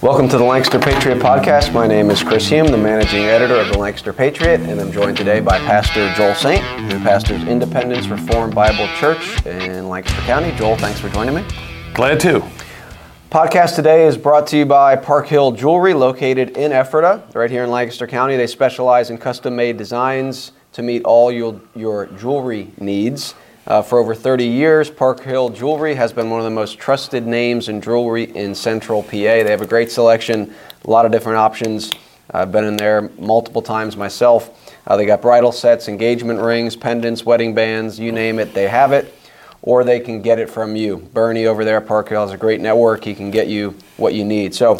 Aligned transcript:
Welcome 0.00 0.28
to 0.28 0.38
the 0.38 0.44
Lancaster 0.44 0.78
Patriot 0.78 1.18
Podcast. 1.18 1.72
My 1.74 1.88
name 1.88 2.08
is 2.10 2.22
Chris 2.22 2.46
Hume, 2.46 2.68
the 2.68 2.78
managing 2.78 3.24
editor 3.24 3.56
of 3.56 3.66
the 3.66 3.78
Lancaster 3.78 4.12
Patriot, 4.12 4.60
and 4.60 4.80
I'm 4.80 4.92
joined 4.92 5.16
today 5.16 5.40
by 5.40 5.58
Pastor 5.58 6.14
Joel 6.14 6.36
Saint, 6.36 6.62
who 6.62 7.00
pastors 7.00 7.42
Independence 7.42 8.06
Reformed 8.06 8.54
Bible 8.54 8.86
Church 8.94 9.44
in 9.44 9.88
Lancaster 9.88 10.20
County. 10.20 10.56
Joel, 10.56 10.76
thanks 10.76 11.00
for 11.00 11.08
joining 11.08 11.34
me. 11.34 11.44
Glad 11.94 12.20
to. 12.20 12.48
Podcast 13.32 13.74
today 13.74 14.06
is 14.06 14.16
brought 14.16 14.46
to 14.46 14.58
you 14.58 14.64
by 14.64 14.94
Park 14.94 15.26
Hill 15.26 15.50
Jewelry, 15.50 15.94
located 15.94 16.56
in 16.56 16.70
Ephrata, 16.70 17.24
right 17.34 17.50
here 17.50 17.64
in 17.64 17.70
Lancaster 17.70 18.06
County. 18.06 18.36
They 18.36 18.46
specialize 18.46 19.10
in 19.10 19.18
custom 19.18 19.56
made 19.56 19.78
designs 19.78 20.52
to 20.74 20.82
meet 20.82 21.02
all 21.02 21.32
your, 21.32 21.60
your 21.74 22.06
jewelry 22.06 22.70
needs. 22.78 23.34
Uh, 23.68 23.82
for 23.82 23.98
over 23.98 24.14
30 24.14 24.46
years, 24.46 24.88
Park 24.88 25.22
Hill 25.22 25.50
Jewelry 25.50 25.94
has 25.94 26.10
been 26.10 26.30
one 26.30 26.40
of 26.40 26.44
the 26.44 26.50
most 26.50 26.78
trusted 26.78 27.26
names 27.26 27.68
in 27.68 27.82
jewelry 27.82 28.24
in 28.34 28.54
central 28.54 29.02
PA. 29.02 29.10
They 29.10 29.50
have 29.50 29.60
a 29.60 29.66
great 29.66 29.90
selection, 29.90 30.54
a 30.86 30.90
lot 30.90 31.04
of 31.04 31.12
different 31.12 31.36
options. 31.36 31.92
I've 32.30 32.50
been 32.50 32.64
in 32.64 32.78
there 32.78 33.10
multiple 33.18 33.60
times 33.60 33.94
myself. 33.94 34.74
Uh, 34.86 34.96
they 34.96 35.04
got 35.04 35.20
bridal 35.20 35.52
sets, 35.52 35.86
engagement 35.86 36.40
rings, 36.40 36.76
pendants, 36.76 37.26
wedding 37.26 37.54
bands, 37.54 37.98
you 37.98 38.10
name 38.10 38.38
it, 38.38 38.54
they 38.54 38.68
have 38.68 38.92
it. 38.92 39.14
Or 39.60 39.84
they 39.84 40.00
can 40.00 40.22
get 40.22 40.38
it 40.38 40.48
from 40.48 40.74
you. 40.74 40.96
Bernie 40.96 41.44
over 41.44 41.62
there 41.62 41.76
at 41.76 41.86
Park 41.86 42.08
Hill 42.08 42.22
has 42.22 42.32
a 42.32 42.38
great 42.38 42.62
network. 42.62 43.04
He 43.04 43.14
can 43.14 43.30
get 43.30 43.48
you 43.48 43.76
what 43.98 44.14
you 44.14 44.24
need. 44.24 44.54
So 44.54 44.78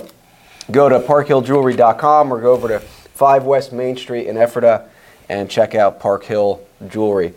go 0.71 0.89
to 0.89 0.99
parkhilljewelry.com 0.99 2.33
or 2.33 2.41
go 2.41 2.53
over 2.53 2.69
to 2.69 2.79
5 2.79 3.45
West 3.45 3.71
Main 3.71 3.99
Street 3.99 4.29
in 4.29 4.39
Ephrata 4.39 4.89
and 5.29 5.51
check 5.51 5.75
out 5.75 6.01
Park 6.01 6.25
Hill 6.25 6.63
Jewelry. 6.89 7.35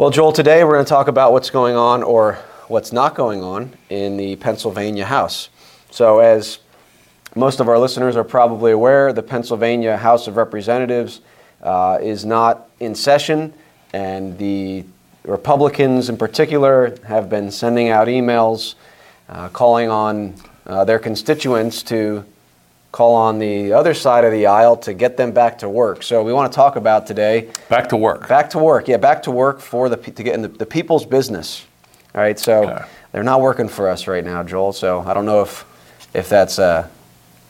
Well, 0.00 0.08
Joel, 0.08 0.32
today 0.32 0.64
we're 0.64 0.72
going 0.72 0.86
to 0.86 0.88
talk 0.88 1.08
about 1.08 1.30
what's 1.30 1.50
going 1.50 1.76
on 1.76 2.02
or 2.02 2.38
what's 2.68 2.90
not 2.90 3.14
going 3.14 3.42
on 3.42 3.74
in 3.90 4.16
the 4.16 4.36
Pennsylvania 4.36 5.04
House. 5.04 5.50
So, 5.90 6.20
as 6.20 6.60
most 7.36 7.60
of 7.60 7.68
our 7.68 7.78
listeners 7.78 8.16
are 8.16 8.24
probably 8.24 8.72
aware, 8.72 9.12
the 9.12 9.22
Pennsylvania 9.22 9.98
House 9.98 10.26
of 10.26 10.38
Representatives 10.38 11.20
uh, 11.62 11.98
is 12.00 12.24
not 12.24 12.70
in 12.80 12.94
session, 12.94 13.52
and 13.92 14.38
the 14.38 14.86
Republicans 15.24 16.08
in 16.08 16.16
particular 16.16 16.96
have 17.04 17.28
been 17.28 17.50
sending 17.50 17.90
out 17.90 18.08
emails 18.08 18.76
uh, 19.28 19.50
calling 19.50 19.90
on 19.90 20.34
uh, 20.64 20.82
their 20.82 20.98
constituents 20.98 21.82
to 21.82 22.24
call 22.92 23.14
on 23.14 23.38
the 23.38 23.72
other 23.72 23.94
side 23.94 24.24
of 24.24 24.32
the 24.32 24.46
aisle 24.46 24.76
to 24.76 24.92
get 24.92 25.16
them 25.16 25.32
back 25.32 25.58
to 25.58 25.68
work. 25.68 26.02
So 26.02 26.22
we 26.22 26.32
want 26.32 26.52
to 26.52 26.56
talk 26.56 26.76
about 26.76 27.06
today. 27.06 27.50
Back 27.68 27.88
to 27.90 27.96
work. 27.96 28.28
Back 28.28 28.50
to 28.50 28.58
work. 28.58 28.88
Yeah, 28.88 28.96
back 28.96 29.22
to 29.24 29.30
work 29.30 29.60
for 29.60 29.88
the 29.88 29.96
to 29.96 30.22
get 30.22 30.34
in 30.34 30.42
the, 30.42 30.48
the 30.48 30.66
people's 30.66 31.06
business. 31.06 31.64
All 32.14 32.20
right. 32.20 32.38
So 32.38 32.68
okay. 32.68 32.84
they're 33.12 33.22
not 33.22 33.40
working 33.40 33.68
for 33.68 33.88
us 33.88 34.06
right 34.06 34.24
now, 34.24 34.42
Joel. 34.42 34.72
So 34.72 35.00
I 35.00 35.14
don't 35.14 35.26
know 35.26 35.42
if 35.42 35.64
if 36.14 36.28
that's 36.28 36.58
uh, 36.58 36.88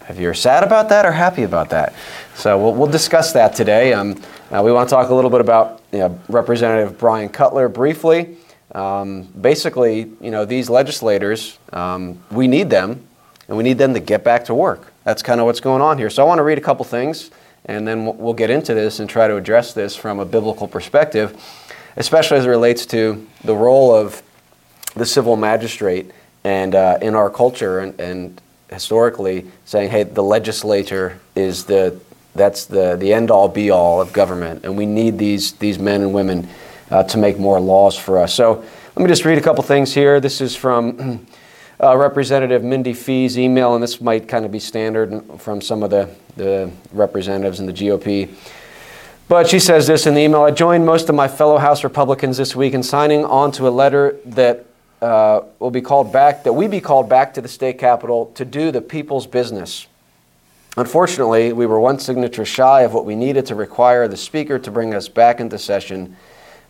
if 0.09 0.19
you're 0.19 0.35
sad 0.35 0.63
about 0.63 0.91
that 0.91 1.07
or 1.07 1.13
happy 1.13 1.45
about 1.45 1.71
that. 1.71 1.95
So 2.35 2.59
we'll, 2.59 2.75
we'll 2.75 2.91
discuss 2.91 3.33
that 3.33 3.55
today. 3.55 3.95
Um, 3.95 4.21
uh, 4.51 4.63
we 4.63 4.73
want 4.73 4.89
to 4.89 4.95
talk 4.95 5.09
a 5.09 5.15
little 5.15 5.31
bit 5.31 5.41
about 5.41 5.83
you 5.93 6.01
know, 6.01 6.21
Representative 6.29 6.99
Bryan 6.99 7.29
Cutler 7.29 7.69
briefly. 7.69 8.37
Um, 8.73 9.23
basically, 9.23 10.11
you 10.21 10.31
know, 10.31 10.45
these 10.45 10.69
legislators, 10.69 11.59
um, 11.73 12.21
we 12.31 12.47
need 12.47 12.71
them, 12.71 13.05
and 13.49 13.57
we 13.57 13.65
need 13.65 13.79
them 13.79 13.95
to 13.95 14.01
get 14.01 14.23
back 14.23 14.45
to 14.45 14.55
work 14.55 14.90
that's 15.05 15.23
kind 15.23 15.41
of 15.41 15.47
what's 15.47 15.61
going 15.61 15.83
on 15.83 15.99
here. 15.99 16.11
So 16.11 16.23
I 16.23 16.27
want 16.27 16.39
to 16.39 16.43
read 16.43 16.59
a 16.59 16.63
couple 16.63 16.85
things, 16.85 17.31
and 17.65 17.87
then 17.87 18.17
we'll 18.17 18.35
get 18.35 18.51
into 18.51 18.75
this 18.75 19.01
and 19.01 19.09
try 19.09 19.29
to 19.29 19.37
address 19.37 19.73
this 19.73 19.97
from 19.97 20.19
a 20.19 20.25
biblical 20.25 20.69
perspective, 20.69 21.41
especially 21.97 22.39
as 22.39 22.47
it 22.47 22.49
relates 22.49 22.87
to 22.87 23.27
the 23.45 23.55
role 23.55 23.95
of 23.95 24.23
the 24.95 25.07
civil 25.07 25.37
magistrate 25.37 26.11
and 26.45 26.75
uh, 26.75 26.99
in 27.01 27.15
our 27.15 27.31
culture 27.31 27.81
and, 27.81 27.99
and 28.01 28.41
historically 28.71 29.47
saying, 29.65 29.91
hey, 29.91 30.03
the 30.03 30.23
legislature 30.23 31.19
is 31.35 31.65
the 31.65 32.01
that's 32.35 32.67
the, 32.67 32.95
the 32.97 33.13
end 33.13 33.31
all 33.31 33.49
be 33.49 33.71
all 33.71 34.01
of 34.01 34.13
government, 34.13 34.65
and 34.65 34.77
we 34.77 34.87
need 34.87 35.19
these 35.19 35.53
these 35.55 35.79
men 35.79 36.01
and 36.01 36.15
women 36.15 36.49
uh, 36.91 37.03
to 37.05 37.19
make 37.19 37.39
more 37.39 37.59
laws 37.61 37.97
for 37.97 38.19
us. 38.19 38.33
So 38.35 38.65
let 38.97 39.03
me 39.03 39.09
just 39.09 39.25
read 39.25 39.39
a 39.39 39.41
couple 39.41 39.63
things 39.65 39.93
here. 39.93 40.21
This 40.21 40.41
is 40.41 40.55
from 40.55 41.27
uh, 41.83 41.97
Representative 41.97 42.63
Mindy 42.63 42.93
Fee's 42.93 43.39
email, 43.39 43.75
and 43.75 43.83
this 43.83 44.01
might 44.01 44.29
kind 44.29 44.45
of 44.45 44.53
be 44.53 44.59
standard 44.59 45.23
from 45.39 45.61
some 45.61 45.83
of 45.83 45.91
the, 45.91 46.11
the 46.37 46.71
representatives 46.93 47.61
in 47.61 47.67
the 47.67 47.73
GOP. 47.73 48.29
But 49.29 49.49
she 49.49 49.59
says 49.59 49.87
this 49.87 50.07
in 50.07 50.15
the 50.15 50.21
email 50.21 50.43
I 50.43 50.51
joined 50.51 50.85
most 50.85 51.09
of 51.09 51.15
my 51.15 51.29
fellow 51.29 51.57
House 51.57 51.85
Republicans 51.85 52.37
this 52.37 52.55
week 52.55 52.75
in 52.75 52.83
signing 52.83 53.25
on 53.25 53.53
to 53.53 53.69
a 53.69 53.71
letter 53.71 54.19
that 54.27 54.67
uh, 55.01 55.43
will 55.59 55.71
be 55.71 55.81
called 55.81 56.13
back, 56.13 56.45
that 56.45 56.53
we 56.53 56.67
be 56.67 56.81
called 56.81 57.09
back 57.09 57.33
to 57.35 57.41
the 57.41 57.49
state 57.49 57.79
capitol 57.79 58.33
to 58.35 58.45
do 58.45 58.71
the 58.71 58.83
people's 58.83 59.27
business. 59.27 59.87
Unfortunately, 60.77 61.53
we 61.53 61.65
were 61.65 61.81
one 61.81 61.99
signature 61.99 62.45
shy 62.45 62.83
of 62.83 62.93
what 62.93 63.07
we 63.07 63.15
needed 63.17 63.47
to 63.47 63.55
require 63.55 64.07
the 64.07 64.17
Speaker 64.17 64.59
to 64.59 64.71
bring 64.71 64.95
us 64.95 65.09
back 65.09 65.41
into 65.41 65.59
session 65.59 66.17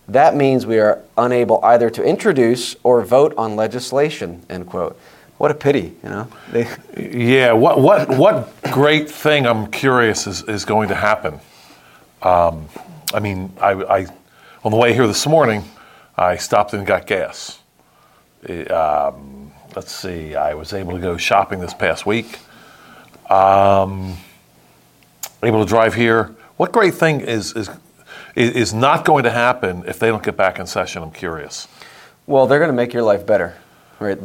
that 0.09 0.35
means 0.35 0.67
we 0.67 0.79
are 0.79 1.03
unable 1.17 1.65
either 1.65 1.91
to 1.91 2.03
introduce 2.03 2.77
or 2.83 3.03
vote 3.03 3.35
on 3.37 3.57
legislation, 3.57 4.45
end 4.51 4.67
quote. 4.67 4.99
What 5.39 5.51
a 5.51 5.55
pity, 5.55 5.95
you 6.03 6.09
know? 6.09 6.29
They... 6.53 6.69
yeah, 7.35 7.53
what, 7.53 7.81
what, 7.81 8.09
what 8.11 8.63
great 8.65 9.11
thing, 9.11 9.47
I'm 9.47 9.71
curious, 9.71 10.27
is, 10.27 10.43
is 10.43 10.65
going 10.65 10.89
to 10.89 10.95
happen? 10.95 11.41
Um, 12.23 12.69
I 13.15 13.21
mean, 13.21 13.53
I, 13.61 13.71
I, 13.73 14.07
on 14.65 14.71
the 14.71 14.77
way 14.77 14.93
here 14.93 15.07
this 15.07 15.27
morning, 15.27 15.65
I 16.17 16.37
stopped 16.37 16.75
and 16.75 16.87
got 16.87 17.07
gas. 17.07 17.59
Um, 18.69 19.53
let's 19.75 19.93
see, 19.93 20.35
I 20.35 20.55
was 20.55 20.73
able 20.73 20.93
to 20.93 20.99
go 20.99 21.17
shopping 21.17 21.61
this 21.61 21.73
past 21.73 22.05
week. 22.05 22.39
Um, 23.31 24.17
able 25.43 25.65
to 25.65 25.69
drive 25.69 25.95
here. 25.95 26.35
What 26.57 26.73
great 26.73 26.95
thing 26.95 27.21
is, 27.21 27.55
is 27.55 27.71
is 28.37 28.73
not 28.73 29.05
going 29.05 29.25
to 29.25 29.31
happen 29.31 29.85
if 29.87 29.99
they 29.99 30.09
don't 30.09 30.23
get 30.23 30.37
back 30.37 30.59
in 30.59 30.67
session. 30.67 31.03
I'm 31.03 31.11
curious. 31.11 31.69
Well, 32.27 32.47
they're 32.47 32.59
going 32.59 32.71
to 32.71 32.77
make 32.77 32.93
your 32.93 33.03
life 33.03 33.27
better, 33.27 33.57
right? 33.99 34.19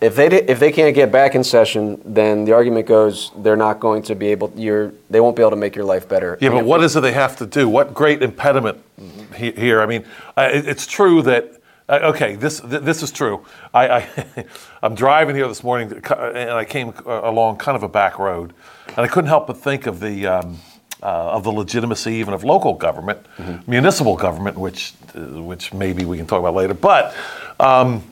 If 0.00 0.14
they 0.14 0.26
if 0.26 0.60
they 0.60 0.72
can't 0.72 0.94
get 0.94 1.10
back 1.10 1.34
in 1.34 1.42
session, 1.42 2.00
then 2.04 2.44
the 2.44 2.52
argument 2.52 2.86
goes 2.86 3.32
they're 3.38 3.56
not 3.56 3.80
going 3.80 4.02
to 4.04 4.14
be 4.14 4.26
able. 4.28 4.52
You're 4.54 4.92
they 5.08 5.20
won't 5.20 5.36
be 5.36 5.42
able 5.42 5.50
to 5.50 5.56
make 5.56 5.74
your 5.74 5.86
life 5.86 6.08
better. 6.08 6.36
Yeah, 6.40 6.50
but 6.50 6.66
what 6.66 6.82
is 6.82 6.96
it 6.96 7.00
they 7.00 7.12
have 7.12 7.36
to 7.36 7.46
do? 7.46 7.68
What 7.68 7.94
great 7.94 8.22
impediment 8.22 8.78
mm-hmm. 9.00 9.58
here? 9.58 9.80
I 9.80 9.86
mean, 9.86 10.04
it's 10.36 10.86
true 10.86 11.22
that. 11.22 11.52
Uh, 11.88 12.00
okay, 12.02 12.34
this 12.34 12.60
this 12.64 13.00
is 13.00 13.12
true. 13.12 13.46
I, 13.72 13.88
I 13.88 14.44
am 14.82 14.96
driving 14.96 15.36
here 15.36 15.46
this 15.46 15.62
morning, 15.62 15.92
and 15.92 16.50
I 16.50 16.64
came 16.64 16.92
along 17.06 17.58
kind 17.58 17.76
of 17.76 17.84
a 17.84 17.88
back 17.88 18.18
road, 18.18 18.54
and 18.88 18.98
I 18.98 19.06
couldn't 19.06 19.28
help 19.28 19.46
but 19.46 19.56
think 19.56 19.86
of 19.86 20.00
the. 20.00 20.26
Um, 20.26 20.58
uh, 21.02 21.06
of 21.06 21.44
the 21.44 21.52
legitimacy 21.52 22.14
even 22.14 22.34
of 22.34 22.44
local 22.44 22.74
government, 22.74 23.24
mm-hmm. 23.36 23.70
municipal 23.70 24.16
government, 24.16 24.58
which 24.58 24.94
uh, 25.14 25.42
which 25.42 25.72
maybe 25.72 26.04
we 26.04 26.16
can 26.16 26.26
talk 26.26 26.40
about 26.40 26.54
later. 26.54 26.74
But 26.74 27.14
um, 27.60 28.02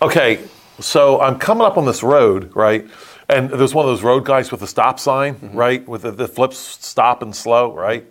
okay, 0.00 0.40
so 0.78 1.20
I'm 1.20 1.38
coming 1.38 1.66
up 1.66 1.76
on 1.76 1.86
this 1.86 2.02
road, 2.02 2.54
right? 2.54 2.88
And 3.28 3.48
there's 3.50 3.74
one 3.74 3.84
of 3.84 3.90
those 3.90 4.02
road 4.02 4.24
guys 4.24 4.50
with 4.50 4.62
a 4.62 4.66
stop 4.66 4.98
sign, 4.98 5.34
mm-hmm. 5.34 5.56
right, 5.56 5.86
with 5.86 6.02
the, 6.02 6.10
the, 6.10 6.26
flips 6.26 6.58
stop 6.58 7.22
and 7.22 7.34
slow, 7.34 7.72
right? 7.72 8.04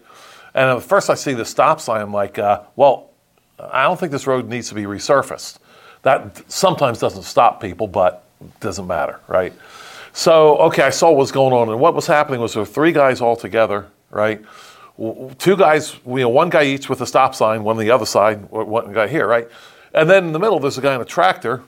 And 0.53 0.77
at 0.77 0.83
first 0.83 1.09
I 1.09 1.15
see 1.15 1.33
the 1.33 1.43
stop 1.43 1.81
sign, 1.81 2.01
I'm 2.01 2.13
like, 2.13 2.39
uh, 2.39 2.61
well, 2.77 3.09
I 3.59 3.83
don't 3.83 3.99
think 3.99 4.13
this 4.13 4.25
road 4.25 4.47
needs 4.47 4.69
to 4.69 4.75
be 4.75 4.83
resurfaced. 4.83 5.57
That 6.03 6.49
sometimes 6.49 6.99
doesn't 6.99 7.23
stop 7.23 7.59
people, 7.61 7.87
but 7.87 8.23
doesn't 8.61 8.87
matter, 8.87 9.19
right? 9.27 9.51
So, 10.13 10.57
okay, 10.57 10.83
I 10.83 10.89
saw 10.89 11.09
what 11.09 11.17
was 11.17 11.31
going 11.33 11.53
on, 11.53 11.69
and 11.69 11.79
what 11.79 11.93
was 11.93 12.07
happening 12.07 12.39
was 12.39 12.53
there 12.53 12.61
were 12.61 12.65
three 12.65 12.93
guys 12.93 13.19
all 13.19 13.35
together 13.35 13.87
right? 14.09 14.43
Two 15.37 15.55
guys, 15.55 15.95
you 16.05 16.17
know, 16.17 16.29
one 16.29 16.49
guy 16.49 16.63
each 16.63 16.89
with 16.89 17.01
a 17.01 17.05
stop 17.05 17.33
sign, 17.33 17.63
one 17.63 17.77
on 17.77 17.83
the 17.83 17.91
other 17.91 18.05
side, 18.05 18.49
one 18.49 18.91
guy 18.91 19.07
here, 19.07 19.27
right? 19.27 19.47
And 19.93 20.09
then 20.09 20.25
in 20.25 20.33
the 20.33 20.39
middle, 20.39 20.59
there's 20.59 20.77
a 20.77 20.81
guy 20.81 20.95
in 20.95 21.01
a 21.01 21.05
tractor, 21.05 21.63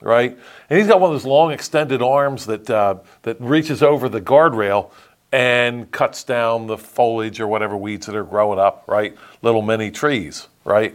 right? 0.00 0.36
And 0.70 0.78
he's 0.78 0.86
got 0.86 1.00
one 1.00 1.10
of 1.10 1.14
those 1.14 1.26
long 1.26 1.50
extended 1.52 2.00
arms 2.02 2.46
that 2.46 2.70
uh, 2.70 2.96
that 3.22 3.40
reaches 3.40 3.82
over 3.82 4.08
the 4.08 4.20
guardrail 4.20 4.90
and 5.32 5.90
cuts 5.90 6.24
down 6.24 6.66
the 6.66 6.78
foliage 6.78 7.40
or 7.40 7.48
whatever 7.48 7.76
weeds 7.76 8.06
that 8.06 8.14
are 8.14 8.24
growing 8.24 8.58
up, 8.58 8.84
right? 8.86 9.16
Little 9.42 9.62
mini 9.62 9.90
trees, 9.90 10.48
right? 10.64 10.94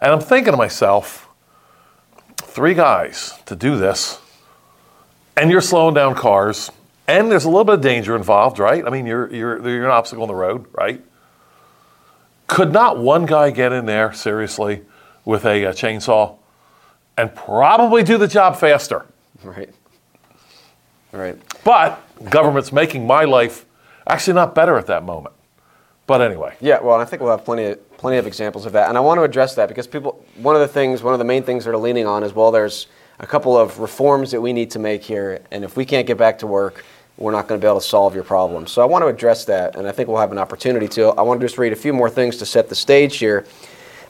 And 0.00 0.12
I'm 0.12 0.20
thinking 0.20 0.52
to 0.52 0.56
myself, 0.56 1.28
three 2.36 2.74
guys 2.74 3.32
to 3.46 3.56
do 3.56 3.76
this, 3.78 4.20
and 5.36 5.50
you're 5.50 5.62
slowing 5.62 5.94
down 5.94 6.14
cars, 6.14 6.70
and 7.08 7.30
there's 7.30 7.44
a 7.44 7.48
little 7.48 7.64
bit 7.64 7.74
of 7.74 7.80
danger 7.80 8.16
involved, 8.16 8.58
right? 8.58 8.84
I 8.86 8.90
mean, 8.90 9.06
you're, 9.06 9.32
you're, 9.32 9.68
you're 9.68 9.84
an 9.84 9.90
obstacle 9.90 10.22
on 10.22 10.28
the 10.28 10.34
road, 10.34 10.66
right? 10.72 11.02
Could 12.46 12.72
not 12.72 12.98
one 12.98 13.26
guy 13.26 13.50
get 13.50 13.72
in 13.72 13.86
there, 13.86 14.12
seriously, 14.12 14.82
with 15.24 15.44
a, 15.44 15.64
a 15.64 15.72
chainsaw 15.72 16.36
and 17.16 17.34
probably 17.34 18.02
do 18.02 18.18
the 18.18 18.28
job 18.28 18.56
faster? 18.56 19.06
Right. 19.42 19.70
Right. 21.12 21.36
But 21.64 22.02
government's 22.30 22.72
making 22.72 23.06
my 23.06 23.24
life 23.24 23.64
actually 24.06 24.34
not 24.34 24.54
better 24.54 24.76
at 24.76 24.86
that 24.86 25.04
moment. 25.04 25.34
But 26.06 26.20
anyway. 26.20 26.54
Yeah, 26.60 26.80
well, 26.80 27.00
I 27.00 27.04
think 27.04 27.20
we'll 27.20 27.32
have 27.32 27.44
plenty 27.44 27.64
of, 27.64 27.98
plenty 27.98 28.18
of 28.18 28.26
examples 28.26 28.64
of 28.64 28.72
that. 28.74 28.88
And 28.88 28.96
I 28.96 29.00
want 29.00 29.18
to 29.18 29.22
address 29.22 29.56
that 29.56 29.68
because 29.68 29.88
people, 29.88 30.24
one 30.36 30.54
of 30.54 30.60
the 30.60 30.68
things, 30.68 31.02
one 31.02 31.14
of 31.14 31.18
the 31.18 31.24
main 31.24 31.42
things 31.42 31.64
that 31.64 31.70
are 31.70 31.76
leaning 31.76 32.06
on 32.06 32.22
is, 32.22 32.32
well, 32.32 32.52
there's 32.52 32.86
a 33.18 33.26
couple 33.26 33.56
of 33.56 33.80
reforms 33.80 34.30
that 34.30 34.40
we 34.40 34.52
need 34.52 34.70
to 34.72 34.78
make 34.78 35.02
here. 35.02 35.42
And 35.50 35.64
if 35.64 35.76
we 35.76 35.84
can't 35.84 36.06
get 36.06 36.16
back 36.16 36.38
to 36.40 36.46
work, 36.46 36.84
we're 37.18 37.32
not 37.32 37.48
going 37.48 37.60
to 37.60 37.64
be 37.64 37.68
able 37.68 37.80
to 37.80 37.86
solve 37.86 38.14
your 38.14 38.24
problems. 38.24 38.70
So 38.70 38.82
I 38.82 38.84
want 38.84 39.02
to 39.02 39.08
address 39.08 39.44
that, 39.46 39.76
and 39.76 39.88
I 39.88 39.92
think 39.92 40.08
we'll 40.08 40.20
have 40.20 40.32
an 40.32 40.38
opportunity 40.38 40.86
to. 40.88 41.08
I 41.08 41.22
want 41.22 41.40
to 41.40 41.46
just 41.46 41.58
read 41.58 41.72
a 41.72 41.76
few 41.76 41.92
more 41.92 42.10
things 42.10 42.36
to 42.38 42.46
set 42.46 42.68
the 42.68 42.74
stage 42.74 43.16
here. 43.16 43.46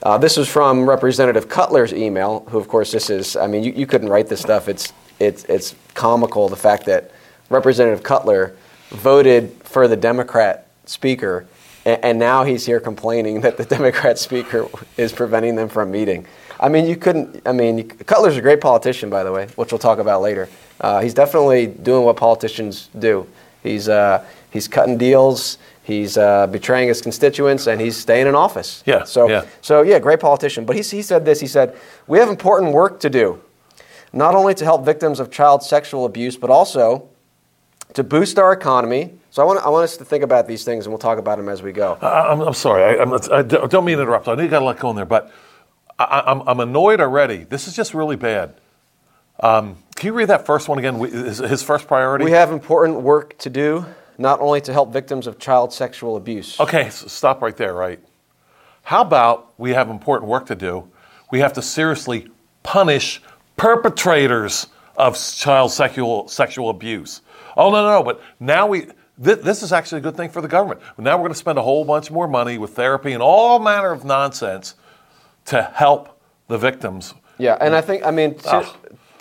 Uh, 0.02 0.18
this 0.18 0.36
is 0.36 0.48
from 0.48 0.88
Representative 0.88 1.48
Cutler's 1.48 1.92
email, 1.92 2.40
who, 2.48 2.58
of 2.58 2.68
course, 2.68 2.92
this 2.92 3.08
is, 3.08 3.36
I 3.36 3.46
mean, 3.46 3.64
you, 3.64 3.72
you 3.72 3.86
couldn't 3.86 4.08
write 4.08 4.28
this 4.28 4.40
stuff. 4.40 4.68
It's, 4.68 4.92
it's, 5.18 5.44
it's 5.44 5.74
comical 5.94 6.48
the 6.48 6.56
fact 6.56 6.84
that 6.86 7.12
Representative 7.48 8.02
Cutler 8.02 8.54
voted 8.90 9.52
for 9.62 9.88
the 9.88 9.96
Democrat 9.96 10.66
speaker, 10.84 11.46
and, 11.84 12.04
and 12.04 12.18
now 12.18 12.44
he's 12.44 12.66
here 12.66 12.80
complaining 12.80 13.40
that 13.42 13.56
the 13.56 13.64
Democrat 13.64 14.18
speaker 14.18 14.68
is 14.96 15.12
preventing 15.12 15.54
them 15.54 15.68
from 15.68 15.90
meeting. 15.90 16.26
I 16.58 16.68
mean, 16.68 16.86
you 16.86 16.96
couldn't, 16.96 17.42
I 17.46 17.52
mean, 17.52 17.88
Cutler's 17.88 18.36
a 18.36 18.42
great 18.42 18.60
politician, 18.60 19.10
by 19.10 19.22
the 19.24 19.32
way, 19.32 19.46
which 19.56 19.72
we'll 19.72 19.78
talk 19.78 19.98
about 19.98 20.22
later. 20.22 20.48
Uh, 20.80 21.00
he's 21.00 21.14
definitely 21.14 21.66
doing 21.66 22.04
what 22.04 22.16
politicians 22.16 22.88
do. 22.98 23.26
He's, 23.62 23.88
uh, 23.88 24.24
he's 24.50 24.68
cutting 24.68 24.98
deals. 24.98 25.58
He's 25.82 26.18
uh, 26.18 26.48
betraying 26.48 26.88
his 26.88 27.00
constituents 27.00 27.68
and 27.68 27.80
he's 27.80 27.96
staying 27.96 28.26
in 28.26 28.34
office. 28.34 28.82
Yeah. 28.86 29.04
So, 29.04 29.28
yeah. 29.28 29.44
so 29.60 29.82
yeah, 29.82 30.00
great 30.00 30.18
politician. 30.18 30.64
But 30.64 30.74
he, 30.74 30.82
he 30.82 31.00
said 31.00 31.24
this. 31.24 31.38
He 31.38 31.46
said, 31.46 31.76
"We 32.08 32.18
have 32.18 32.28
important 32.28 32.72
work 32.72 32.98
to 33.00 33.08
do, 33.08 33.40
not 34.12 34.34
only 34.34 34.52
to 34.54 34.64
help 34.64 34.84
victims 34.84 35.20
of 35.20 35.30
child 35.30 35.62
sexual 35.62 36.04
abuse, 36.04 36.36
but 36.36 36.50
also 36.50 37.08
to 37.94 38.02
boost 38.02 38.36
our 38.36 38.52
economy." 38.52 39.12
So 39.30 39.42
I 39.42 39.44
want, 39.44 39.60
I 39.64 39.68
want 39.68 39.84
us 39.84 39.96
to 39.98 40.04
think 40.04 40.24
about 40.24 40.48
these 40.48 40.64
things, 40.64 40.86
and 40.86 40.92
we'll 40.92 40.98
talk 40.98 41.18
about 41.18 41.36
them 41.36 41.48
as 41.48 41.62
we 41.62 41.70
go. 41.70 41.98
I, 42.02 42.32
I'm, 42.32 42.40
I'm 42.40 42.54
sorry. 42.54 42.82
I, 42.82 43.02
I'm, 43.02 43.12
I 43.12 43.42
don't 43.42 43.84
mean 43.84 43.98
to 43.98 44.02
interrupt. 44.02 44.26
I 44.26 44.34
know 44.34 44.42
you 44.42 44.48
got 44.48 44.62
a 44.62 44.64
lot 44.64 44.80
going 44.80 44.96
there, 44.96 45.04
but 45.04 45.30
I, 46.00 46.24
I'm, 46.26 46.40
I'm 46.48 46.58
annoyed 46.58 47.00
already. 47.00 47.44
This 47.44 47.68
is 47.68 47.76
just 47.76 47.94
really 47.94 48.16
bad. 48.16 48.54
Um, 49.38 49.76
can 49.96 50.08
you 50.08 50.12
read 50.12 50.28
that 50.28 50.46
first 50.46 50.68
one 50.68 50.78
again? 50.78 50.96
His, 50.96 51.38
his 51.38 51.62
first 51.62 51.88
priority. 51.88 52.24
We 52.24 52.32
have 52.32 52.52
important 52.52 53.00
work 53.00 53.36
to 53.38 53.50
do, 53.50 53.84
not 54.18 54.40
only 54.40 54.60
to 54.62 54.72
help 54.72 54.92
victims 54.92 55.26
of 55.26 55.38
child 55.38 55.72
sexual 55.72 56.16
abuse. 56.16 56.60
Okay, 56.60 56.90
so 56.90 57.08
stop 57.08 57.42
right 57.42 57.56
there, 57.56 57.72
right? 57.72 57.98
How 58.82 59.00
about 59.00 59.52
we 59.58 59.70
have 59.70 59.88
important 59.88 60.30
work 60.30 60.46
to 60.46 60.54
do? 60.54 60.88
We 61.30 61.40
have 61.40 61.54
to 61.54 61.62
seriously 61.62 62.28
punish 62.62 63.22
perpetrators 63.56 64.68
of 64.96 65.16
child 65.16 65.72
sexual, 65.72 66.28
sexual 66.28 66.70
abuse. 66.70 67.22
Oh, 67.56 67.70
no, 67.70 67.82
no, 67.82 67.98
no, 67.98 68.02
but 68.02 68.22
now 68.38 68.66
we, 68.66 68.82
th- 69.22 69.40
this 69.40 69.62
is 69.62 69.72
actually 69.72 69.98
a 69.98 70.02
good 70.02 70.16
thing 70.16 70.30
for 70.30 70.40
the 70.40 70.48
government. 70.48 70.80
Now 70.98 71.16
we're 71.16 71.22
going 71.22 71.32
to 71.32 71.38
spend 71.38 71.58
a 71.58 71.62
whole 71.62 71.84
bunch 71.84 72.10
more 72.10 72.28
money 72.28 72.58
with 72.58 72.76
therapy 72.76 73.12
and 73.12 73.22
all 73.22 73.58
manner 73.58 73.92
of 73.92 74.04
nonsense 74.04 74.74
to 75.46 75.62
help 75.74 76.20
the 76.48 76.58
victims. 76.58 77.14
Yeah, 77.38 77.56
and 77.60 77.74
I 77.74 77.80
think, 77.80 78.04
I 78.04 78.10
mean, 78.10 78.36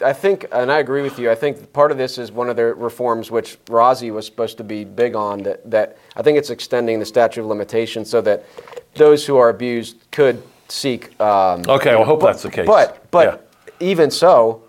I 0.05 0.13
think, 0.13 0.45
and 0.51 0.71
I 0.71 0.77
agree 0.77 1.01
with 1.01 1.17
you. 1.17 1.31
I 1.31 1.35
think 1.35 1.73
part 1.73 1.91
of 1.91 1.97
this 1.97 2.19
is 2.19 2.31
one 2.31 2.47
of 2.47 2.55
the 2.55 2.75
reforms 2.75 3.31
which 3.31 3.57
Rozzi 3.65 4.13
was 4.13 4.27
supposed 4.27 4.57
to 4.57 4.63
be 4.63 4.83
big 4.83 5.15
on. 5.15 5.41
That, 5.41 5.67
that 5.71 5.97
I 6.15 6.21
think 6.21 6.37
it's 6.37 6.51
extending 6.51 6.99
the 6.99 7.05
statute 7.07 7.41
of 7.41 7.47
limitations 7.47 8.07
so 8.07 8.21
that 8.21 8.45
those 8.93 9.25
who 9.25 9.37
are 9.37 9.49
abused 9.49 9.97
could 10.11 10.43
seek. 10.69 11.19
Um, 11.19 11.63
okay, 11.67 11.95
well, 11.95 12.03
I 12.03 12.05
hope 12.05 12.19
but, 12.19 12.27
that's 12.27 12.43
the 12.43 12.51
case. 12.51 12.67
But, 12.67 13.09
but 13.09 13.41
yeah. 13.67 13.87
even 13.87 14.11
so, 14.11 14.61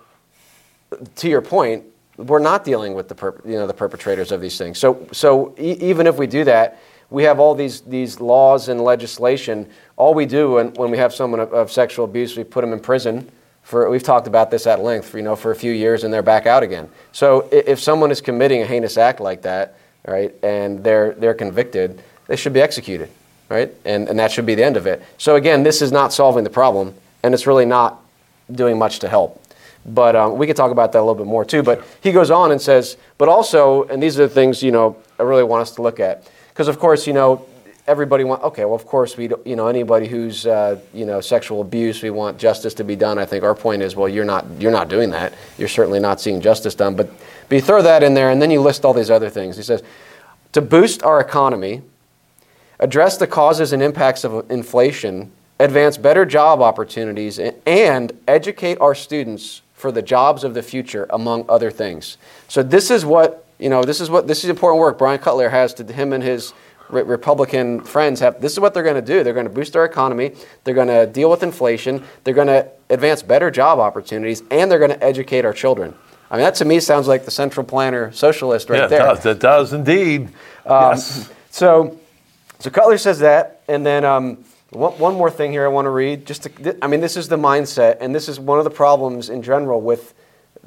to 1.16 1.28
your 1.28 1.42
point, 1.42 1.84
we're 2.16 2.38
not 2.38 2.64
dealing 2.64 2.94
with 2.94 3.08
the 3.08 3.14
per, 3.14 3.38
you 3.44 3.56
know 3.56 3.66
the 3.66 3.74
perpetrators 3.74 4.32
of 4.32 4.40
these 4.40 4.56
things. 4.56 4.78
So 4.78 5.06
so 5.12 5.54
e- 5.58 5.76
even 5.80 6.06
if 6.06 6.16
we 6.16 6.26
do 6.26 6.44
that, 6.44 6.80
we 7.10 7.24
have 7.24 7.38
all 7.40 7.54
these 7.54 7.82
these 7.82 8.20
laws 8.20 8.70
and 8.70 8.80
legislation. 8.80 9.68
All 9.96 10.14
we 10.14 10.24
do 10.24 10.52
when, 10.52 10.72
when 10.74 10.90
we 10.90 10.96
have 10.96 11.12
someone 11.12 11.40
of, 11.40 11.52
of 11.52 11.70
sexual 11.70 12.06
abuse, 12.06 12.38
we 12.38 12.44
put 12.44 12.62
them 12.62 12.72
in 12.72 12.80
prison 12.80 13.30
for, 13.66 13.90
we've 13.90 14.04
talked 14.04 14.28
about 14.28 14.52
this 14.52 14.64
at 14.68 14.80
length, 14.80 15.08
for, 15.08 15.18
you 15.18 15.24
know, 15.24 15.34
for 15.34 15.50
a 15.50 15.56
few 15.56 15.72
years 15.72 16.04
and 16.04 16.14
they're 16.14 16.22
back 16.22 16.46
out 16.46 16.62
again. 16.62 16.88
So 17.10 17.48
if 17.50 17.80
someone 17.80 18.12
is 18.12 18.20
committing 18.20 18.62
a 18.62 18.64
heinous 18.64 18.96
act 18.96 19.18
like 19.18 19.42
that, 19.42 19.74
right, 20.06 20.32
and 20.44 20.84
they're, 20.84 21.14
they're 21.14 21.34
convicted, 21.34 22.00
they 22.28 22.36
should 22.36 22.52
be 22.52 22.60
executed, 22.60 23.10
right? 23.48 23.74
And, 23.84 24.08
and 24.08 24.20
that 24.20 24.30
should 24.30 24.46
be 24.46 24.54
the 24.54 24.62
end 24.62 24.76
of 24.76 24.86
it. 24.86 25.02
So 25.18 25.34
again, 25.34 25.64
this 25.64 25.82
is 25.82 25.90
not 25.90 26.12
solving 26.12 26.44
the 26.44 26.50
problem, 26.50 26.94
and 27.24 27.34
it's 27.34 27.48
really 27.48 27.66
not 27.66 28.00
doing 28.52 28.78
much 28.78 29.00
to 29.00 29.08
help. 29.08 29.42
But 29.84 30.14
um, 30.14 30.38
we 30.38 30.46
could 30.46 30.54
talk 30.54 30.70
about 30.70 30.92
that 30.92 31.00
a 31.00 31.00
little 31.00 31.16
bit 31.16 31.26
more 31.26 31.44
too. 31.44 31.64
But 31.64 31.82
he 32.00 32.12
goes 32.12 32.30
on 32.30 32.52
and 32.52 32.62
says, 32.62 32.96
but 33.18 33.28
also, 33.28 33.82
and 33.88 34.00
these 34.00 34.16
are 34.20 34.28
the 34.28 34.32
things, 34.32 34.62
you 34.62 34.70
know, 34.70 34.96
I 35.18 35.24
really 35.24 35.42
want 35.42 35.62
us 35.62 35.72
to 35.72 35.82
look 35.82 35.98
at. 35.98 36.30
Because, 36.50 36.68
of 36.68 36.78
course, 36.78 37.04
you 37.04 37.12
know, 37.12 37.44
everybody 37.86 38.24
want 38.24 38.42
okay 38.42 38.64
well 38.64 38.74
of 38.74 38.86
course 38.86 39.16
we 39.16 39.30
you 39.44 39.56
know 39.56 39.68
anybody 39.68 40.08
who's 40.08 40.46
uh, 40.46 40.78
you 40.92 41.06
know 41.06 41.20
sexual 41.20 41.60
abuse 41.60 42.02
we 42.02 42.10
want 42.10 42.38
justice 42.38 42.74
to 42.74 42.84
be 42.84 42.96
done. 42.96 43.18
I 43.18 43.24
think 43.24 43.44
our 43.44 43.54
point 43.54 43.82
is 43.82 43.94
well 43.96 44.08
you're 44.08 44.24
not 44.24 44.44
you're 44.58 44.72
not 44.72 44.88
doing 44.88 45.10
that. 45.10 45.34
You're 45.58 45.68
certainly 45.68 46.00
not 46.00 46.20
seeing 46.20 46.40
justice 46.40 46.74
done. 46.74 46.96
But 46.96 47.10
but 47.48 47.54
you 47.54 47.60
throw 47.60 47.82
that 47.82 48.02
in 48.02 48.14
there 48.14 48.30
and 48.30 48.40
then 48.42 48.50
you 48.50 48.60
list 48.60 48.84
all 48.84 48.94
these 48.94 49.10
other 49.10 49.30
things. 49.30 49.56
He 49.56 49.62
says 49.62 49.82
to 50.52 50.60
boost 50.60 51.02
our 51.02 51.20
economy 51.20 51.82
address 52.78 53.16
the 53.16 53.26
causes 53.26 53.72
and 53.72 53.82
impacts 53.82 54.24
of 54.24 54.50
inflation 54.50 55.32
advance 55.58 55.96
better 55.96 56.26
job 56.26 56.60
opportunities 56.60 57.38
and 57.38 58.12
educate 58.28 58.78
our 58.80 58.94
students 58.94 59.62
for 59.72 59.90
the 59.90 60.02
jobs 60.02 60.44
of 60.44 60.54
the 60.54 60.62
future 60.62 61.06
among 61.10 61.44
other 61.48 61.70
things. 61.70 62.18
So 62.48 62.62
this 62.62 62.90
is 62.90 63.04
what 63.04 63.46
you 63.58 63.70
know 63.70 63.84
this 63.84 64.00
is 64.00 64.10
what 64.10 64.26
this 64.26 64.44
is 64.44 64.50
important 64.50 64.80
work 64.80 64.98
bryan 64.98 65.18
cutler 65.18 65.48
has 65.48 65.72
to 65.74 65.84
him 65.84 66.12
and 66.12 66.22
his 66.22 66.52
Republican 66.88 67.80
friends 67.80 68.20
have 68.20 68.40
this 68.40 68.52
is 68.52 68.60
what 68.60 68.74
they're 68.74 68.82
going 68.82 68.96
to 68.96 69.02
do. 69.02 69.24
They're 69.24 69.34
going 69.34 69.46
to 69.46 69.52
boost 69.52 69.76
our 69.76 69.84
economy, 69.84 70.32
they're 70.64 70.74
going 70.74 70.88
to 70.88 71.06
deal 71.06 71.30
with 71.30 71.42
inflation, 71.42 72.04
they're 72.24 72.34
going 72.34 72.46
to 72.46 72.68
advance 72.90 73.22
better 73.22 73.50
job 73.50 73.78
opportunities, 73.78 74.42
and 74.50 74.70
they're 74.70 74.78
going 74.78 74.92
to 74.92 75.04
educate 75.04 75.44
our 75.44 75.52
children. 75.52 75.94
I 76.30 76.36
mean, 76.36 76.44
that 76.44 76.56
to 76.56 76.64
me 76.64 76.80
sounds 76.80 77.06
like 77.06 77.24
the 77.24 77.30
central 77.30 77.64
planner 77.64 78.12
socialist 78.12 78.68
right 78.68 78.80
yeah, 78.80 78.86
there. 78.88 79.00
Yeah, 79.00 79.12
it 79.12 79.14
does. 79.16 79.26
It 79.26 79.38
does 79.38 79.72
indeed. 79.72 80.22
Um, 80.64 80.94
yes. 80.94 81.30
So, 81.50 81.98
so 82.58 82.70
Cutler 82.70 82.98
says 82.98 83.20
that, 83.20 83.62
and 83.68 83.86
then 83.86 84.04
um, 84.04 84.44
one, 84.70 84.92
one, 84.98 85.14
more 85.14 85.30
thing 85.30 85.52
here 85.52 85.64
I 85.64 85.68
want 85.68 85.86
to 85.86 85.90
read. 85.90 86.26
Just, 86.26 86.42
to, 86.42 86.84
I 86.84 86.88
mean, 86.88 87.00
this 87.00 87.16
is 87.16 87.28
the 87.28 87.36
mindset, 87.36 87.98
and 88.00 88.14
this 88.14 88.28
is 88.28 88.40
one 88.40 88.58
of 88.58 88.64
the 88.64 88.70
problems 88.70 89.30
in 89.30 89.42
general 89.42 89.80
with, 89.80 90.14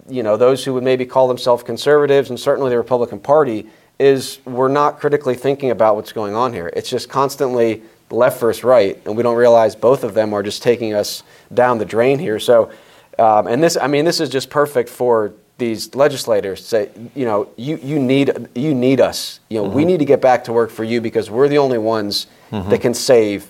you 0.07 0.23
know, 0.23 0.37
those 0.37 0.63
who 0.63 0.73
would 0.73 0.83
maybe 0.83 1.05
call 1.05 1.27
themselves 1.27 1.63
conservatives, 1.63 2.29
and 2.29 2.39
certainly 2.39 2.69
the 2.69 2.77
Republican 2.77 3.19
Party 3.19 3.67
is 3.99 4.39
we're 4.45 4.69
not 4.69 4.99
critically 4.99 5.35
thinking 5.35 5.71
about 5.71 5.95
what's 5.95 6.13
going 6.13 6.33
on 6.33 6.53
here. 6.53 6.71
It's 6.73 6.89
just 6.89 7.09
constantly 7.09 7.83
left 8.09 8.39
versus 8.39 8.63
right, 8.63 8.99
and 9.05 9.15
we 9.15 9.23
don't 9.23 9.35
realize 9.35 9.75
both 9.75 10.03
of 10.03 10.13
them 10.13 10.33
are 10.33 10.41
just 10.41 10.63
taking 10.63 10.93
us 10.93 11.23
down 11.53 11.77
the 11.77 11.85
drain 11.85 12.17
here. 12.17 12.39
So, 12.39 12.71
um, 13.19 13.47
and 13.47 13.61
this, 13.61 13.77
I 13.77 13.87
mean, 13.87 14.05
this 14.05 14.19
is 14.19 14.29
just 14.29 14.49
perfect 14.49 14.89
for 14.89 15.33
these 15.57 15.93
legislators 15.93 16.61
to 16.61 16.65
say, 16.65 16.89
you 17.13 17.25
know, 17.25 17.49
you, 17.57 17.77
you 17.83 17.99
need 17.99 18.31
you 18.55 18.73
need 18.73 19.01
us. 19.01 19.41
You 19.49 19.59
know, 19.59 19.65
mm-hmm. 19.65 19.75
we 19.75 19.85
need 19.85 19.99
to 19.99 20.05
get 20.05 20.21
back 20.21 20.45
to 20.45 20.53
work 20.53 20.71
for 20.71 20.85
you 20.85 21.01
because 21.01 21.29
we're 21.29 21.49
the 21.49 21.57
only 21.57 21.77
ones 21.77 22.27
mm-hmm. 22.49 22.69
that 22.69 22.81
can 22.81 22.93
save 22.93 23.47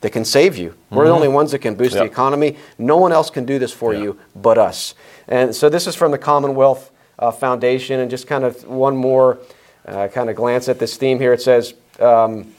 that 0.00 0.10
can 0.10 0.24
save 0.24 0.56
you. 0.56 0.70
Mm-hmm. 0.70 0.96
We're 0.96 1.04
the 1.04 1.10
mm-hmm. 1.10 1.16
only 1.16 1.28
ones 1.28 1.52
that 1.52 1.58
can 1.58 1.74
boost 1.74 1.94
yep. 1.94 2.04
the 2.04 2.10
economy. 2.10 2.56
No 2.78 2.96
one 2.96 3.12
else 3.12 3.28
can 3.28 3.44
do 3.44 3.58
this 3.58 3.72
for 3.72 3.92
you 3.92 4.18
but 4.34 4.56
us. 4.56 4.94
And 5.28 5.54
so 5.54 5.68
this 5.68 5.86
is 5.86 5.94
from 5.94 6.10
the 6.10 6.18
Commonwealth 6.18 6.90
uh, 7.18 7.30
Foundation, 7.30 8.00
and 8.00 8.10
just 8.10 8.26
kind 8.26 8.44
of 8.44 8.64
one 8.64 8.96
more 8.96 9.38
uh, 9.86 10.08
kind 10.08 10.30
of 10.30 10.36
glance 10.36 10.68
at 10.68 10.78
this 10.78 10.96
theme 10.96 11.18
here. 11.18 11.32
It 11.32 11.42
says, 11.42 11.74
um, 11.98 12.54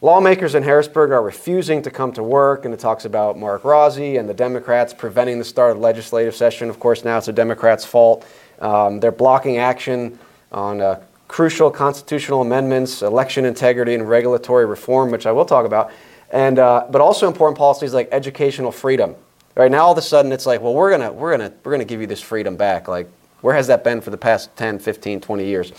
Lawmakers 0.00 0.54
in 0.54 0.62
Harrisburg 0.62 1.10
are 1.10 1.22
refusing 1.22 1.82
to 1.82 1.90
come 1.90 2.12
to 2.12 2.22
work, 2.22 2.64
and 2.64 2.72
it 2.72 2.78
talks 2.78 3.04
about 3.04 3.36
Mark 3.36 3.64
Rozzi 3.64 4.18
and 4.18 4.28
the 4.28 4.34
Democrats 4.34 4.94
preventing 4.94 5.40
the 5.40 5.44
start 5.44 5.72
of 5.72 5.78
the 5.78 5.82
legislative 5.82 6.36
session. 6.36 6.70
Of 6.70 6.78
course, 6.78 7.04
now 7.04 7.16
it's 7.16 7.26
the 7.26 7.32
Democrats' 7.32 7.84
fault. 7.84 8.24
Um, 8.60 9.00
they're 9.00 9.10
blocking 9.10 9.58
action 9.58 10.16
on 10.52 10.80
uh, 10.80 11.00
crucial 11.26 11.68
constitutional 11.68 12.42
amendments, 12.42 13.02
election 13.02 13.44
integrity, 13.44 13.94
and 13.94 14.08
regulatory 14.08 14.66
reform, 14.66 15.10
which 15.10 15.26
I 15.26 15.32
will 15.32 15.44
talk 15.44 15.66
about, 15.66 15.90
and 16.30 16.60
uh, 16.60 16.86
but 16.90 17.00
also 17.00 17.26
important 17.26 17.58
policies 17.58 17.92
like 17.92 18.08
educational 18.12 18.70
freedom. 18.70 19.16
Right 19.56 19.70
now, 19.70 19.86
all 19.86 19.92
of 19.92 19.98
a 19.98 20.02
sudden, 20.02 20.30
it's 20.30 20.46
like, 20.46 20.60
well, 20.60 20.74
we're 20.74 20.92
gonna 20.92 21.12
we're 21.12 21.36
gonna 21.36 21.52
we're 21.64 21.72
gonna 21.72 21.84
give 21.84 22.00
you 22.00 22.06
this 22.06 22.20
freedom 22.20 22.56
back. 22.56 22.86
Like, 22.86 23.10
where 23.40 23.54
has 23.56 23.66
that 23.66 23.82
been 23.82 24.00
for 24.00 24.10
the 24.10 24.16
past 24.16 24.54
10, 24.56 24.78
15, 24.78 25.20
20 25.20 25.44
years? 25.44 25.72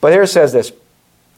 But 0.00 0.12
here 0.12 0.22
it 0.22 0.28
says 0.28 0.52
this 0.52 0.72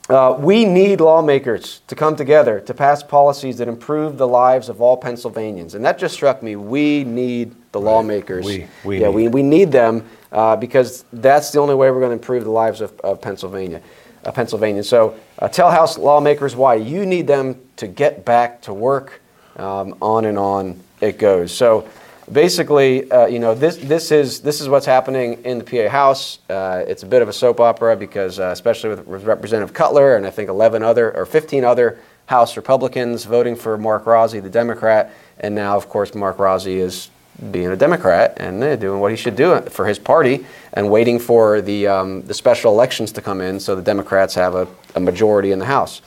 uh, 0.09 0.37
We 0.39 0.65
need 0.65 1.01
lawmakers 1.01 1.81
to 1.89 1.95
come 1.95 2.17
together 2.17 2.61
to 2.61 2.75
pass 2.75 3.03
policies 3.03 3.59
that 3.59 3.69
improve 3.69 4.19
the 4.19 4.29
lives 4.29 4.69
of 4.69 4.81
all 4.81 4.97
Pennsylvanians. 4.97 5.75
And 5.75 5.85
that 5.85 5.99
just 5.99 6.15
struck 6.15 6.43
me. 6.43 6.57
We 6.57 7.05
need 7.05 7.55
the 7.73 7.81
right. 7.81 7.91
lawmakers. 7.93 8.45
We, 8.45 8.67
we 8.85 9.01
yeah, 9.01 9.09
need. 9.09 9.15
We, 9.15 9.29
we 9.29 9.43
need 9.43 9.73
them 9.73 10.09
uh, 10.31 10.57
because 10.57 11.05
that's 11.13 11.51
the 11.51 11.59
only 11.59 11.75
way 11.75 11.91
we're 11.91 12.01
going 12.01 12.11
to 12.11 12.15
improve 12.15 12.45
the 12.45 12.51
lives 12.51 12.81
of, 12.81 12.99
of 13.01 13.21
Pennsylvania. 13.21 13.83
Uh, 14.25 14.31
Pennsylvania. 14.31 14.85
So 14.85 15.19
uh, 15.41 15.49
tell 15.49 15.71
House 15.71 15.99
lawmakers 15.99 16.55
why 16.55 16.77
you 16.77 17.05
need 17.05 17.27
them 17.27 17.61
to 17.77 17.89
get 17.89 18.25
back 18.25 18.63
to 18.63 18.73
work. 18.73 19.21
Um, 19.57 19.97
on 20.01 20.25
and 20.25 20.39
on 20.39 20.81
it 21.03 21.19
goes. 21.19 21.53
So 21.53 21.87
basically, 22.33 23.11
uh, 23.11 23.27
you 23.27 23.39
know, 23.39 23.55
this, 23.55 23.77
this, 23.77 24.11
is, 24.11 24.41
this 24.41 24.61
is 24.61 24.69
what's 24.69 24.87
happening 24.87 25.43
in 25.45 25.59
the 25.59 25.65
PA 25.65 25.89
House. 25.89 26.39
Uh, 26.49 26.85
it's 26.87 27.03
a 27.03 27.07
bit 27.07 27.23
of 27.23 27.29
a 27.29 27.33
soap 27.33 27.61
opera 27.61 27.97
because, 27.97 28.39
uh, 28.39 28.51
especially 28.53 28.91
with, 28.91 29.07
Representative 29.07 29.75
Cutler 29.75 30.17
and 30.17 30.27
I 30.27 30.31
think 30.31 30.49
11 30.49 30.83
other 30.83 31.17
or 31.17 31.27
15 31.27 31.65
other 31.65 31.99
House 32.27 32.57
Republicans 32.57 33.25
voting 33.25 33.57
for 33.57 33.77
Mark 33.77 34.05
Rozzi, 34.05 34.43
the 34.43 34.51
Democrat, 34.51 35.13
and 35.41 35.55
now, 35.55 35.77
of 35.77 35.89
course, 35.89 36.15
Mark 36.15 36.39
Rozzi 36.39 36.77
is 36.77 37.11
being 37.51 37.69
a 37.69 37.77
Democrat 37.77 38.35
and 38.37 38.81
doing 38.81 39.01
what 39.01 39.11
he 39.11 39.17
should 39.17 39.37
do 39.37 39.61
for 39.63 39.87
his 39.87 39.99
party 39.99 40.47
and 40.75 40.91
waiting 40.91 41.19
for 41.19 41.61
the, 41.61 41.87
um, 41.89 42.23
the 42.23 42.35
special 42.35 42.73
elections 42.73 43.11
to 43.13 43.23
come 43.23 43.41
in 43.41 43.59
so 43.59 43.75
the 43.75 43.83
Democrats 43.83 44.35
have 44.35 44.55
a, 44.55 44.69
a 44.95 45.01
majority 45.01 45.51
in 45.51 45.59
the 45.59 45.65
House. 45.65 46.03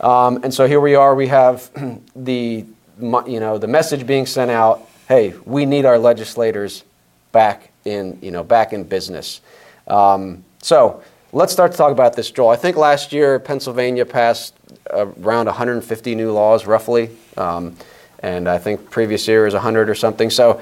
Um, 0.00 0.40
and 0.42 0.52
so 0.52 0.66
here 0.66 0.80
we 0.80 0.94
are, 0.94 1.14
we 1.14 1.28
have 1.28 1.70
the, 2.16 2.64
you 3.00 3.40
know, 3.40 3.58
the 3.58 3.68
message 3.68 4.06
being 4.06 4.26
sent 4.26 4.50
out, 4.50 4.86
hey, 5.08 5.34
we 5.44 5.66
need 5.66 5.84
our 5.84 5.98
legislators 5.98 6.84
back 7.32 7.70
in, 7.84 8.18
you 8.22 8.30
know, 8.30 8.42
back 8.42 8.72
in 8.72 8.84
business. 8.84 9.40
Um, 9.86 10.44
so 10.62 11.02
let's 11.32 11.52
start 11.52 11.72
to 11.72 11.78
talk 11.78 11.92
about 11.92 12.16
this, 12.16 12.30
Joel. 12.30 12.50
I 12.50 12.56
think 12.56 12.76
last 12.76 13.12
year 13.12 13.38
Pennsylvania 13.38 14.04
passed 14.04 14.54
around 14.90 15.46
150 15.46 16.14
new 16.14 16.32
laws, 16.32 16.66
roughly. 16.66 17.10
Um, 17.36 17.76
and 18.20 18.48
I 18.48 18.58
think 18.58 18.90
previous 18.90 19.28
year 19.28 19.46
is 19.46 19.54
100 19.54 19.88
or 19.88 19.94
something. 19.94 20.30
So, 20.30 20.60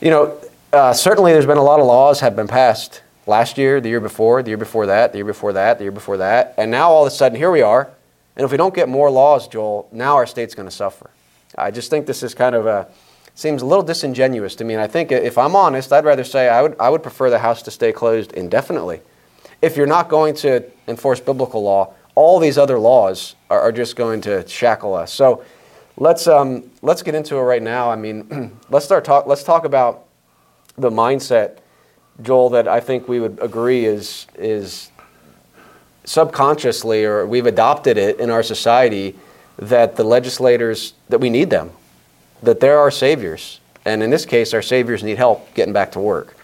you 0.00 0.10
know, 0.10 0.40
uh, 0.72 0.92
certainly 0.92 1.32
there's 1.32 1.46
been 1.46 1.58
a 1.58 1.62
lot 1.62 1.78
of 1.78 1.86
laws 1.86 2.20
have 2.20 2.34
been 2.34 2.48
passed 2.48 3.02
last 3.26 3.58
year, 3.58 3.80
the 3.80 3.88
year 3.88 4.00
before, 4.00 4.42
the 4.42 4.50
year 4.50 4.56
before 4.56 4.86
that, 4.86 5.12
the 5.12 5.18
year 5.18 5.24
before 5.24 5.52
that, 5.52 5.78
the 5.78 5.84
year 5.84 5.92
before 5.92 6.16
that, 6.16 6.54
and 6.56 6.70
now 6.70 6.90
all 6.90 7.06
of 7.06 7.12
a 7.12 7.14
sudden 7.14 7.36
here 7.36 7.50
we 7.50 7.62
are. 7.62 7.90
And 8.36 8.44
if 8.44 8.50
we 8.50 8.56
don't 8.56 8.74
get 8.74 8.88
more 8.88 9.10
laws, 9.10 9.48
Joel, 9.48 9.88
now 9.92 10.16
our 10.16 10.26
state's 10.26 10.54
going 10.54 10.68
to 10.68 10.74
suffer. 10.74 11.10
I 11.56 11.70
just 11.70 11.90
think 11.90 12.06
this 12.06 12.22
is 12.22 12.34
kind 12.34 12.54
of 12.54 12.66
a 12.66 12.86
seems 13.36 13.62
a 13.62 13.66
little 13.66 13.84
disingenuous 13.84 14.56
to 14.56 14.64
me. 14.64 14.74
And 14.74 14.82
I 14.82 14.88
think 14.88 15.12
if 15.12 15.38
I'm 15.38 15.54
honest, 15.54 15.92
I'd 15.92 16.04
rather 16.04 16.24
say 16.24 16.48
I 16.48 16.62
would 16.62 16.74
I 16.80 16.90
would 16.90 17.04
prefer 17.04 17.30
the 17.30 17.38
House 17.38 17.62
to 17.62 17.70
stay 17.70 17.92
closed 17.92 18.32
indefinitely. 18.32 19.00
If 19.62 19.76
you're 19.76 19.86
not 19.86 20.08
going 20.08 20.34
to 20.36 20.64
enforce 20.88 21.20
biblical 21.20 21.62
law, 21.62 21.94
all 22.14 22.40
these 22.40 22.58
other 22.58 22.78
laws 22.78 23.36
are, 23.48 23.60
are 23.60 23.72
just 23.72 23.94
going 23.94 24.22
to 24.22 24.46
shackle 24.48 24.94
us. 24.94 25.12
So 25.12 25.44
let's 25.96 26.26
um, 26.26 26.64
let's 26.82 27.02
get 27.02 27.14
into 27.14 27.36
it 27.36 27.42
right 27.42 27.62
now. 27.62 27.90
I 27.90 27.96
mean, 27.96 28.58
let's 28.70 28.84
start 28.84 29.04
talk. 29.04 29.26
Let's 29.26 29.44
talk 29.44 29.64
about 29.64 30.06
the 30.76 30.90
mindset, 30.90 31.58
Joel, 32.22 32.50
that 32.50 32.66
I 32.66 32.80
think 32.80 33.06
we 33.06 33.20
would 33.20 33.38
agree 33.40 33.84
is 33.84 34.26
is 34.34 34.90
subconsciously, 36.04 37.04
or 37.04 37.26
we've 37.26 37.46
adopted 37.46 37.98
it 37.98 38.18
in 38.18 38.30
our 38.30 38.42
society, 38.42 39.14
that 39.58 39.96
the 39.96 40.04
legislators 40.04 40.94
that 41.08 41.18
we 41.18 41.28
need 41.28 41.50
them, 41.50 41.72
that 42.42 42.60
they're 42.60 42.78
our 42.78 42.90
saviors, 42.90 43.60
and 43.84 44.02
in 44.02 44.10
this 44.10 44.26
case, 44.26 44.54
our 44.54 44.62
saviors 44.62 45.02
need 45.02 45.16
help 45.16 45.52
getting 45.54 45.72
back 45.72 45.92
to 45.92 46.00
work. 46.00 46.36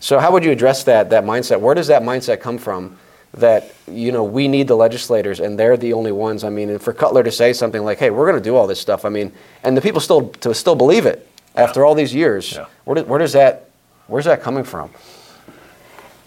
So, 0.00 0.18
how 0.18 0.32
would 0.32 0.44
you 0.44 0.50
address 0.50 0.84
that 0.84 1.10
that 1.10 1.24
mindset? 1.24 1.60
Where 1.60 1.74
does 1.74 1.88
that 1.88 2.02
mindset 2.02 2.40
come 2.40 2.58
from? 2.58 2.96
That 3.34 3.72
you 3.86 4.10
know 4.12 4.24
we 4.24 4.48
need 4.48 4.66
the 4.66 4.76
legislators 4.76 5.38
and 5.38 5.58
they're 5.58 5.76
the 5.76 5.92
only 5.92 6.10
ones. 6.10 6.42
I 6.42 6.50
mean, 6.50 6.68
and 6.70 6.82
for 6.82 6.92
Cutler 6.92 7.22
to 7.22 7.30
say 7.30 7.52
something 7.52 7.84
like, 7.84 7.98
"Hey, 7.98 8.10
we're 8.10 8.28
going 8.28 8.42
to 8.42 8.48
do 8.48 8.56
all 8.56 8.66
this 8.66 8.80
stuff," 8.80 9.04
I 9.04 9.08
mean, 9.08 9.32
and 9.62 9.76
the 9.76 9.80
people 9.80 10.00
still 10.00 10.28
to 10.28 10.52
still 10.52 10.74
believe 10.74 11.06
it 11.06 11.28
after 11.54 11.84
all 11.84 11.94
these 11.94 12.14
years. 12.14 12.52
Yeah. 12.52 12.66
Where, 12.84 12.96
do, 12.96 13.04
where 13.04 13.18
does 13.18 13.34
that 13.34 13.70
Where's 14.10 14.24
that 14.24 14.42
coming 14.42 14.64
from? 14.64 14.90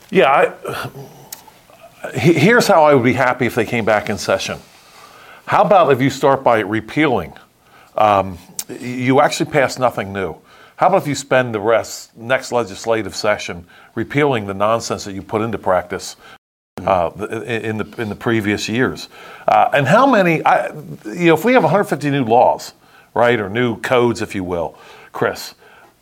Yeah, 0.09 0.31
I, 0.31 2.09
here's 2.13 2.65
how 2.65 2.85
I 2.85 2.93
would 2.93 3.03
be 3.03 3.11
happy 3.11 3.45
if 3.45 3.55
they 3.55 3.65
came 3.65 3.83
back 3.83 4.09
in 4.09 4.17
session. 4.17 4.59
How 5.45 5.63
about 5.63 5.91
if 5.91 6.01
you 6.01 6.09
start 6.09 6.45
by 6.45 6.61
repealing? 6.61 7.33
Um, 7.97 8.37
you 8.69 9.21
actually 9.21 9.51
pass 9.51 9.77
nothing 9.77 10.13
new. 10.13 10.35
How 10.75 10.87
about 10.87 11.03
if 11.03 11.07
you 11.07 11.15
spend 11.15 11.53
the 11.53 11.59
rest 11.59 12.15
next 12.17 12.51
legislative 12.51 13.15
session 13.15 13.65
repealing 13.95 14.47
the 14.47 14.53
nonsense 14.53 15.05
that 15.05 15.13
you 15.13 15.21
put 15.21 15.41
into 15.41 15.57
practice 15.57 16.15
uh, 16.81 17.11
in 17.45 17.77
the 17.77 18.01
in 18.01 18.09
the 18.09 18.15
previous 18.15 18.67
years? 18.67 19.07
Uh, 19.47 19.69
and 19.73 19.87
how 19.87 20.09
many? 20.09 20.43
I, 20.43 20.73
you 21.05 21.27
know, 21.27 21.35
if 21.35 21.45
we 21.45 21.53
have 21.53 21.63
150 21.63 22.09
new 22.09 22.25
laws, 22.25 22.73
right, 23.13 23.39
or 23.39 23.49
new 23.49 23.79
codes, 23.81 24.21
if 24.21 24.33
you 24.33 24.43
will, 24.43 24.77
Chris, 25.11 25.53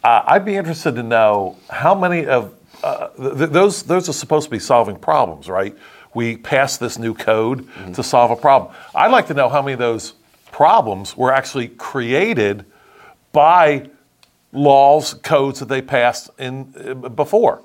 uh, 0.03 0.23
I'd 0.25 0.45
be 0.45 0.55
interested 0.55 0.95
to 0.95 1.03
know 1.03 1.57
how 1.69 1.93
many 1.93 2.25
of 2.25 2.55
uh, 2.83 3.09
th- 3.09 3.49
those 3.49 3.83
those 3.83 4.07
are 4.07 4.13
supposed 4.13 4.45
to 4.45 4.51
be 4.51 4.59
solving 4.59 4.95
problems, 4.95 5.49
right? 5.49 5.75
We 6.13 6.37
pass 6.37 6.77
this 6.77 6.97
new 6.97 7.13
code 7.13 7.65
mm-hmm. 7.65 7.91
to 7.93 8.03
solve 8.03 8.31
a 8.31 8.35
problem. 8.35 8.73
I'd 8.95 9.11
like 9.11 9.27
to 9.27 9.33
know 9.33 9.49
how 9.49 9.61
many 9.61 9.73
of 9.73 9.79
those 9.79 10.13
problems 10.51 11.15
were 11.17 11.31
actually 11.31 11.67
created 11.67 12.65
by 13.31 13.89
laws, 14.51 15.13
codes 15.13 15.59
that 15.59 15.69
they 15.69 15.81
passed 15.81 16.29
in 16.37 16.73
uh, 16.77 17.09
before. 17.09 17.63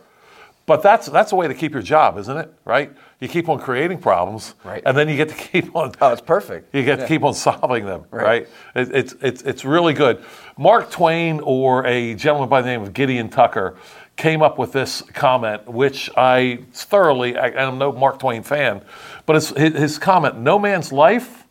But 0.66 0.82
that's 0.82 1.06
that's 1.06 1.30
a 1.30 1.36
way 1.36 1.46
to 1.46 1.54
keep 1.54 1.72
your 1.72 1.82
job, 1.82 2.18
isn't 2.18 2.36
it? 2.36 2.52
Right? 2.64 2.92
You 3.20 3.28
keep 3.28 3.48
on 3.48 3.60
creating 3.60 3.98
problems, 3.98 4.54
right. 4.64 4.82
and 4.84 4.96
then 4.96 5.08
you 5.08 5.16
get 5.16 5.28
to 5.28 5.34
keep 5.34 5.74
on. 5.76 5.92
Oh, 6.00 6.12
it's 6.12 6.20
perfect. 6.20 6.74
You 6.74 6.82
get 6.82 6.98
yeah. 6.98 7.04
to 7.04 7.08
keep 7.08 7.22
on 7.22 7.34
solving 7.34 7.86
them, 7.86 8.04
right? 8.10 8.24
right? 8.24 8.48
It, 8.74 8.94
it's 8.94 9.14
it's 9.22 9.42
it's 9.42 9.64
really 9.64 9.94
good. 9.94 10.24
Mark 10.58 10.90
Twain 10.90 11.40
or 11.40 11.86
a 11.86 12.14
gentleman 12.16 12.48
by 12.48 12.62
the 12.62 12.68
name 12.68 12.82
of 12.82 12.92
Gideon 12.92 13.28
Tucker 13.28 13.76
came 14.16 14.42
up 14.42 14.58
with 14.58 14.72
this 14.72 15.02
comment, 15.02 15.68
which 15.68 16.10
I 16.16 16.64
thoroughly. 16.72 17.38
I, 17.38 17.46
I'm 17.64 17.78
no 17.78 17.92
Mark 17.92 18.18
Twain 18.18 18.42
fan, 18.42 18.82
but 19.24 19.34
his, 19.34 19.50
his 19.50 19.98
comment: 19.98 20.36
"No 20.36 20.58
man's 20.58 20.90
life, 20.90 21.45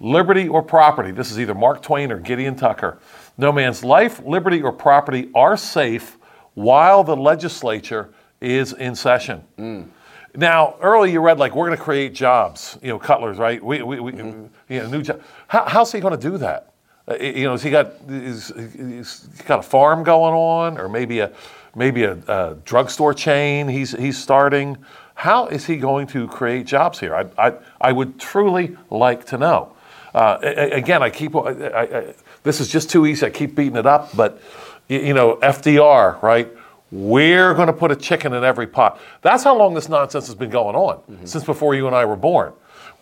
liberty, 0.00 0.48
or 0.48 0.62
property." 0.62 1.10
This 1.10 1.30
is 1.30 1.38
either 1.38 1.54
Mark 1.54 1.82
Twain 1.82 2.12
or 2.12 2.18
Gideon 2.18 2.56
Tucker. 2.56 2.98
No 3.36 3.52
man's 3.52 3.82
life, 3.82 4.20
liberty, 4.24 4.62
or 4.62 4.72
property 4.72 5.30
are 5.34 5.56
safe 5.56 6.18
while 6.54 7.04
the 7.04 7.16
legislature 7.16 8.10
is 8.40 8.72
in 8.72 8.94
session. 8.94 9.42
Mm. 9.58 9.88
Now, 10.36 10.76
earlier 10.80 11.12
you 11.12 11.20
read 11.20 11.38
like 11.38 11.54
we're 11.54 11.66
going 11.66 11.78
to 11.78 11.82
create 11.82 12.12
jobs, 12.12 12.78
you 12.82 12.88
know, 12.88 12.98
Cutler's 12.98 13.38
right. 13.38 13.62
We, 13.62 13.82
we, 13.82 14.00
we 14.00 14.12
mm-hmm. 14.12 14.46
you 14.68 14.80
know, 14.80 14.88
new 14.88 15.02
job. 15.02 15.22
How, 15.46 15.64
how's 15.64 15.92
he 15.92 16.00
going 16.00 16.18
to 16.18 16.30
do 16.30 16.38
that? 16.38 16.72
Uh, 17.06 17.16
you 17.16 17.44
know, 17.44 17.52
has 17.52 17.62
he 17.62 17.70
got 17.70 17.92
he's, 18.08 18.52
he's 18.56 19.20
got 19.46 19.60
a 19.60 19.62
farm 19.62 20.02
going 20.02 20.34
on, 20.34 20.78
or 20.78 20.88
maybe 20.88 21.20
a 21.20 21.30
maybe 21.76 22.04
a, 22.04 22.14
a 22.26 22.56
drugstore 22.64 23.14
chain 23.14 23.68
he's 23.68 23.92
he's 23.92 24.18
starting? 24.18 24.76
How 25.14 25.46
is 25.46 25.66
he 25.66 25.76
going 25.76 26.08
to 26.08 26.26
create 26.26 26.66
jobs 26.66 26.98
here? 26.98 27.14
I 27.14 27.26
I, 27.38 27.52
I 27.80 27.92
would 27.92 28.18
truly 28.18 28.76
like 28.90 29.26
to 29.26 29.38
know. 29.38 29.73
Uh, 30.14 30.38
again, 30.42 31.02
I 31.02 31.10
keep 31.10 31.34
I, 31.34 31.50
I, 31.50 32.14
this 32.44 32.60
is 32.60 32.68
just 32.68 32.88
too 32.88 33.04
easy. 33.06 33.26
I 33.26 33.30
keep 33.30 33.56
beating 33.56 33.76
it 33.76 33.86
up, 33.86 34.16
but 34.16 34.40
you 34.88 35.14
know, 35.14 35.36
FDR, 35.36 36.22
right? 36.22 36.48
We're 36.92 37.54
going 37.54 37.66
to 37.66 37.72
put 37.72 37.90
a 37.90 37.96
chicken 37.96 38.32
in 38.34 38.44
every 38.44 38.68
pot. 38.68 39.00
That's 39.22 39.42
how 39.42 39.56
long 39.56 39.74
this 39.74 39.88
nonsense 39.88 40.26
has 40.26 40.36
been 40.36 40.50
going 40.50 40.76
on, 40.76 40.98
mm-hmm. 40.98 41.24
since 41.24 41.42
before 41.42 41.74
you 41.74 41.88
and 41.88 41.96
I 41.96 42.04
were 42.04 42.16
born. 42.16 42.52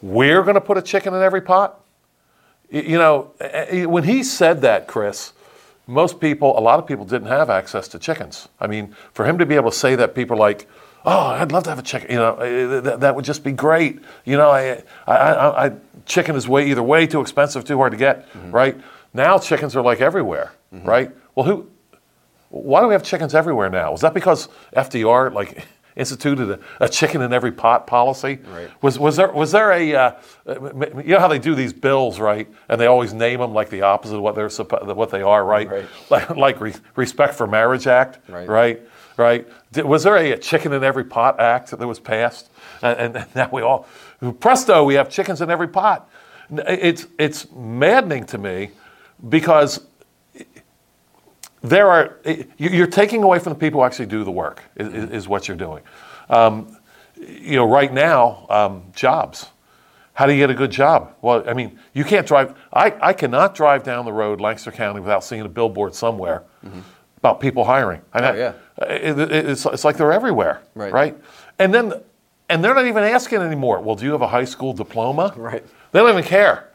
We're 0.01 0.43
going 0.43 0.55
to 0.55 0.61
put 0.61 0.79
a 0.79 0.83
chicken 0.83 1.13
in 1.13 1.21
every 1.21 1.43
pot. 1.43 1.81
You 2.71 2.97
know, 2.97 3.33
when 3.87 4.05
he 4.05 4.23
said 4.23 4.63
that, 4.63 4.87
Chris, 4.87 5.35
most 5.87 6.21
people, 6.21 6.59
a 6.59 6.61
lot 6.61 6.79
of 6.79 6.87
people 6.87 7.05
didn't 7.05 7.29
have 7.29 7.51
access 7.51 7.87
to 7.89 7.99
chickens. 7.99 8.49
I 8.59 8.67
mean, 8.67 8.97
for 9.13 9.27
him 9.27 9.37
to 9.39 9.45
be 9.45 9.57
able 9.57 9.71
to 9.71 9.77
say 9.77 9.95
that, 9.97 10.15
people 10.15 10.39
like, 10.39 10.67
oh, 11.05 11.27
I'd 11.27 11.53
love 11.53 11.65
to 11.65 11.71
have 11.71 11.79
a 11.79 11.83
chicken. 11.83 12.11
You 12.11 12.17
know, 12.17 12.81
that, 12.81 13.01
that 13.01 13.17
would 13.17 13.25
just 13.25 13.45
be 13.45 13.53
great. 13.53 14.01
You 14.25 14.37
know, 14.37 14.51
I, 14.51 14.83
I, 15.07 15.15
I, 15.15 15.67
I, 15.67 15.73
chicken 16.07 16.37
is 16.37 16.49
way 16.49 16.71
either 16.71 16.83
way 16.83 17.07
too 17.07 17.21
expensive, 17.21 17.65
too 17.65 17.77
hard 17.77 17.93
to 17.93 17.99
get, 17.99 18.31
mm-hmm. 18.33 18.51
right? 18.51 18.81
Now 19.15 19.39
chickens 19.39 19.77
are 19.77 19.83
like 19.83 20.01
everywhere, 20.01 20.53
mm-hmm. 20.73 20.89
right? 20.89 21.11
Well, 21.35 21.47
who 21.47 21.69
why 22.53 22.83
do 22.83 22.87
we 22.87 22.93
have 22.93 23.03
chickens 23.03 23.35
everywhere 23.35 23.71
now? 23.71 23.93
Was 23.93 24.03
that 24.03 24.13
because 24.13 24.49
FDR 24.77 25.33
like 25.33 25.67
instituted 25.97 26.51
a, 26.51 26.85
a 26.85 26.89
chicken 26.89 27.23
in 27.23 27.33
every 27.33 27.53
pot 27.53 27.87
policy? 27.87 28.39
Right. 28.47 28.71
Was 28.83 28.99
was 28.99 29.17
there 29.17 29.33
was 29.33 29.53
there 29.53 29.73
a 29.73 29.95
uh, 29.95 30.13
you 30.47 31.03
know 31.15 31.19
how 31.19 31.29
they 31.29 31.39
do 31.39 31.55
these 31.55 31.73
bills 31.73 32.21
right, 32.21 32.49
and 32.69 32.81
they 32.81 32.87
always 32.87 33.13
name 33.15 33.41
them 33.41 33.55
like 33.55 33.71
the 33.71 33.83
opposite 33.83 34.17
of 34.17 34.23
what 34.23 34.35
they're 34.35 34.51
what 34.95 35.11
they 35.11 35.23
are, 35.23 35.45
right? 35.45 35.69
right. 35.69 35.87
Like 36.11 36.31
like 36.31 36.61
Re- 36.61 36.75
Respect 36.97 37.35
for 37.35 37.47
Marriage 37.47 37.87
Act, 37.87 38.19
right? 38.29 38.49
Right. 38.49 38.83
Right? 39.17 39.47
Was 39.77 40.05
there 40.05 40.17
a, 40.17 40.33
a, 40.33 40.39
chicken 40.39 40.73
in 40.73 40.83
every 40.83 41.05
pot 41.05 41.41
act 41.41 41.71
that 41.71 41.87
was 41.87 42.01
passed? 42.01 42.51
And, 42.83 43.17
and 43.17 43.27
now 43.35 43.49
we 43.53 43.63
all 43.63 43.87
presto, 44.41 44.85
we 44.85 44.95
have 44.95 45.09
chickens 45.09 45.41
in 45.41 45.51
every 45.51 45.69
pot. 45.69 46.09
It's 46.51 47.07
it's 47.19 47.51
maddening 47.53 48.27
to 48.27 48.39
me 48.39 48.71
because 49.29 49.81
there 51.63 51.91
are 51.91 52.19
you're 52.59 52.87
taking 52.87 53.23
away 53.23 53.39
from 53.39 53.53
the 53.53 53.59
people 53.59 53.81
who 53.81 53.87
actually 53.87 54.07
do 54.07 54.25
the 54.25 54.31
work 54.31 54.63
is, 54.77 55.11
is 55.11 55.29
what 55.29 55.47
you're 55.49 55.57
doing 55.57 55.83
um, 56.29 56.77
you 57.17 57.57
know 57.57 57.69
right 57.69 57.93
now 57.93 58.47
um, 58.51 58.83
jobs 58.95 59.47
how 60.15 60.27
do 60.27 60.33
you 60.33 60.39
get 60.39 60.51
a 60.51 60.55
good 60.55 60.73
job 60.73 61.15
well 61.23 61.49
i 61.49 61.55
mean 61.55 61.79
you 61.95 62.05
can't 62.05 62.27
drive 62.27 62.57
i, 62.73 62.93
I 63.01 63.13
cannot 63.13 63.55
drive 63.55 63.85
down 63.85 64.05
the 64.05 64.13
road 64.13 64.41
lancaster 64.41 64.73
county 64.73 65.01
without 65.01 65.23
seeing 65.23 65.43
a 65.43 65.49
billboard 65.49 65.95
somewhere 65.95 66.43
mm-hmm. 66.65 66.81
About 67.23 67.41
people 67.41 67.65
hiring 67.65 68.03
I 68.13 68.21
mean, 68.21 68.31
oh, 68.31 68.35
yeah. 68.35 68.87
It, 68.87 69.19
it, 69.19 69.33
it's, 69.33 69.65
it's 69.67 69.85
like 69.85 69.97
they're 69.97 70.13
everywhere 70.13 70.63
right. 70.75 70.93
right 70.93 71.19
and 71.59 71.73
then 71.73 71.93
and 72.49 72.65
they're 72.65 72.75
not 72.75 72.87
even 72.87 73.05
asking 73.05 73.41
anymore 73.41 73.81
well 73.81 73.95
do 73.95 74.05
you 74.05 74.13
have 74.13 74.23
a 74.23 74.29
high 74.29 74.45
school 74.45 74.73
diploma 74.73 75.33
right 75.37 75.65
they 75.93 76.01
don't 76.01 76.11
even 76.11 76.25
care 76.25 76.69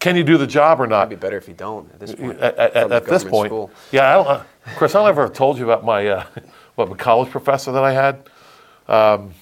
can 0.00 0.16
you 0.16 0.24
do 0.24 0.38
the 0.38 0.46
job 0.46 0.80
or 0.80 0.86
not? 0.86 1.06
It'd 1.06 1.20
be 1.20 1.26
better 1.26 1.36
if 1.36 1.46
you 1.46 1.52
don't 1.52 1.92
at 1.92 2.00
this 2.00 2.14
point. 2.14 2.40
At, 2.40 2.58
at, 2.58 2.90
at 2.90 3.04
this 3.04 3.22
point, 3.22 3.50
school. 3.50 3.70
yeah. 3.92 4.08
I 4.08 4.12
don't, 4.14 4.26
uh, 4.26 4.44
Chris, 4.76 4.94
I 4.94 5.00
don't 5.00 5.10
ever 5.10 5.28
told 5.28 5.58
you 5.58 5.64
about 5.64 5.84
my 5.84 6.06
uh, 6.08 6.24
what 6.74 6.88
my 6.88 6.96
college 6.96 7.30
professor 7.30 7.70
that 7.70 7.84
I 7.84 7.92
had. 7.92 8.22
Um, 8.88 9.32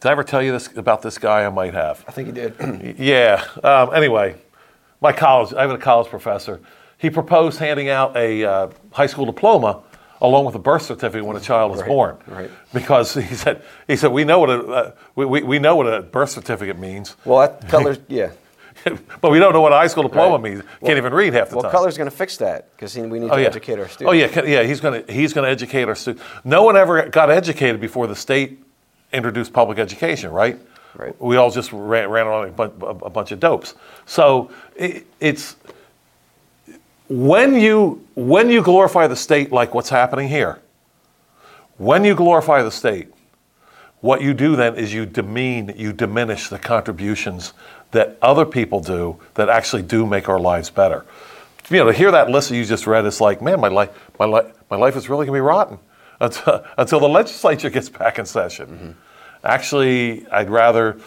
did 0.00 0.08
I 0.08 0.12
ever 0.12 0.22
tell 0.22 0.42
you 0.42 0.52
this 0.52 0.68
about 0.76 1.00
this 1.00 1.16
guy? 1.16 1.46
I 1.46 1.48
might 1.48 1.72
have. 1.72 2.04
I 2.06 2.12
think 2.12 2.28
you 2.28 2.34
did. 2.34 2.96
yeah. 2.98 3.42
Um, 3.64 3.94
anyway, 3.94 4.36
my 5.00 5.12
college. 5.12 5.54
I 5.54 5.62
have 5.62 5.70
a 5.70 5.78
college 5.78 6.08
professor. 6.08 6.60
He 6.98 7.10
proposed 7.10 7.58
handing 7.58 7.88
out 7.88 8.16
a 8.16 8.44
uh, 8.44 8.68
high 8.92 9.06
school 9.06 9.26
diploma 9.26 9.82
along 10.20 10.46
with 10.46 10.54
a 10.54 10.58
birth 10.58 10.82
certificate 10.82 11.24
when 11.24 11.36
a 11.36 11.40
child 11.40 11.72
is 11.74 11.80
Right, 11.80 11.88
born. 11.88 12.16
right. 12.26 12.50
Because 12.72 13.14
he 13.14 13.34
said, 13.34 13.62
he 13.86 13.96
said, 13.96 14.10
we 14.12 14.24
know 14.24 14.38
what 14.38 14.50
a, 14.50 14.64
uh, 14.66 14.92
we, 15.16 15.26
we, 15.26 15.42
we 15.42 15.58
know 15.58 15.76
what 15.76 15.86
a 15.92 16.00
birth 16.02 16.30
certificate 16.30 16.78
means, 16.78 17.16
Well, 17.24 17.40
that, 17.40 17.68
Cutler's, 17.68 17.98
yeah. 18.08 18.30
but 19.20 19.30
we 19.30 19.38
don't 19.38 19.52
know 19.52 19.60
what 19.60 19.72
a 19.72 19.76
high 19.76 19.86
school 19.86 20.02
diploma 20.04 20.34
Right. 20.36 20.42
means. 20.52 20.62
Can't 20.84 20.96
even 20.96 21.12
read 21.12 21.34
half 21.34 21.48
the 21.48 21.50
time. 21.50 21.54
Well, 21.56 21.62
time. 21.64 21.72
Cutler's 21.72 21.98
going 21.98 22.10
to 22.10 22.16
fix 22.16 22.36
that 22.38 22.70
because 22.76 22.96
we 22.96 23.02
need 23.18 23.28
to 23.28 23.34
Oh 23.34 23.36
yeah. 23.36 23.46
educate 23.48 23.78
our 23.78 23.88
students. 23.88 24.08
Oh 24.08 24.12
yeah, 24.12 24.44
yeah. 24.46 24.62
He's 24.62 24.80
gonna 24.80 25.02
he's 25.08 25.32
gonna 25.32 25.48
educate 25.48 25.88
our 25.88 25.94
students. 25.94 26.24
No 26.44 26.62
one 26.62 26.76
ever 26.76 27.08
got 27.08 27.30
educated 27.30 27.80
before 27.80 28.06
the 28.06 28.16
state 28.16 28.62
introduced 29.12 29.52
public 29.52 29.78
education, 29.78 30.30
right? 30.32 30.58
Right. 30.96 31.20
We 31.20 31.36
all 31.36 31.50
just 31.50 31.72
ran, 31.72 32.08
ran 32.08 32.26
around 32.26 32.56
like 32.58 32.72
a, 32.82 32.86
a 33.06 33.10
bunch 33.10 33.32
of 33.32 33.40
dopes. 33.40 33.74
So 34.06 34.50
it, 34.76 35.06
it's 35.18 35.56
when 37.14 37.54
you 37.54 38.04
when 38.16 38.50
you 38.50 38.60
glorify 38.60 39.06
the 39.06 39.14
state 39.14 39.52
like 39.52 39.72
what's 39.72 39.88
happening 39.88 40.28
here. 40.28 40.58
When 41.76 42.04
you 42.04 42.14
glorify 42.14 42.62
the 42.62 42.70
state, 42.70 43.08
what 44.00 44.20
you 44.20 44.34
do 44.34 44.56
then 44.56 44.74
is 44.76 44.92
you 44.92 45.06
demean, 45.06 45.72
you 45.76 45.92
diminish 45.92 46.48
the 46.48 46.58
contributions 46.58 47.52
that 47.92 48.18
other 48.20 48.44
people 48.44 48.80
do 48.80 49.18
that 49.34 49.48
actually 49.48 49.82
do 49.82 50.06
make 50.06 50.28
our 50.28 50.40
lives 50.40 50.70
better. 50.70 51.04
You 51.70 51.78
know, 51.78 51.86
to 51.86 51.92
hear 51.92 52.10
that 52.10 52.30
list 52.30 52.48
that 52.48 52.56
you 52.56 52.64
just 52.64 52.86
read, 52.86 53.06
it's 53.06 53.20
like, 53.20 53.40
man, 53.40 53.60
my 53.60 53.68
life, 53.68 53.90
my 54.18 54.24
life, 54.24 54.52
my 54.70 54.76
life 54.76 54.96
is 54.96 55.08
really 55.08 55.26
going 55.26 55.36
to 55.36 55.40
be 55.42 55.48
rotten 55.48 55.78
until, 56.20 56.64
until 56.76 57.00
the 57.00 57.08
legislature 57.08 57.70
gets 57.70 57.88
back 57.88 58.18
in 58.18 58.26
session. 58.26 58.66
Mm-hmm. 58.66 58.90
Actually, 59.44 60.26
I'd 60.28 60.50
rather, 60.50 60.98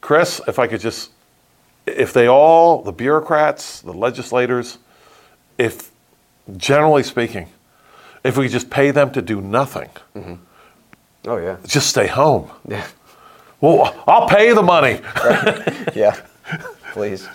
Chris, 0.00 0.40
if 0.48 0.58
I 0.58 0.66
could 0.66 0.80
just, 0.80 1.10
if 1.86 2.12
they 2.12 2.28
all, 2.28 2.82
the 2.82 2.92
bureaucrats, 2.92 3.80
the 3.80 3.92
legislators, 3.92 4.78
if 5.58 5.90
generally 6.56 7.02
speaking, 7.02 7.48
if 8.24 8.36
we 8.36 8.48
just 8.48 8.70
pay 8.70 8.90
them 8.90 9.10
to 9.12 9.22
do 9.22 9.40
nothing, 9.40 9.90
mm-hmm. 10.14 10.34
Oh, 11.26 11.36
yeah. 11.36 11.56
just 11.66 11.88
stay 11.88 12.06
home. 12.06 12.50
Yeah. 12.66 12.86
Well, 13.60 14.02
I'll 14.06 14.28
pay 14.28 14.52
the 14.52 14.62
money. 14.62 15.00
yeah, 15.94 16.18
please. 16.92 17.28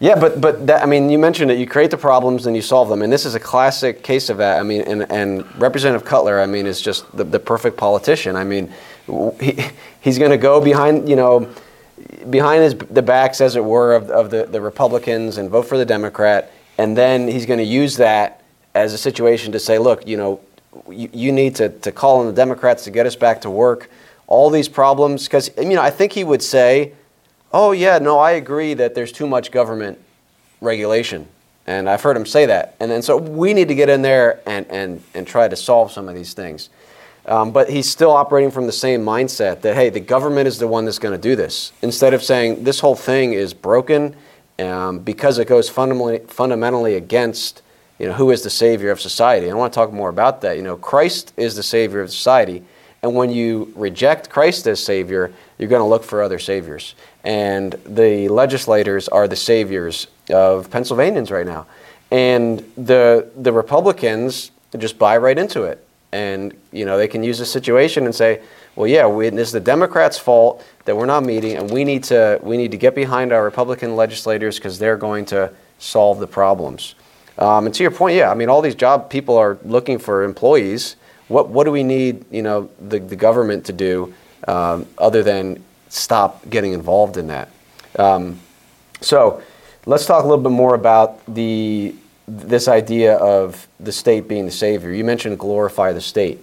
Yeah, 0.00 0.14
but 0.14 0.40
but 0.40 0.68
that, 0.68 0.82
I 0.82 0.86
mean, 0.86 1.10
you 1.10 1.18
mentioned 1.18 1.50
it. 1.50 1.58
You 1.58 1.66
create 1.66 1.90
the 1.90 1.96
problems 1.96 2.46
and 2.46 2.54
you 2.54 2.62
solve 2.62 2.88
them, 2.88 3.02
and 3.02 3.12
this 3.12 3.26
is 3.26 3.34
a 3.34 3.40
classic 3.40 4.04
case 4.04 4.30
of 4.30 4.36
that. 4.36 4.60
I 4.60 4.62
mean, 4.62 4.82
and, 4.82 5.10
and 5.10 5.60
Representative 5.60 6.06
Cutler, 6.06 6.40
I 6.40 6.46
mean, 6.46 6.66
is 6.66 6.80
just 6.80 7.10
the, 7.16 7.24
the 7.24 7.40
perfect 7.40 7.76
politician. 7.76 8.36
I 8.36 8.44
mean, 8.44 8.72
he, 9.40 9.60
he's 10.00 10.18
going 10.18 10.30
to 10.30 10.36
go 10.36 10.60
behind, 10.60 11.08
you 11.08 11.16
know, 11.16 11.52
behind 12.30 12.62
his 12.62 12.76
the 12.76 13.02
backs, 13.02 13.40
as 13.40 13.56
it 13.56 13.64
were, 13.64 13.94
of, 13.94 14.08
of 14.10 14.30
the, 14.30 14.44
the 14.44 14.60
Republicans 14.60 15.36
and 15.36 15.50
vote 15.50 15.62
for 15.62 15.76
the 15.76 15.86
Democrat, 15.86 16.52
and 16.78 16.96
then 16.96 17.26
he's 17.26 17.44
going 17.44 17.58
to 17.58 17.64
use 17.64 17.96
that 17.96 18.42
as 18.74 18.94
a 18.94 18.98
situation 18.98 19.52
to 19.52 19.58
say, 19.58 19.78
look, 19.78 20.06
you 20.06 20.16
know, 20.16 20.40
you, 20.88 21.10
you 21.12 21.32
need 21.32 21.56
to, 21.56 21.68
to 21.80 21.90
call 21.90 22.20
on 22.20 22.26
the 22.26 22.32
Democrats 22.32 22.84
to 22.84 22.90
get 22.90 23.04
us 23.04 23.16
back 23.16 23.40
to 23.42 23.50
work. 23.50 23.90
All 24.28 24.48
these 24.48 24.68
problems, 24.68 25.24
because 25.24 25.50
you 25.56 25.70
know, 25.70 25.82
I 25.82 25.90
think 25.90 26.12
he 26.12 26.22
would 26.22 26.42
say, 26.42 26.92
"Oh 27.50 27.72
yeah, 27.72 27.96
no, 27.96 28.18
I 28.18 28.32
agree 28.32 28.74
that 28.74 28.94
there's 28.94 29.10
too 29.10 29.26
much 29.26 29.50
government 29.50 29.98
regulation," 30.60 31.26
and 31.66 31.88
I've 31.88 32.02
heard 32.02 32.14
him 32.14 32.26
say 32.26 32.44
that. 32.44 32.76
And 32.78 32.90
then 32.90 33.00
so 33.00 33.16
we 33.16 33.54
need 33.54 33.68
to 33.68 33.74
get 33.74 33.88
in 33.88 34.02
there 34.02 34.42
and 34.44 34.66
and 34.68 35.02
and 35.14 35.26
try 35.26 35.48
to 35.48 35.56
solve 35.56 35.92
some 35.92 36.10
of 36.10 36.14
these 36.14 36.34
things. 36.34 36.68
Um, 37.24 37.52
but 37.52 37.70
he's 37.70 37.88
still 37.88 38.10
operating 38.10 38.50
from 38.50 38.66
the 38.66 38.72
same 38.72 39.02
mindset 39.02 39.62
that 39.62 39.74
hey, 39.74 39.88
the 39.88 40.00
government 40.00 40.46
is 40.46 40.58
the 40.58 40.68
one 40.68 40.84
that's 40.84 40.98
going 40.98 41.18
to 41.18 41.28
do 41.28 41.34
this. 41.34 41.72
Instead 41.80 42.12
of 42.12 42.22
saying 42.22 42.64
this 42.64 42.80
whole 42.80 42.96
thing 42.96 43.32
is 43.32 43.54
broken 43.54 44.14
um, 44.58 44.98
because 45.00 45.38
it 45.38 45.46
goes 45.46 45.68
fundamentally 45.68 46.18
fundamentally 46.26 46.94
against 46.94 47.62
you 47.98 48.06
know 48.06 48.12
who 48.12 48.30
is 48.30 48.42
the 48.42 48.50
savior 48.50 48.90
of 48.90 49.00
society. 49.00 49.46
And 49.46 49.54
I 49.54 49.58
want 49.58 49.72
to 49.72 49.76
talk 49.76 49.92
more 49.92 50.08
about 50.08 50.40
that. 50.42 50.56
You 50.56 50.62
know, 50.62 50.76
Christ 50.76 51.32
is 51.36 51.56
the 51.56 51.62
savior 51.62 52.00
of 52.00 52.10
society, 52.10 52.62
and 53.02 53.14
when 53.14 53.30
you 53.30 53.72
reject 53.76 54.30
Christ 54.30 54.66
as 54.66 54.82
savior, 54.82 55.32
you're 55.58 55.68
going 55.68 55.82
to 55.82 55.88
look 55.88 56.04
for 56.04 56.22
other 56.22 56.38
saviors. 56.38 56.94
And 57.24 57.72
the 57.84 58.28
legislators 58.28 59.08
are 59.08 59.28
the 59.28 59.36
saviors 59.36 60.06
of 60.30 60.70
Pennsylvanians 60.70 61.30
right 61.30 61.46
now, 61.46 61.66
and 62.10 62.60
the 62.76 63.30
the 63.36 63.52
Republicans 63.52 64.50
just 64.76 64.98
buy 64.98 65.16
right 65.16 65.38
into 65.38 65.62
it 65.62 65.84
and 66.12 66.54
you 66.72 66.84
know 66.84 66.96
they 66.96 67.08
can 67.08 67.22
use 67.22 67.38
the 67.38 67.46
situation 67.46 68.04
and 68.04 68.14
say, 68.14 68.40
well, 68.76 68.86
yeah, 68.86 69.06
we, 69.06 69.28
is 69.28 69.52
the 69.52 69.60
Democrats' 69.60 70.18
fault 70.18 70.64
that 70.88 70.96
we're 70.96 71.04
not 71.04 71.22
meeting, 71.22 71.58
and 71.58 71.70
we 71.70 71.84
need 71.84 72.02
to 72.04 72.40
we 72.42 72.56
need 72.56 72.70
to 72.70 72.78
get 72.78 72.94
behind 72.94 73.30
our 73.30 73.44
Republican 73.44 73.94
legislators 73.94 74.56
because 74.56 74.78
they're 74.78 74.96
going 74.96 75.26
to 75.26 75.52
solve 75.78 76.18
the 76.18 76.26
problems. 76.26 76.94
Um, 77.36 77.66
and 77.66 77.74
to 77.74 77.82
your 77.82 77.90
point, 77.90 78.16
yeah, 78.16 78.30
I 78.30 78.34
mean, 78.34 78.48
all 78.48 78.62
these 78.62 78.74
job 78.74 79.10
people 79.10 79.36
are 79.36 79.58
looking 79.64 79.98
for 79.98 80.22
employees. 80.22 80.96
What 81.28 81.50
what 81.50 81.64
do 81.64 81.72
we 81.72 81.82
need, 81.82 82.24
you 82.30 82.40
know, 82.40 82.70
the 82.80 83.00
the 83.00 83.16
government 83.16 83.66
to 83.66 83.74
do 83.74 84.14
um, 84.48 84.86
other 84.96 85.22
than 85.22 85.62
stop 85.90 86.48
getting 86.48 86.72
involved 86.72 87.18
in 87.18 87.26
that? 87.26 87.50
Um, 87.98 88.40
so 89.02 89.42
let's 89.84 90.06
talk 90.06 90.24
a 90.24 90.26
little 90.26 90.42
bit 90.42 90.52
more 90.52 90.74
about 90.74 91.20
the 91.26 91.94
this 92.26 92.66
idea 92.66 93.16
of 93.16 93.68
the 93.78 93.92
state 93.92 94.26
being 94.26 94.46
the 94.46 94.50
savior. 94.50 94.90
You 94.90 95.04
mentioned 95.04 95.38
glorify 95.38 95.92
the 95.92 96.00
state. 96.00 96.38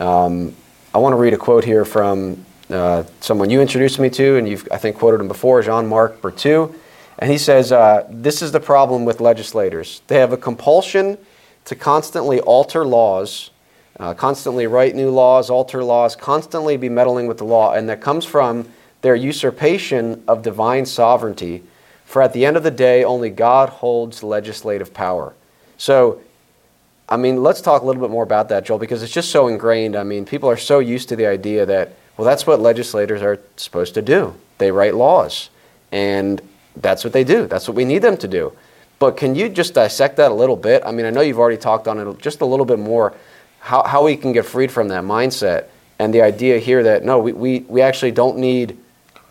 Um, 0.00 0.56
I 0.92 0.98
want 0.98 1.12
to 1.12 1.18
read 1.18 1.34
a 1.34 1.38
quote 1.38 1.64
here 1.64 1.84
from 1.84 2.44
uh, 2.70 3.04
someone 3.20 3.50
you 3.50 3.60
introduced 3.60 3.98
me 3.98 4.10
to, 4.10 4.36
and 4.36 4.48
you've 4.48 4.68
I 4.70 4.78
think 4.78 4.96
quoted 4.96 5.20
him 5.20 5.28
before, 5.28 5.62
Jean-Marc 5.62 6.20
Berthoud, 6.20 6.74
and 7.18 7.30
he 7.30 7.38
says 7.38 7.72
uh, 7.72 8.06
this 8.10 8.42
is 8.42 8.52
the 8.52 8.60
problem 8.60 9.04
with 9.04 9.20
legislators. 9.20 10.02
They 10.06 10.18
have 10.18 10.32
a 10.32 10.36
compulsion 10.36 11.18
to 11.66 11.74
constantly 11.74 12.40
alter 12.40 12.84
laws. 12.84 13.50
Uh, 13.98 14.12
constantly 14.12 14.66
write 14.66 14.94
new 14.94 15.08
laws, 15.08 15.48
alter 15.48 15.82
laws, 15.82 16.14
constantly 16.14 16.76
be 16.76 16.90
meddling 16.90 17.26
with 17.26 17.38
the 17.38 17.44
law, 17.44 17.72
and 17.72 17.88
that 17.88 18.00
comes 18.00 18.26
from 18.26 18.68
their 19.00 19.16
usurpation 19.16 20.22
of 20.28 20.42
divine 20.42 20.84
sovereignty 20.84 21.62
for 22.06 22.22
at 22.22 22.32
the 22.32 22.46
end 22.46 22.56
of 22.56 22.62
the 22.62 22.70
day, 22.70 23.04
only 23.04 23.30
God 23.30 23.68
holds 23.68 24.22
legislative 24.22 24.94
power. 24.94 25.34
So, 25.76 26.20
I 27.08 27.16
mean, 27.16 27.42
let's 27.42 27.60
talk 27.60 27.82
a 27.82 27.84
little 27.84 28.00
bit 28.00 28.10
more 28.10 28.22
about 28.22 28.48
that, 28.48 28.64
Joel, 28.64 28.78
because 28.78 29.02
it's 29.02 29.12
just 29.12 29.30
so 29.30 29.48
ingrained. 29.48 29.96
I 29.96 30.04
mean, 30.04 30.24
people 30.24 30.48
are 30.48 30.56
so 30.56 30.78
used 30.78 31.08
to 31.10 31.16
the 31.16 31.26
idea 31.26 31.66
that, 31.66 31.94
well, 32.16 32.24
that's 32.24 32.46
what 32.46 32.60
legislators 32.60 33.22
are 33.22 33.38
supposed 33.56 33.94
to 33.94 34.02
do. 34.02 34.34
They 34.58 34.70
write 34.70 34.94
laws, 34.94 35.50
and 35.92 36.40
that's 36.76 37.04
what 37.04 37.12
they 37.12 37.24
do. 37.24 37.46
That's 37.46 37.68
what 37.68 37.76
we 37.76 37.84
need 37.84 38.00
them 38.00 38.16
to 38.18 38.28
do. 38.28 38.52
But 38.98 39.16
can 39.16 39.34
you 39.34 39.48
just 39.48 39.74
dissect 39.74 40.16
that 40.16 40.30
a 40.30 40.34
little 40.34 40.56
bit? 40.56 40.82
I 40.86 40.92
mean, 40.92 41.04
I 41.04 41.10
know 41.10 41.20
you've 41.20 41.38
already 41.38 41.58
talked 41.58 41.86
on 41.86 41.98
it 41.98 42.18
just 42.18 42.40
a 42.40 42.46
little 42.46 42.64
bit 42.64 42.78
more, 42.78 43.14
how, 43.60 43.82
how 43.82 44.04
we 44.04 44.16
can 44.16 44.32
get 44.32 44.46
freed 44.46 44.72
from 44.72 44.88
that 44.88 45.04
mindset 45.04 45.66
and 45.98 46.14
the 46.14 46.22
idea 46.22 46.58
here 46.58 46.82
that, 46.84 47.04
no, 47.04 47.18
we, 47.18 47.32
we, 47.32 47.60
we 47.68 47.82
actually 47.82 48.12
don't 48.12 48.38
need 48.38 48.78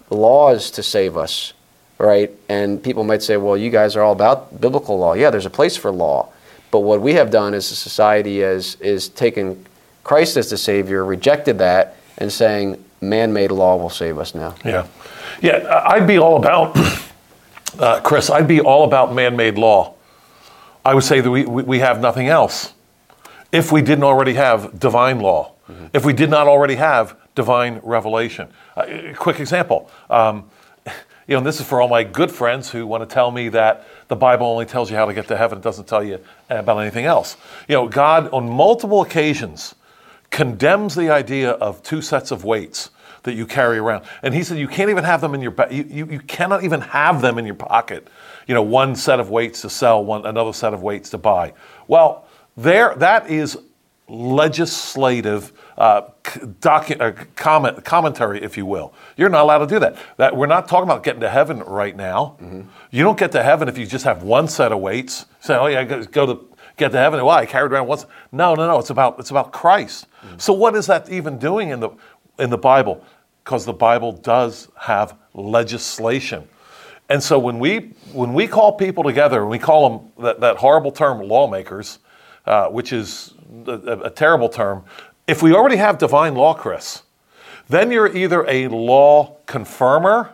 laws 0.09 0.69
to 0.71 0.83
save 0.83 1.17
us 1.17 1.53
right? 1.97 2.31
And 2.49 2.81
people 2.81 3.03
might 3.03 3.23
say, 3.23 3.37
well, 3.37 3.57
you 3.57 3.69
guys 3.69 3.95
are 3.95 4.01
all 4.01 4.11
about 4.11 4.59
biblical 4.59 4.97
law. 4.97 5.13
Yeah, 5.13 5.29
there's 5.29 5.45
a 5.45 5.51
place 5.51 5.77
for 5.77 5.91
law. 5.91 6.29
But 6.71 6.79
what 6.79 7.01
we 7.01 7.13
have 7.13 7.31
done 7.31 7.53
as 7.53 7.71
a 7.71 7.75
society 7.75 8.41
is, 8.41 8.75
is 8.81 9.07
taken 9.09 9.65
Christ 10.03 10.37
as 10.37 10.49
the 10.49 10.57
Savior, 10.57 11.05
rejected 11.05 11.59
that, 11.59 11.95
and 12.17 12.31
saying 12.31 12.83
man 13.01 13.33
made 13.33 13.51
law 13.51 13.75
will 13.75 13.89
save 13.89 14.17
us 14.17 14.35
now. 14.35 14.55
Yeah. 14.63 14.87
Yeah, 15.41 15.83
I'd 15.85 16.07
be 16.07 16.17
all 16.17 16.37
about, 16.37 16.77
uh, 17.79 18.01
Chris, 18.01 18.29
I'd 18.29 18.47
be 18.47 18.61
all 18.61 18.85
about 18.85 19.13
man 19.13 19.35
made 19.35 19.57
law. 19.57 19.93
I 20.83 20.93
would 20.93 21.03
say 21.03 21.19
that 21.19 21.29
we, 21.29 21.45
we 21.45 21.79
have 21.79 21.99
nothing 21.99 22.27
else 22.27 22.73
if 23.51 23.71
we 23.71 23.81
didn't 23.81 24.03
already 24.03 24.33
have 24.33 24.79
divine 24.79 25.19
law, 25.19 25.53
if 25.93 26.05
we 26.05 26.13
did 26.13 26.29
not 26.29 26.47
already 26.47 26.75
have 26.75 27.17
divine 27.35 27.79
revelation. 27.83 28.47
Uh, 28.77 28.85
a 28.87 29.13
quick 29.13 29.39
example. 29.39 29.89
Um, 30.09 30.49
you 30.85 30.91
know, 31.29 31.37
and 31.37 31.45
this 31.45 31.59
is 31.59 31.65
for 31.65 31.81
all 31.81 31.87
my 31.87 32.03
good 32.03 32.31
friends 32.31 32.69
who 32.69 32.85
want 32.85 33.07
to 33.07 33.11
tell 33.11 33.31
me 33.31 33.49
that 33.49 33.87
the 34.07 34.15
Bible 34.15 34.45
only 34.45 34.65
tells 34.65 34.91
you 34.91 34.95
how 34.95 35.05
to 35.05 35.13
get 35.13 35.27
to 35.29 35.37
heaven, 35.37 35.57
it 35.57 35.63
doesn't 35.63 35.87
tell 35.87 36.03
you 36.03 36.19
about 36.49 36.79
anything 36.79 37.05
else. 37.05 37.37
You 37.67 37.75
know, 37.75 37.87
God, 37.87 38.29
on 38.31 38.49
multiple 38.49 39.01
occasions, 39.01 39.73
condemns 40.29 40.95
the 40.95 41.09
idea 41.09 41.51
of 41.51 41.81
two 41.83 42.01
sets 42.01 42.31
of 42.31 42.43
weights 42.43 42.89
that 43.23 43.33
you 43.33 43.45
carry 43.45 43.77
around. 43.77 44.05
And 44.21 44.33
he 44.33 44.43
said 44.43 44.57
you 44.57 44.67
can't 44.67 44.89
even 44.89 45.03
have 45.03 45.21
them 45.21 45.33
in 45.33 45.41
your 45.41 45.51
ba- 45.51 45.67
you, 45.71 45.85
you, 45.89 46.05
you 46.07 46.19
cannot 46.19 46.63
even 46.63 46.81
have 46.81 47.21
them 47.21 47.37
in 47.37 47.45
your 47.45 47.55
pocket. 47.55 48.07
You 48.47 48.53
know, 48.53 48.61
one 48.61 48.95
set 48.95 49.19
of 49.19 49.29
weights 49.29 49.61
to 49.61 49.69
sell, 49.69 50.03
one 50.03 50.25
another 50.25 50.53
set 50.53 50.73
of 50.73 50.83
weights 50.83 51.09
to 51.11 51.17
buy. 51.17 51.53
Well, 51.87 52.25
there 52.55 52.93
that 52.95 53.29
is 53.29 53.57
legislative 54.07 55.51
uh, 55.77 56.03
docu- 56.23 57.01
uh, 57.01 57.25
comment, 57.35 57.83
commentary, 57.83 58.41
if 58.43 58.55
you 58.55 58.65
will. 58.65 58.93
You're 59.17 59.29
not 59.29 59.41
allowed 59.43 59.59
to 59.59 59.67
do 59.67 59.79
that. 59.79 59.97
That 60.17 60.35
we're 60.37 60.45
not 60.45 60.67
talking 60.67 60.87
about 60.87 61.03
getting 61.03 61.21
to 61.21 61.29
heaven 61.29 61.59
right 61.61 61.95
now. 61.95 62.37
You 62.91 63.03
don't 63.03 63.17
get 63.17 63.31
to 63.31 63.41
heaven 63.43 63.67
if 63.67 63.77
you 63.77 63.85
just 63.87 64.05
have 64.05 64.21
one 64.23 64.47
set 64.47 64.71
of 64.71 64.79
weights. 64.79 65.25
Say, 65.39 65.55
oh 65.55 65.65
yeah, 65.67 65.83
go, 65.83 66.03
go 66.03 66.25
to 66.27 66.45
get 66.77 66.91
to 66.91 66.97
heaven. 66.97 67.23
Why? 67.23 67.41
I 67.41 67.45
carried 67.45 67.71
around 67.71 67.87
once. 67.87 68.05
No, 68.31 68.55
no, 68.55 68.67
no. 68.67 68.79
It's 68.79 68.89
about 68.89 69.19
it's 69.19 69.31
about 69.31 69.51
Christ. 69.51 70.07
So 70.37 70.53
what 70.53 70.75
is 70.75 70.87
that 70.87 71.09
even 71.09 71.37
doing 71.37 71.69
in 71.69 71.79
the 71.79 71.89
in 72.39 72.49
the 72.49 72.57
Bible? 72.57 73.03
Because 73.43 73.65
the 73.65 73.73
Bible 73.73 74.11
does 74.11 74.69
have 74.75 75.15
legislation. 75.33 76.47
And 77.09 77.21
so 77.21 77.37
when 77.37 77.59
we 77.59 77.93
when 78.13 78.33
we 78.33 78.47
call 78.47 78.73
people 78.73 79.03
together, 79.03 79.41
and 79.41 79.49
we 79.49 79.59
call 79.59 79.89
them 79.89 80.11
that, 80.23 80.39
that 80.39 80.57
horrible 80.57 80.91
term 80.91 81.19
lawmakers, 81.19 81.99
uh, 82.45 82.67
which 82.67 82.91
is 82.91 83.35
a, 83.67 83.99
a 84.05 84.09
terrible 84.09 84.49
term, 84.49 84.83
if 85.27 85.43
we 85.43 85.53
already 85.53 85.77
have 85.77 85.97
divine 85.97 86.33
law, 86.33 86.53
Chris, 86.53 87.03
then 87.69 87.91
you're 87.91 88.15
either 88.15 88.45
a 88.47 88.67
law 88.67 89.37
confirmer 89.45 90.31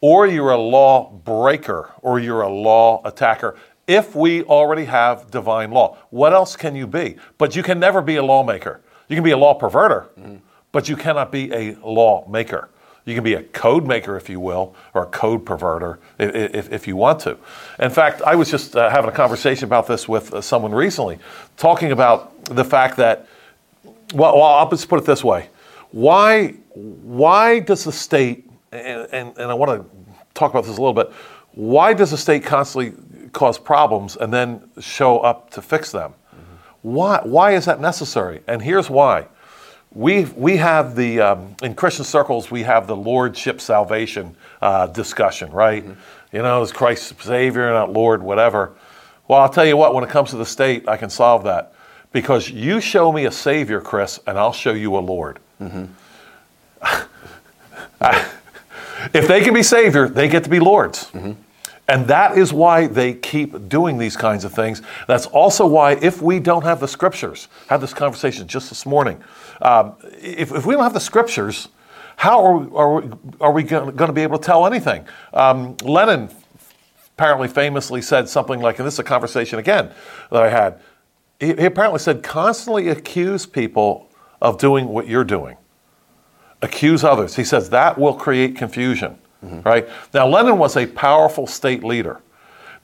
or 0.00 0.26
you're 0.26 0.50
a 0.50 0.58
law 0.58 1.10
breaker 1.10 1.90
or 2.02 2.18
you're 2.18 2.42
a 2.42 2.48
law 2.48 3.00
attacker. 3.04 3.56
If 3.86 4.14
we 4.14 4.42
already 4.44 4.84
have 4.84 5.30
divine 5.30 5.70
law, 5.72 5.96
what 6.10 6.32
else 6.32 6.56
can 6.56 6.74
you 6.74 6.86
be? 6.86 7.16
But 7.38 7.56
you 7.56 7.62
can 7.62 7.80
never 7.80 8.00
be 8.00 8.16
a 8.16 8.22
lawmaker. 8.22 8.80
You 9.08 9.16
can 9.16 9.24
be 9.24 9.32
a 9.32 9.36
law 9.36 9.58
perverter, 9.58 10.08
mm-hmm. 10.10 10.36
but 10.70 10.88
you 10.88 10.96
cannot 10.96 11.32
be 11.32 11.52
a 11.52 11.76
lawmaker. 11.84 12.68
You 13.04 13.14
can 13.14 13.24
be 13.24 13.34
a 13.34 13.42
code 13.42 13.84
maker, 13.84 14.16
if 14.16 14.30
you 14.30 14.38
will, 14.38 14.76
or 14.94 15.02
a 15.02 15.06
code 15.06 15.44
perverter 15.44 15.98
if, 16.18 16.54
if, 16.54 16.72
if 16.72 16.86
you 16.86 16.94
want 16.94 17.18
to. 17.20 17.36
In 17.80 17.90
fact, 17.90 18.22
I 18.22 18.36
was 18.36 18.48
just 18.48 18.76
uh, 18.76 18.88
having 18.88 19.10
a 19.10 19.12
conversation 19.12 19.64
about 19.64 19.88
this 19.88 20.08
with 20.08 20.32
uh, 20.32 20.40
someone 20.40 20.72
recently, 20.72 21.18
talking 21.56 21.90
about 21.90 22.44
the 22.44 22.64
fact 22.64 22.96
that, 22.98 23.26
well, 24.14 24.36
well, 24.36 24.44
I'll 24.44 24.70
just 24.70 24.88
put 24.88 25.00
it 25.00 25.04
this 25.04 25.24
way. 25.24 25.48
Why, 25.90 26.54
why 26.74 27.58
does 27.58 27.82
the 27.84 27.92
state, 27.92 28.48
and, 28.70 29.08
and, 29.12 29.36
and 29.36 29.50
I 29.50 29.54
want 29.54 29.82
to 29.82 30.14
talk 30.34 30.52
about 30.52 30.64
this 30.64 30.78
a 30.78 30.80
little 30.80 30.94
bit, 30.94 31.12
why 31.54 31.92
does 31.92 32.12
the 32.12 32.16
state 32.16 32.44
constantly 32.44 32.94
cause 33.32 33.58
problems 33.58 34.16
and 34.16 34.32
then 34.32 34.70
show 34.80 35.18
up 35.20 35.50
to 35.50 35.62
fix 35.62 35.90
them? 35.90 36.12
Mm-hmm. 36.12 36.56
Why, 36.82 37.20
why 37.24 37.52
is 37.52 37.64
that 37.64 37.80
necessary? 37.80 38.42
And 38.46 38.62
here's 38.62 38.88
why 38.88 39.26
we 39.94 40.24
we 40.24 40.56
have 40.56 40.96
the 40.96 41.20
um, 41.20 41.54
in 41.62 41.74
Christian 41.74 42.04
circles 42.04 42.50
we 42.50 42.62
have 42.62 42.86
the 42.86 42.96
lordship 42.96 43.60
salvation 43.60 44.34
uh, 44.60 44.86
discussion, 44.86 45.50
right? 45.52 45.84
Mm-hmm. 45.84 46.36
You 46.36 46.42
know, 46.42 46.62
is 46.62 46.72
Christ 46.72 47.20
Savior, 47.20 47.70
not 47.70 47.92
Lord, 47.92 48.22
whatever. 48.22 48.72
Well, 49.28 49.40
I'll 49.40 49.50
tell 49.50 49.66
you 49.66 49.76
what. 49.76 49.94
When 49.94 50.02
it 50.02 50.10
comes 50.10 50.30
to 50.30 50.36
the 50.36 50.46
state, 50.46 50.88
I 50.88 50.96
can 50.96 51.10
solve 51.10 51.44
that 51.44 51.74
because 52.10 52.48
you 52.48 52.80
show 52.80 53.12
me 53.12 53.26
a 53.26 53.30
Savior, 53.30 53.80
Chris, 53.80 54.18
and 54.26 54.38
I'll 54.38 54.52
show 54.52 54.72
you 54.72 54.96
a 54.96 55.00
Lord. 55.00 55.38
Mm-hmm. 55.60 55.84
if 59.14 59.28
they 59.28 59.42
can 59.42 59.52
be 59.52 59.62
Savior, 59.62 60.08
they 60.08 60.28
get 60.28 60.44
to 60.44 60.50
be 60.50 60.58
Lords. 60.58 61.10
Mm-hmm. 61.12 61.32
And 61.88 62.06
that 62.06 62.38
is 62.38 62.52
why 62.52 62.86
they 62.86 63.12
keep 63.12 63.68
doing 63.68 63.98
these 63.98 64.16
kinds 64.16 64.44
of 64.44 64.54
things. 64.54 64.82
That's 65.08 65.26
also 65.26 65.66
why, 65.66 65.92
if 65.92 66.22
we 66.22 66.38
don't 66.38 66.62
have 66.62 66.80
the 66.80 66.88
scriptures, 66.88 67.48
had 67.66 67.80
this 67.80 67.92
conversation 67.92 68.46
just 68.46 68.68
this 68.68 68.86
morning. 68.86 69.22
Um, 69.60 69.96
if, 70.20 70.52
if 70.52 70.64
we 70.64 70.74
don't 70.74 70.84
have 70.84 70.94
the 70.94 71.00
scriptures, 71.00 71.68
how 72.16 72.44
are 72.44 72.58
we, 72.58 72.76
are 72.76 73.00
we, 73.00 73.10
are 73.40 73.52
we 73.52 73.62
going 73.64 73.96
to 73.96 74.12
be 74.12 74.22
able 74.22 74.38
to 74.38 74.44
tell 74.44 74.64
anything? 74.64 75.06
Um, 75.34 75.76
Lenin 75.82 76.30
apparently 77.16 77.48
famously 77.48 78.00
said 78.00 78.28
something 78.28 78.60
like, 78.60 78.78
and 78.78 78.86
this 78.86 78.94
is 78.94 79.00
a 79.00 79.04
conversation 79.04 79.58
again 79.58 79.92
that 80.30 80.42
I 80.42 80.48
had. 80.48 80.80
He, 81.40 81.48
he 81.48 81.64
apparently 81.64 81.98
said, 81.98 82.22
constantly 82.22 82.88
accuse 82.88 83.44
people 83.44 84.08
of 84.40 84.56
doing 84.58 84.86
what 84.88 85.08
you're 85.08 85.24
doing, 85.24 85.56
accuse 86.62 87.02
others. 87.02 87.36
He 87.36 87.44
says 87.44 87.70
that 87.70 87.98
will 87.98 88.14
create 88.14 88.56
confusion. 88.56 89.18
Mm-hmm. 89.44 89.60
Right? 89.60 89.88
Now, 90.14 90.26
Lenin 90.28 90.58
was 90.58 90.76
a 90.76 90.86
powerful 90.86 91.46
state 91.46 91.82
leader. 91.82 92.20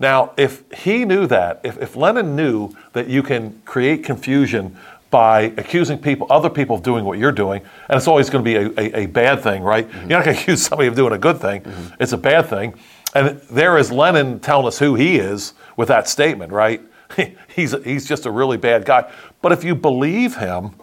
Now, 0.00 0.32
if 0.36 0.62
he 0.72 1.04
knew 1.04 1.26
that, 1.26 1.60
if, 1.64 1.78
if 1.78 1.96
Lenin 1.96 2.36
knew 2.36 2.70
that 2.92 3.08
you 3.08 3.22
can 3.22 3.60
create 3.64 4.04
confusion 4.04 4.76
by 5.10 5.52
accusing 5.56 5.98
people, 5.98 6.26
other 6.30 6.50
people 6.50 6.76
of 6.76 6.82
doing 6.82 7.04
what 7.04 7.18
you're 7.18 7.32
doing, 7.32 7.62
and 7.88 7.96
it's 7.96 8.06
always 8.06 8.30
going 8.30 8.44
to 8.44 8.48
be 8.48 8.56
a, 8.56 8.96
a, 8.96 9.02
a 9.02 9.06
bad 9.06 9.42
thing, 9.42 9.62
right? 9.62 9.88
Mm-hmm. 9.88 10.10
You're 10.10 10.18
not 10.18 10.24
going 10.24 10.36
to 10.36 10.42
accuse 10.42 10.62
somebody 10.62 10.88
of 10.88 10.94
doing 10.94 11.12
a 11.12 11.18
good 11.18 11.40
thing. 11.40 11.62
Mm-hmm. 11.62 12.02
It's 12.02 12.12
a 12.12 12.18
bad 12.18 12.46
thing. 12.46 12.74
And 13.14 13.40
there 13.50 13.78
is 13.78 13.90
Lenin 13.90 14.38
telling 14.38 14.66
us 14.66 14.78
who 14.78 14.94
he 14.94 15.16
is 15.16 15.54
with 15.76 15.88
that 15.88 16.08
statement, 16.08 16.52
right? 16.52 16.82
he's, 17.54 17.74
he's 17.84 18.06
just 18.06 18.26
a 18.26 18.30
really 18.30 18.56
bad 18.58 18.84
guy. 18.84 19.10
But 19.40 19.52
if 19.52 19.64
you 19.64 19.74
believe 19.74 20.36
him, 20.36 20.74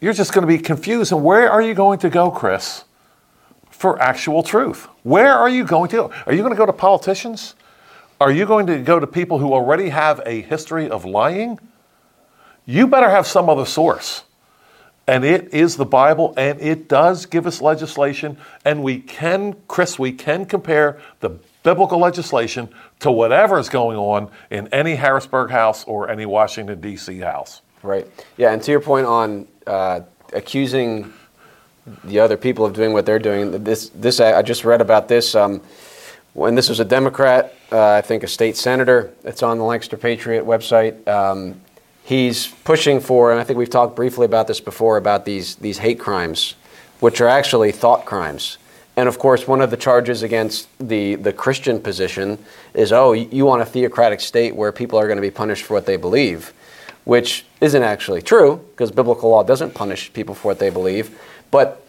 you're 0.00 0.12
just 0.12 0.32
going 0.32 0.46
to 0.46 0.46
be 0.46 0.58
confused. 0.58 1.12
And 1.12 1.24
where 1.24 1.50
are 1.50 1.62
you 1.62 1.74
going 1.74 1.98
to 2.00 2.10
go, 2.10 2.30
Chris? 2.30 2.84
For 3.74 4.00
actual 4.00 4.42
truth. 4.42 4.88
Where 5.02 5.34
are 5.34 5.48
you 5.48 5.64
going 5.64 5.90
to? 5.90 6.04
Are 6.26 6.32
you 6.32 6.38
going 6.42 6.52
to 6.52 6.56
go 6.56 6.64
to 6.64 6.72
politicians? 6.72 7.54
Are 8.20 8.30
you 8.30 8.46
going 8.46 8.66
to 8.68 8.78
go 8.78 9.00
to 9.00 9.06
people 9.06 9.38
who 9.38 9.52
already 9.52 9.88
have 9.88 10.22
a 10.24 10.40
history 10.42 10.88
of 10.88 11.04
lying? 11.04 11.58
You 12.64 12.86
better 12.86 13.10
have 13.10 13.26
some 13.26 13.48
other 13.50 13.66
source. 13.66 14.22
And 15.06 15.22
it 15.22 15.52
is 15.52 15.76
the 15.76 15.84
Bible, 15.84 16.32
and 16.38 16.58
it 16.62 16.88
does 16.88 17.26
give 17.26 17.46
us 17.46 17.60
legislation. 17.60 18.38
And 18.64 18.82
we 18.82 19.00
can, 19.00 19.54
Chris, 19.68 19.98
we 19.98 20.12
can 20.12 20.46
compare 20.46 20.98
the 21.20 21.30
biblical 21.62 21.98
legislation 21.98 22.70
to 23.00 23.10
whatever 23.10 23.58
is 23.58 23.68
going 23.68 23.98
on 23.98 24.30
in 24.50 24.68
any 24.68 24.94
Harrisburg 24.94 25.50
house 25.50 25.84
or 25.84 26.08
any 26.08 26.24
Washington, 26.24 26.80
D.C. 26.80 27.18
house. 27.18 27.60
Right. 27.82 28.06
Yeah. 28.38 28.52
And 28.52 28.62
to 28.62 28.70
your 28.70 28.80
point 28.80 29.06
on 29.06 29.46
uh, 29.66 30.00
accusing 30.32 31.12
the 32.04 32.20
other 32.20 32.36
people 32.36 32.64
of 32.64 32.72
doing 32.72 32.92
what 32.92 33.06
they're 33.06 33.18
doing. 33.18 33.64
This, 33.64 33.90
this 33.90 34.20
I 34.20 34.42
just 34.42 34.64
read 34.64 34.80
about 34.80 35.08
this. 35.08 35.34
Um, 35.34 35.60
when 36.32 36.54
this 36.56 36.68
was 36.68 36.80
a 36.80 36.84
Democrat, 36.84 37.54
uh, 37.70 37.92
I 37.92 38.00
think 38.00 38.22
a 38.22 38.28
state 38.28 38.56
senator. 38.56 39.12
It's 39.22 39.42
on 39.42 39.58
the 39.58 39.64
Lancaster 39.64 39.96
Patriot 39.96 40.44
website. 40.44 41.06
Um, 41.06 41.60
he's 42.02 42.48
pushing 42.64 43.00
for, 43.00 43.30
and 43.30 43.40
I 43.40 43.44
think 43.44 43.58
we've 43.58 43.70
talked 43.70 43.94
briefly 43.94 44.24
about 44.26 44.48
this 44.48 44.60
before 44.60 44.96
about 44.96 45.24
these 45.24 45.56
these 45.56 45.78
hate 45.78 46.00
crimes, 46.00 46.54
which 47.00 47.20
are 47.20 47.28
actually 47.28 47.72
thought 47.72 48.04
crimes. 48.04 48.58
And 48.96 49.08
of 49.08 49.18
course, 49.18 49.48
one 49.48 49.60
of 49.60 49.70
the 49.70 49.76
charges 49.76 50.22
against 50.22 50.68
the, 50.78 51.16
the 51.16 51.32
Christian 51.32 51.80
position 51.80 52.38
is 52.74 52.92
oh, 52.92 53.12
you 53.12 53.44
want 53.44 53.62
a 53.62 53.66
theocratic 53.66 54.20
state 54.20 54.54
where 54.54 54.72
people 54.72 54.98
are 54.98 55.06
going 55.06 55.16
to 55.16 55.22
be 55.22 55.32
punished 55.32 55.64
for 55.64 55.74
what 55.74 55.86
they 55.86 55.96
believe, 55.96 56.52
which 57.04 57.44
isn't 57.60 57.82
actually 57.82 58.22
true 58.22 58.64
because 58.70 58.90
biblical 58.92 59.30
law 59.30 59.42
doesn't 59.42 59.74
punish 59.74 60.12
people 60.12 60.34
for 60.34 60.48
what 60.48 60.58
they 60.58 60.70
believe. 60.70 61.18
But 61.54 61.86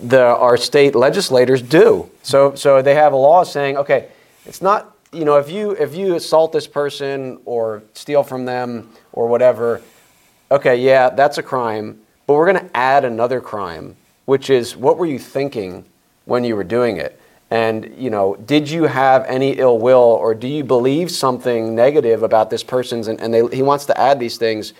the, 0.00 0.20
our 0.20 0.56
state 0.56 0.96
legislators 0.96 1.62
do. 1.62 2.10
So, 2.24 2.56
so 2.56 2.82
they 2.82 2.96
have 2.96 3.12
a 3.12 3.16
law 3.16 3.44
saying, 3.44 3.76
okay, 3.76 4.08
it's 4.44 4.60
not, 4.60 4.96
you 5.12 5.24
know, 5.24 5.36
if 5.36 5.48
you, 5.48 5.70
if 5.76 5.94
you 5.94 6.16
assault 6.16 6.52
this 6.52 6.66
person 6.66 7.38
or 7.44 7.84
steal 7.94 8.24
from 8.24 8.44
them 8.44 8.90
or 9.12 9.28
whatever, 9.28 9.82
okay, 10.50 10.74
yeah, 10.74 11.10
that's 11.10 11.38
a 11.38 11.44
crime, 11.44 12.00
but 12.26 12.34
we're 12.34 12.52
going 12.52 12.66
to 12.66 12.76
add 12.76 13.04
another 13.04 13.40
crime, 13.40 13.94
which 14.24 14.50
is 14.50 14.76
what 14.76 14.98
were 14.98 15.06
you 15.06 15.20
thinking 15.20 15.84
when 16.24 16.42
you 16.42 16.56
were 16.56 16.64
doing 16.64 16.96
it? 16.96 17.20
And, 17.52 17.94
you 17.96 18.10
know, 18.10 18.34
did 18.34 18.68
you 18.68 18.86
have 18.86 19.24
any 19.26 19.50
ill 19.50 19.78
will 19.78 20.18
or 20.20 20.34
do 20.34 20.48
you 20.48 20.64
believe 20.64 21.12
something 21.12 21.76
negative 21.76 22.24
about 22.24 22.50
this 22.50 22.64
person's? 22.64 23.06
And, 23.06 23.20
and 23.20 23.32
they, 23.32 23.46
he 23.54 23.62
wants 23.62 23.86
to 23.86 23.96
add 23.96 24.18
these 24.18 24.38
things 24.38 24.72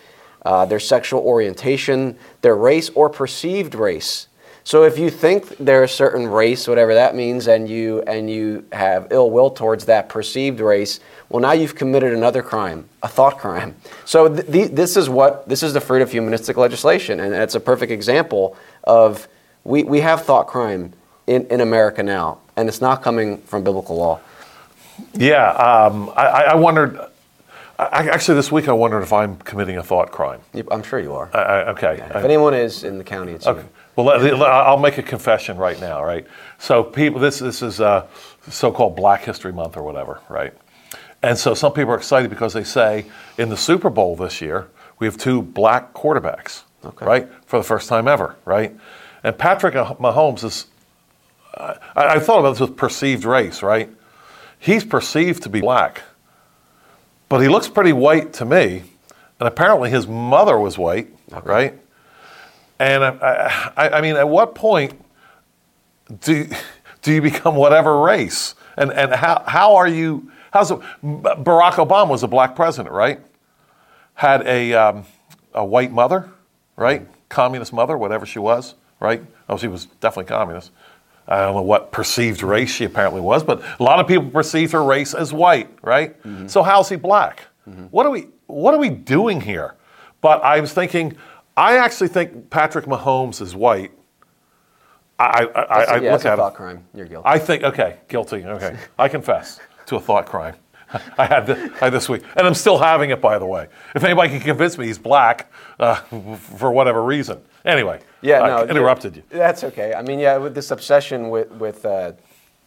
uh, 0.44 0.64
their 0.66 0.80
sexual 0.80 1.20
orientation, 1.20 2.16
their 2.40 2.56
race, 2.56 2.90
or 2.94 3.08
perceived 3.08 3.74
race. 3.74 4.28
So 4.64 4.84
if 4.84 4.96
you 4.96 5.10
think 5.10 5.56
they're 5.58 5.82
a 5.82 5.88
certain 5.88 6.28
race, 6.28 6.68
whatever 6.68 6.94
that 6.94 7.16
means, 7.16 7.48
and 7.48 7.68
you 7.68 8.02
and 8.02 8.30
you 8.30 8.64
have 8.70 9.08
ill 9.10 9.30
will 9.30 9.50
towards 9.50 9.86
that 9.86 10.08
perceived 10.08 10.60
race, 10.60 11.00
well, 11.28 11.40
now 11.40 11.52
you've 11.52 11.74
committed 11.74 12.12
another 12.12 12.42
crime, 12.42 12.88
a 13.02 13.08
thought 13.08 13.38
crime. 13.38 13.74
So 14.04 14.28
th- 14.28 14.46
th- 14.46 14.70
this 14.70 14.96
is 14.96 15.08
what 15.08 15.48
this 15.48 15.64
is 15.64 15.72
the 15.72 15.80
fruit 15.80 16.00
of 16.00 16.12
humanistic 16.12 16.56
legislation, 16.56 17.18
and 17.18 17.34
it's 17.34 17.56
a 17.56 17.60
perfect 17.60 17.90
example 17.90 18.56
of 18.84 19.26
we, 19.64 19.82
we 19.82 20.00
have 20.00 20.24
thought 20.24 20.46
crime 20.46 20.92
in, 21.26 21.46
in 21.46 21.60
America 21.60 22.02
now, 22.02 22.38
and 22.56 22.68
it's 22.68 22.80
not 22.80 23.02
coming 23.02 23.38
from 23.38 23.64
biblical 23.64 23.96
law. 23.96 24.20
Yeah, 25.14 25.50
um, 25.50 26.12
I, 26.16 26.44
I 26.44 26.54
wondered 26.54 27.00
I, 27.90 28.08
actually, 28.08 28.36
this 28.36 28.52
week 28.52 28.68
I 28.68 28.72
wondered 28.72 29.02
if 29.02 29.12
I'm 29.12 29.36
committing 29.36 29.76
a 29.76 29.82
thought 29.82 30.10
crime. 30.10 30.40
I'm 30.70 30.82
sure 30.82 30.98
you 30.98 31.14
are. 31.14 31.28
okay. 31.70 31.96
Yeah, 31.98 32.18
if 32.18 32.24
anyone 32.24 32.54
is 32.54 32.84
in 32.84 32.98
the 32.98 33.04
county, 33.04 33.32
it's 33.32 33.46
okay. 33.46 33.60
you. 33.60 33.68
Well, 33.96 34.06
let, 34.06 34.34
I'll 34.42 34.78
make 34.78 34.98
a 34.98 35.02
confession 35.02 35.58
right 35.58 35.78
now, 35.80 36.02
right? 36.02 36.26
So, 36.58 36.82
people, 36.82 37.20
this 37.20 37.38
this 37.38 37.62
is 37.62 37.80
uh, 37.80 38.06
so-called 38.48 38.96
Black 38.96 39.22
History 39.24 39.52
Month 39.52 39.76
or 39.76 39.82
whatever, 39.82 40.20
right? 40.28 40.54
And 41.22 41.38
so, 41.38 41.54
some 41.54 41.72
people 41.72 41.92
are 41.92 41.96
excited 41.96 42.30
because 42.30 42.52
they 42.52 42.64
say 42.64 43.06
in 43.38 43.48
the 43.48 43.56
Super 43.56 43.90
Bowl 43.90 44.16
this 44.16 44.40
year 44.40 44.68
we 44.98 45.06
have 45.06 45.16
two 45.16 45.42
black 45.42 45.92
quarterbacks, 45.94 46.62
okay. 46.84 47.04
right, 47.04 47.28
for 47.46 47.58
the 47.58 47.64
first 47.64 47.88
time 47.88 48.08
ever, 48.08 48.36
right? 48.44 48.74
And 49.22 49.36
Patrick 49.36 49.74
Mahomes 49.74 50.44
is. 50.44 50.66
I, 51.54 51.76
I 51.96 52.18
thought 52.18 52.38
about 52.38 52.52
this 52.52 52.60
with 52.60 52.76
perceived 52.76 53.24
race, 53.24 53.62
right? 53.62 53.90
He's 54.58 54.84
perceived 54.84 55.42
to 55.42 55.48
be 55.48 55.60
black 55.60 56.02
but 57.32 57.40
he 57.40 57.48
looks 57.48 57.66
pretty 57.66 57.94
white 57.94 58.34
to 58.34 58.44
me. 58.44 58.82
And 59.40 59.48
apparently 59.48 59.88
his 59.88 60.06
mother 60.06 60.58
was 60.58 60.76
white, 60.76 61.08
okay. 61.32 61.48
right? 61.48 61.78
And 62.78 63.02
I, 63.02 63.72
I, 63.74 63.88
I, 63.88 64.00
mean, 64.02 64.16
at 64.16 64.28
what 64.28 64.54
point 64.54 65.02
do, 66.20 66.46
do 67.00 67.10
you 67.10 67.22
become 67.22 67.56
whatever 67.56 68.02
race? 68.02 68.54
And, 68.76 68.92
and 68.92 69.14
how, 69.14 69.42
how 69.46 69.76
are 69.76 69.88
you? 69.88 70.30
How's 70.52 70.72
it, 70.72 70.80
Barack 71.02 71.76
Obama 71.76 72.10
was 72.10 72.22
a 72.22 72.28
black 72.28 72.54
president, 72.54 72.92
right? 72.92 73.18
Had 74.12 74.46
a, 74.46 74.74
um, 74.74 75.06
a 75.54 75.64
white 75.64 75.90
mother, 75.90 76.28
right? 76.76 77.08
Communist 77.30 77.72
mother, 77.72 77.96
whatever 77.96 78.26
she 78.26 78.40
was, 78.40 78.74
right? 79.00 79.22
Oh, 79.48 79.56
she 79.56 79.68
was 79.68 79.86
definitely 79.86 80.28
communist. 80.28 80.70
I 81.32 81.46
don't 81.46 81.54
know 81.54 81.62
what 81.62 81.92
perceived 81.92 82.42
race 82.42 82.70
she 82.70 82.84
apparently 82.84 83.22
was, 83.22 83.42
but 83.42 83.62
a 83.80 83.82
lot 83.82 83.98
of 83.98 84.06
people 84.06 84.28
perceived 84.28 84.72
her 84.72 84.84
race 84.84 85.14
as 85.14 85.32
white, 85.32 85.70
right? 85.80 86.22
Mm-hmm. 86.24 86.46
So 86.48 86.62
how's 86.62 86.90
he 86.90 86.96
black? 86.96 87.46
Mm-hmm. 87.66 87.84
What 87.84 88.04
are 88.04 88.10
we 88.10 88.28
what 88.48 88.74
are 88.74 88.78
we 88.78 88.90
doing 88.90 89.40
here? 89.40 89.74
But 90.20 90.44
I 90.44 90.60
was 90.60 90.74
thinking, 90.74 91.16
I 91.56 91.78
actually 91.78 92.08
think 92.08 92.50
Patrick 92.50 92.84
Mahomes 92.84 93.40
is 93.40 93.56
white. 93.56 93.92
I, 95.18 95.48
I, 95.54 95.62
I, 95.62 95.82
I 95.84 96.00
yeah, 96.00 96.12
look 96.12 96.26
at 96.26 96.36
thought 96.36 96.52
him. 96.52 96.56
crime. 96.56 96.84
You're 96.92 97.06
guilty. 97.06 97.26
I 97.26 97.38
think 97.38 97.62
okay, 97.62 97.96
guilty. 98.08 98.44
Okay, 98.44 98.76
I 98.98 99.08
confess 99.08 99.58
to 99.86 99.96
a 99.96 100.00
thought 100.00 100.26
crime. 100.26 100.56
I 101.18 101.26
had, 101.26 101.46
this, 101.46 101.72
I 101.80 101.84
had 101.84 101.92
this 101.92 102.08
week, 102.08 102.22
and 102.36 102.46
I'm 102.46 102.54
still 102.54 102.78
having 102.78 103.10
it. 103.10 103.20
By 103.20 103.38
the 103.38 103.46
way, 103.46 103.68
if 103.94 104.04
anybody 104.04 104.30
can 104.30 104.40
convince 104.40 104.76
me 104.78 104.86
he's 104.86 104.98
black 104.98 105.50
uh, 105.78 105.96
for 106.36 106.70
whatever 106.72 107.02
reason. 107.02 107.40
Anyway, 107.64 108.00
yeah, 108.20 108.42
I 108.42 108.48
no, 108.48 108.66
interrupted 108.66 109.16
you. 109.16 109.22
That's 109.28 109.64
okay. 109.64 109.94
I 109.94 110.02
mean, 110.02 110.18
yeah, 110.18 110.36
with 110.36 110.54
this 110.54 110.70
obsession 110.70 111.30
with 111.30 111.50
with, 111.52 111.86
uh, 111.86 112.12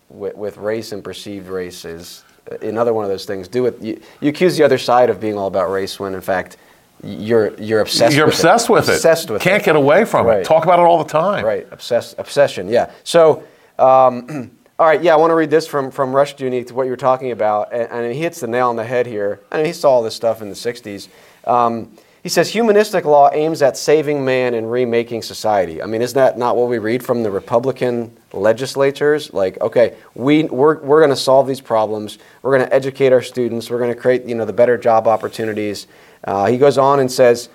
with, 0.10 0.36
with 0.36 0.58
race 0.58 0.92
and 0.92 1.04
perceived 1.04 1.48
race 1.48 1.86
is 1.86 2.24
uh, 2.52 2.58
another 2.62 2.94
one 2.94 3.04
of 3.04 3.10
those 3.10 3.26
things. 3.26 3.48
Do 3.48 3.66
it. 3.66 3.82
You, 3.82 4.02
you 4.22 4.30
accuse 4.30 4.58
the 4.58 4.64
other 4.64 4.78
side 4.78 5.10
of 5.10 5.20
being 5.20 5.38
all 5.38 5.48
about 5.48 5.70
race 5.70 6.00
when, 6.00 6.14
in 6.14 6.22
fact, 6.22 6.58
you're 7.04 7.54
you're 7.60 7.82
obsessed. 7.82 8.16
You're 8.16 8.28
with 8.28 8.36
obsessed 8.36 8.70
it. 8.70 8.74
with 8.74 8.90
it. 8.90 8.94
Obsessed 8.94 9.30
with 9.30 9.42
Can't 9.42 9.62
it. 9.62 9.66
get 9.66 9.76
away 9.76 10.06
from 10.06 10.26
right. 10.26 10.40
it. 10.40 10.46
Talk 10.46 10.64
about 10.64 10.80
it 10.80 10.84
all 10.84 11.04
the 11.04 11.10
time. 11.10 11.46
Right. 11.46 11.68
Obsess, 11.72 12.16
obsession. 12.18 12.70
Yeah. 12.70 12.92
So. 13.04 13.44
Um, 13.78 14.52
all 14.78 14.86
right, 14.86 15.02
yeah, 15.02 15.14
I 15.14 15.16
want 15.16 15.32
to 15.32 15.36
read 15.36 15.50
this 15.50 15.68
from, 15.68 15.90
from 15.90 16.14
Rush 16.14 16.36
Rushdoony 16.36 16.68
to 16.68 16.74
what 16.74 16.84
you 16.84 16.90
were 16.90 16.98
talking 16.98 17.32
about, 17.32 17.72
and, 17.72 17.90
and, 17.90 18.14
he 18.14 18.20
hits 18.20 18.42
the 18.42 18.48
nail 18.48 18.68
on 18.68 18.76
the 18.76 18.84
head 18.84 19.06
here. 19.06 19.40
I 19.50 19.58
mean, 19.58 19.66
he 19.68 19.74
saw 19.74 19.92
all 19.92 20.04
this 20.04 20.16
stuff 20.16 20.42
in 20.42 20.50
the 20.50 20.56
60s. 20.56 21.08
Um, 21.46 21.98
he 22.24 22.30
says 22.30 22.50
humanistic 22.50 23.06
law 23.06 23.30
aims 23.32 23.62
at 23.62 23.78
saving 23.78 24.26
man 24.26 24.54
and 24.54 24.70
remaking 24.70 25.22
society. 25.22 25.82
I 25.82 25.86
mean, 25.86 26.02
isn't 26.02 26.16
that 26.16 26.38
not 26.38 26.58
what 26.58 26.68
we 26.68 26.80
read 26.80 27.06
from 27.06 27.24
the 27.24 27.32
Republican 27.32 28.18
legislatures? 28.34 29.32
Like, 29.32 29.62
okay, 29.62 29.96
we, 30.14 30.44
we're, 30.46 30.80
we're 30.80 31.00
going 31.00 31.12
to 31.12 31.16
solve 31.16 31.48
these 31.48 31.62
problems. 31.62 32.18
We're 32.42 32.58
going 32.58 32.68
to 32.68 32.76
educate 32.76 33.14
our 33.14 33.22
students. 33.22 33.70
We're 33.70 33.80
going 33.80 33.94
to 33.94 34.00
create, 34.00 34.26
you 34.26 34.36
know, 34.36 34.44
the 34.44 34.54
better 34.54 34.78
job 34.78 35.08
opportunities. 35.08 35.88
Uh, 36.26 36.48
he 36.48 36.58
goes 36.58 36.78
on 36.78 37.00
and 37.00 37.10
says, 37.10 37.48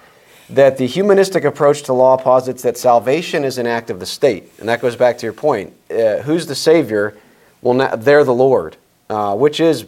that 0.51 0.77
the 0.77 0.87
humanistic 0.87 1.45
approach 1.45 1.83
to 1.85 1.93
law 1.93 2.17
posits 2.17 2.63
that 2.63 2.77
salvation 2.77 3.45
is 3.45 3.59
an 3.59 3.67
act 3.67 3.91
of 3.91 4.01
the 4.01 4.07
state. 4.07 4.51
And 4.59 4.69
that 4.69 4.81
goes 4.81 4.97
back 4.97 5.19
to 5.19 5.27
your 5.27 5.33
point. 5.33 5.73
Uh, 5.91 6.19
who's 6.19 6.47
the 6.47 6.55
Savior? 6.55 7.17
Well, 7.63 7.75
not, 7.75 8.03
they're 8.03 8.25
the 8.25 8.35
Lord, 8.35 8.77
uh, 9.09 9.37
which 9.37 9.61
is 9.61 9.87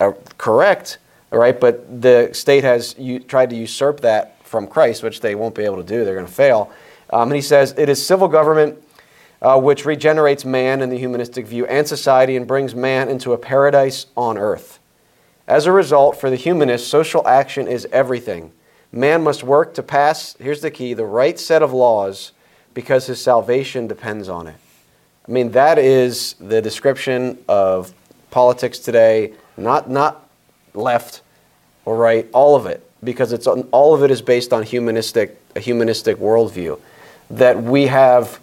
uh, 0.00 0.12
correct, 0.38 0.98
right? 1.30 1.58
But 1.58 2.02
the 2.02 2.30
state 2.32 2.64
has 2.64 2.94
u- 2.98 3.20
tried 3.20 3.50
to 3.50 3.56
usurp 3.56 4.00
that 4.00 4.42
from 4.44 4.66
Christ, 4.66 5.02
which 5.02 5.20
they 5.20 5.34
won't 5.34 5.54
be 5.54 5.64
able 5.64 5.78
to 5.78 5.82
do. 5.82 6.04
They're 6.04 6.14
going 6.14 6.26
to 6.26 6.32
fail. 6.32 6.72
Um, 7.10 7.28
and 7.28 7.36
he 7.36 7.42
says 7.42 7.74
it 7.76 7.88
is 7.88 8.04
civil 8.04 8.28
government 8.28 8.78
uh, 9.44 9.60
which 9.60 9.84
regenerates 9.84 10.44
man 10.44 10.80
in 10.80 10.88
the 10.88 10.98
humanistic 10.98 11.46
view 11.46 11.66
and 11.66 11.86
society 11.86 12.34
and 12.34 12.46
brings 12.46 12.74
man 12.74 13.10
into 13.10 13.34
a 13.34 13.38
paradise 13.38 14.06
on 14.16 14.38
earth. 14.38 14.78
As 15.46 15.66
a 15.66 15.72
result, 15.72 16.18
for 16.18 16.30
the 16.30 16.36
humanist, 16.36 16.88
social 16.88 17.26
action 17.28 17.68
is 17.68 17.86
everything. 17.92 18.52
Man 18.94 19.24
must 19.24 19.42
work 19.42 19.74
to 19.74 19.82
pass, 19.82 20.36
here's 20.38 20.60
the 20.60 20.70
key, 20.70 20.94
the 20.94 21.04
right 21.04 21.36
set 21.36 21.64
of 21.64 21.72
laws 21.72 22.30
because 22.74 23.06
his 23.06 23.20
salvation 23.20 23.88
depends 23.88 24.28
on 24.28 24.46
it. 24.46 24.54
I 25.28 25.32
mean, 25.32 25.50
that 25.50 25.78
is 25.78 26.34
the 26.34 26.62
description 26.62 27.42
of 27.48 27.92
politics 28.30 28.78
today, 28.78 29.32
not, 29.56 29.90
not 29.90 30.28
left 30.74 31.22
or 31.84 31.96
right, 31.96 32.28
all 32.32 32.54
of 32.54 32.66
it, 32.66 32.88
because 33.02 33.32
it's 33.32 33.48
all 33.48 33.94
of 33.94 34.04
it 34.04 34.12
is 34.12 34.22
based 34.22 34.52
on 34.52 34.62
humanistic, 34.62 35.40
a 35.56 35.60
humanistic 35.60 36.18
worldview. 36.18 36.78
That 37.30 37.60
we 37.60 37.88
have, 37.88 38.38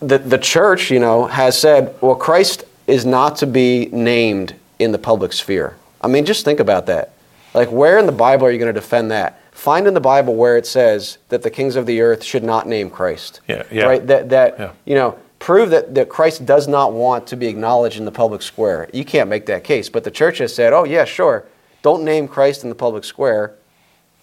the, 0.00 0.18
the 0.18 0.38
church, 0.38 0.90
you 0.90 0.98
know, 0.98 1.24
has 1.24 1.58
said, 1.58 1.94
well, 2.02 2.16
Christ 2.16 2.64
is 2.86 3.06
not 3.06 3.36
to 3.36 3.46
be 3.46 3.86
named 3.92 4.56
in 4.78 4.92
the 4.92 4.98
public 4.98 5.32
sphere. 5.32 5.76
I 6.02 6.08
mean, 6.08 6.26
just 6.26 6.44
think 6.44 6.60
about 6.60 6.84
that. 6.86 7.14
Like, 7.54 7.70
where 7.70 7.98
in 7.98 8.06
the 8.06 8.12
Bible 8.12 8.46
are 8.46 8.50
you 8.50 8.58
going 8.58 8.72
to 8.72 8.80
defend 8.80 9.10
that? 9.10 9.40
Find 9.52 9.86
in 9.86 9.94
the 9.94 10.00
Bible 10.00 10.36
where 10.36 10.56
it 10.56 10.66
says 10.66 11.18
that 11.28 11.42
the 11.42 11.50
kings 11.50 11.76
of 11.76 11.84
the 11.84 12.00
earth 12.00 12.22
should 12.22 12.44
not 12.44 12.66
name 12.66 12.88
Christ. 12.88 13.40
Yeah, 13.48 13.64
yeah. 13.70 13.84
Right? 13.84 14.06
That, 14.06 14.28
that 14.30 14.58
yeah. 14.58 14.72
you 14.84 14.94
know, 14.94 15.18
prove 15.38 15.70
that, 15.70 15.94
that 15.94 16.08
Christ 16.08 16.46
does 16.46 16.68
not 16.68 16.92
want 16.92 17.26
to 17.28 17.36
be 17.36 17.48
acknowledged 17.48 17.98
in 17.98 18.04
the 18.04 18.12
public 18.12 18.42
square. 18.42 18.88
You 18.92 19.04
can't 19.04 19.28
make 19.28 19.46
that 19.46 19.64
case. 19.64 19.88
But 19.88 20.04
the 20.04 20.10
church 20.10 20.38
has 20.38 20.54
said, 20.54 20.72
oh, 20.72 20.84
yeah, 20.84 21.04
sure, 21.04 21.46
don't 21.82 22.04
name 22.04 22.28
Christ 22.28 22.62
in 22.62 22.68
the 22.68 22.74
public 22.74 23.04
square. 23.04 23.54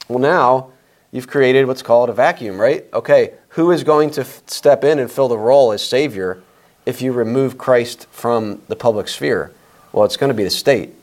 Well, 0.07 0.19
now 0.19 0.71
you've 1.11 1.27
created 1.27 1.67
what's 1.67 1.81
called 1.81 2.09
a 2.09 2.13
vacuum, 2.13 2.59
right? 2.59 2.85
Okay, 2.93 3.33
who 3.49 3.71
is 3.71 3.83
going 3.83 4.11
to 4.11 4.21
f- 4.21 4.43
step 4.47 4.83
in 4.83 4.99
and 4.99 5.11
fill 5.11 5.27
the 5.27 5.37
role 5.37 5.71
as 5.71 5.85
Savior 5.85 6.41
if 6.85 7.01
you 7.01 7.11
remove 7.11 7.57
Christ 7.57 8.07
from 8.11 8.61
the 8.69 8.75
public 8.75 9.07
sphere? 9.07 9.51
Well, 9.91 10.05
it's 10.05 10.17
going 10.17 10.29
to 10.29 10.35
be 10.35 10.43
the 10.43 10.49
state. 10.49 10.93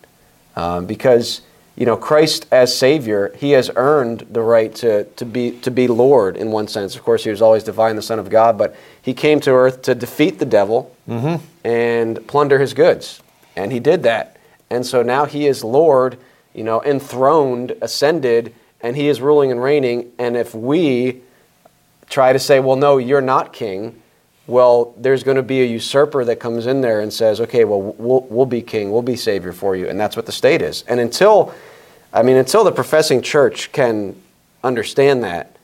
Um, 0.57 0.87
because 0.87 1.43
you 1.77 1.87
know, 1.87 1.97
Christ 1.97 2.47
as 2.53 2.77
Savior, 2.77 3.33
he 3.37 3.51
has 3.53 3.71
earned 3.75 4.27
the 4.31 4.43
right 4.43 4.73
to, 4.77 5.05
to, 5.05 5.25
be, 5.25 5.53
to 5.61 5.71
be 5.71 5.89
Lord 5.89 6.37
in 6.37 6.53
one 6.53 6.69
sense. 6.69 6.95
Of 6.95 7.03
course, 7.03 7.25
he 7.25 7.31
was 7.31 7.43
always 7.43 7.65
divine, 7.65 7.97
the 7.97 8.03
Son 8.03 8.19
of 8.19 8.31
God, 8.31 8.57
but 8.57 8.77
he 9.03 9.13
came 9.13 9.41
to 9.41 9.51
earth 9.51 9.83
to 9.83 9.95
defeat 9.95 10.39
the 10.39 10.47
devil 10.47 10.95
mm-hmm. 11.09 11.45
and 11.67 12.25
plunder 12.29 12.61
his 12.61 12.75
goods. 12.75 13.21
And 13.57 13.73
he 13.73 13.81
did 13.81 14.05
that. 14.05 14.37
And 14.71 14.87
so 14.87 15.03
now 15.03 15.25
he 15.25 15.47
is 15.47 15.65
Lord, 15.65 16.17
you 16.55 16.63
know, 16.63 16.81
enthroned, 16.83 17.77
ascended, 17.83 18.55
and 18.81 18.97
he 18.97 19.09
is 19.09 19.21
ruling 19.21 19.51
and 19.51 19.63
reigning. 19.63 20.13
And 20.19 20.37
if 20.37 20.55
we 20.55 21.23
try 22.09 22.33
to 22.33 22.39
say, 22.39 22.61
well, 22.61 22.77
no, 22.77 22.99
you're 22.99 23.21
not 23.21 23.53
king, 23.53 24.01
well, 24.47 24.95
there's 24.99 25.23
going 25.23 25.37
to 25.37 25.43
be 25.43 25.63
a 25.63 25.65
usurper 25.65 26.25
that 26.25 26.37
comes 26.37 26.67
in 26.67 26.81
there 26.81 27.01
and 27.01 27.13
says, 27.13 27.41
okay, 27.41 27.65
well, 27.65 27.81
we'll, 27.81 28.21
we'll 28.29 28.47
be 28.47 28.61
king, 28.61 28.91
we'll 28.91 29.03
be 29.03 29.17
savior 29.17 29.53
for 29.53 29.75
you. 29.75 29.89
And 29.89 29.99
that's 29.99 30.17
what 30.17 30.27
the 30.27 30.33
state 30.33 30.61
is. 30.61 30.85
And 30.87 31.01
until, 31.01 31.55
I 32.13 32.23
mean, 32.23 32.37
until 32.37 32.63
the 32.65 32.73
professing 32.73 33.23
church 33.23 33.73
can 33.73 34.15
understand 34.63 35.25
that, 35.25 35.57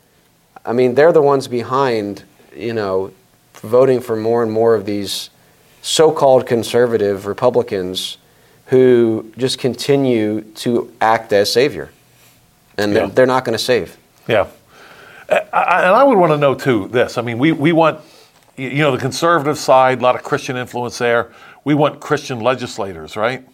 I 0.64 0.72
mean, 0.72 0.94
they're 0.94 1.12
the 1.12 1.22
ones 1.22 1.46
behind, 1.46 2.24
you 2.54 2.72
know, 2.72 3.12
voting 3.54 4.00
for 4.00 4.16
more 4.16 4.42
and 4.42 4.50
more 4.50 4.74
of 4.74 4.86
these 4.86 5.30
so 5.82 6.10
called 6.12 6.46
conservative 6.46 7.26
Republicans 7.26 8.16
who 8.66 9.32
just 9.36 9.58
continue 9.58 10.42
to 10.42 10.90
act 11.00 11.32
as 11.32 11.52
savior. 11.52 11.90
And 12.78 12.92
yeah. 12.92 13.00
they're, 13.00 13.08
they're 13.08 13.26
not 13.26 13.44
going 13.44 13.56
to 13.56 13.62
save. 13.62 13.96
Yeah. 14.26 14.48
And 15.28 15.48
I 15.52 16.02
would 16.02 16.18
want 16.18 16.32
to 16.32 16.38
know, 16.38 16.54
too, 16.54 16.88
this. 16.88 17.18
I 17.18 17.22
mean, 17.22 17.38
we, 17.38 17.52
we 17.52 17.72
want 17.72 18.00
you 18.60 18.82
know, 18.82 18.92
the 18.92 18.98
conservative 18.98 19.58
side, 19.58 20.00
a 20.00 20.02
lot 20.02 20.14
of 20.14 20.22
Christian 20.22 20.56
influence 20.56 20.98
there. 20.98 21.32
We 21.64 21.74
want 21.74 22.00
Christian 22.00 22.40
legislators, 22.40 23.16
right? 23.16 23.46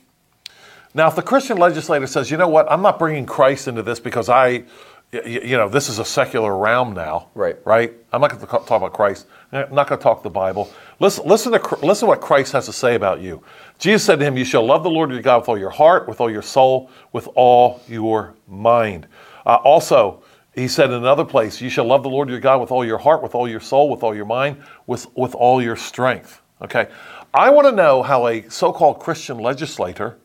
Now, 0.94 1.08
if 1.08 1.14
the 1.14 1.22
Christian 1.22 1.58
legislator 1.58 2.06
says, 2.06 2.30
you 2.30 2.36
know 2.36 2.48
what, 2.48 2.70
I'm 2.70 2.82
not 2.82 2.98
bringing 2.98 3.26
Christ 3.26 3.68
into 3.68 3.82
this 3.82 4.00
because 4.00 4.28
I, 4.28 4.64
you 5.12 5.56
know, 5.56 5.68
this 5.68 5.88
is 5.88 5.98
a 5.98 6.04
secular 6.04 6.56
realm 6.56 6.94
now, 6.94 7.28
right? 7.34 7.56
Right. 7.64 7.92
I'm 8.12 8.20
not 8.20 8.30
going 8.30 8.40
to 8.40 8.46
talk 8.46 8.70
about 8.70 8.92
Christ. 8.92 9.26
I'm 9.52 9.74
not 9.74 9.88
going 9.88 9.98
to 9.98 10.02
talk 10.02 10.22
the 10.22 10.30
Bible. 10.30 10.70
Listen, 10.98 11.26
listen 11.26 11.52
to 11.52 11.76
listen 11.86 12.06
to 12.06 12.08
what 12.08 12.20
Christ 12.20 12.52
has 12.52 12.66
to 12.66 12.72
say 12.72 12.94
about 12.94 13.20
you. 13.20 13.42
Jesus 13.78 14.04
said 14.04 14.18
to 14.18 14.24
him, 14.24 14.36
"You 14.36 14.44
shall 14.44 14.64
love 14.64 14.82
the 14.82 14.90
Lord 14.90 15.10
your 15.10 15.20
God 15.20 15.40
with 15.40 15.48
all 15.48 15.58
your 15.58 15.70
heart, 15.70 16.08
with 16.08 16.20
all 16.20 16.30
your 16.30 16.42
soul, 16.42 16.90
with 17.12 17.28
all 17.34 17.82
your 17.88 18.34
mind." 18.48 19.06
Uh, 19.44 19.56
also, 19.56 20.22
he 20.56 20.68
said 20.68 20.90
in 20.90 20.96
another 20.96 21.24
place, 21.24 21.60
You 21.60 21.68
shall 21.68 21.84
love 21.84 22.02
the 22.02 22.08
Lord 22.08 22.30
your 22.30 22.40
God 22.40 22.60
with 22.60 22.72
all 22.72 22.84
your 22.84 22.98
heart, 22.98 23.22
with 23.22 23.34
all 23.34 23.46
your 23.46 23.60
soul, 23.60 23.90
with 23.90 24.02
all 24.02 24.14
your 24.14 24.24
mind, 24.24 24.56
with, 24.86 25.06
with 25.14 25.34
all 25.34 25.62
your 25.62 25.76
strength. 25.76 26.40
Okay? 26.62 26.88
I 27.34 27.50
want 27.50 27.68
to 27.68 27.72
know 27.72 28.02
how 28.02 28.26
a 28.26 28.48
so 28.48 28.72
called 28.72 28.98
Christian 28.98 29.38
legislator, 29.38 30.16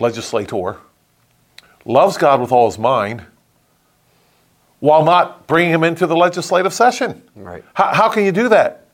legislator, 0.00 0.78
loves 1.84 2.18
God 2.18 2.40
with 2.40 2.50
all 2.50 2.66
his 2.66 2.78
mind 2.78 3.24
while 4.80 5.04
not 5.04 5.46
bringing 5.46 5.72
him 5.72 5.84
into 5.84 6.06
the 6.06 6.16
legislative 6.16 6.74
session. 6.74 7.22
Right. 7.36 7.64
How, 7.72 7.94
how 7.94 8.08
can 8.08 8.24
you 8.24 8.32
do 8.32 8.48
that? 8.48 8.88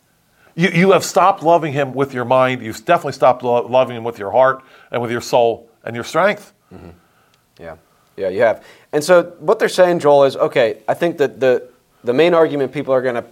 You, 0.55 0.69
you 0.69 0.93
have 0.93 1.05
stopped 1.05 1.43
loving 1.43 1.73
him 1.73 1.95
with 1.95 2.13
your 2.13 2.27
mind. 2.27 2.63
You've 2.63 2.85
definitely 2.85 3.15
stopped 3.15 3.43
lo- 3.43 3.67
loving 3.67 3.97
him 3.97 4.05
with 4.05 4.19
your 4.19 4.31
heart 4.31 4.63
and 4.91 5.01
with 5.01 5.11
your 5.11 5.23
soul 5.23 5.71
and 5.83 5.95
your 5.95 6.05
strength. 6.05 6.53
Mm-hmm. 6.73 6.91
Yeah. 7.59 7.77
Yeah, 8.21 8.29
you 8.29 8.43
have. 8.43 8.63
And 8.93 9.03
so 9.03 9.35
what 9.39 9.59
they're 9.59 9.69
saying, 9.71 10.01
Joel, 10.01 10.25
is 10.25 10.37
okay, 10.37 10.83
I 10.87 10.93
think 10.93 11.17
that 11.19 11.41
the, 11.41 11.71
the 12.05 12.13
main 12.13 12.35
argument 12.35 12.71
people 12.71 12.93
are 12.93 13.01
going 13.01 13.15
to 13.15 13.25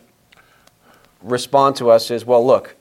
respond 1.23 1.77
to 1.77 1.91
us 1.91 2.11
is 2.11 2.25
well, 2.25 2.45
look, 2.45 2.75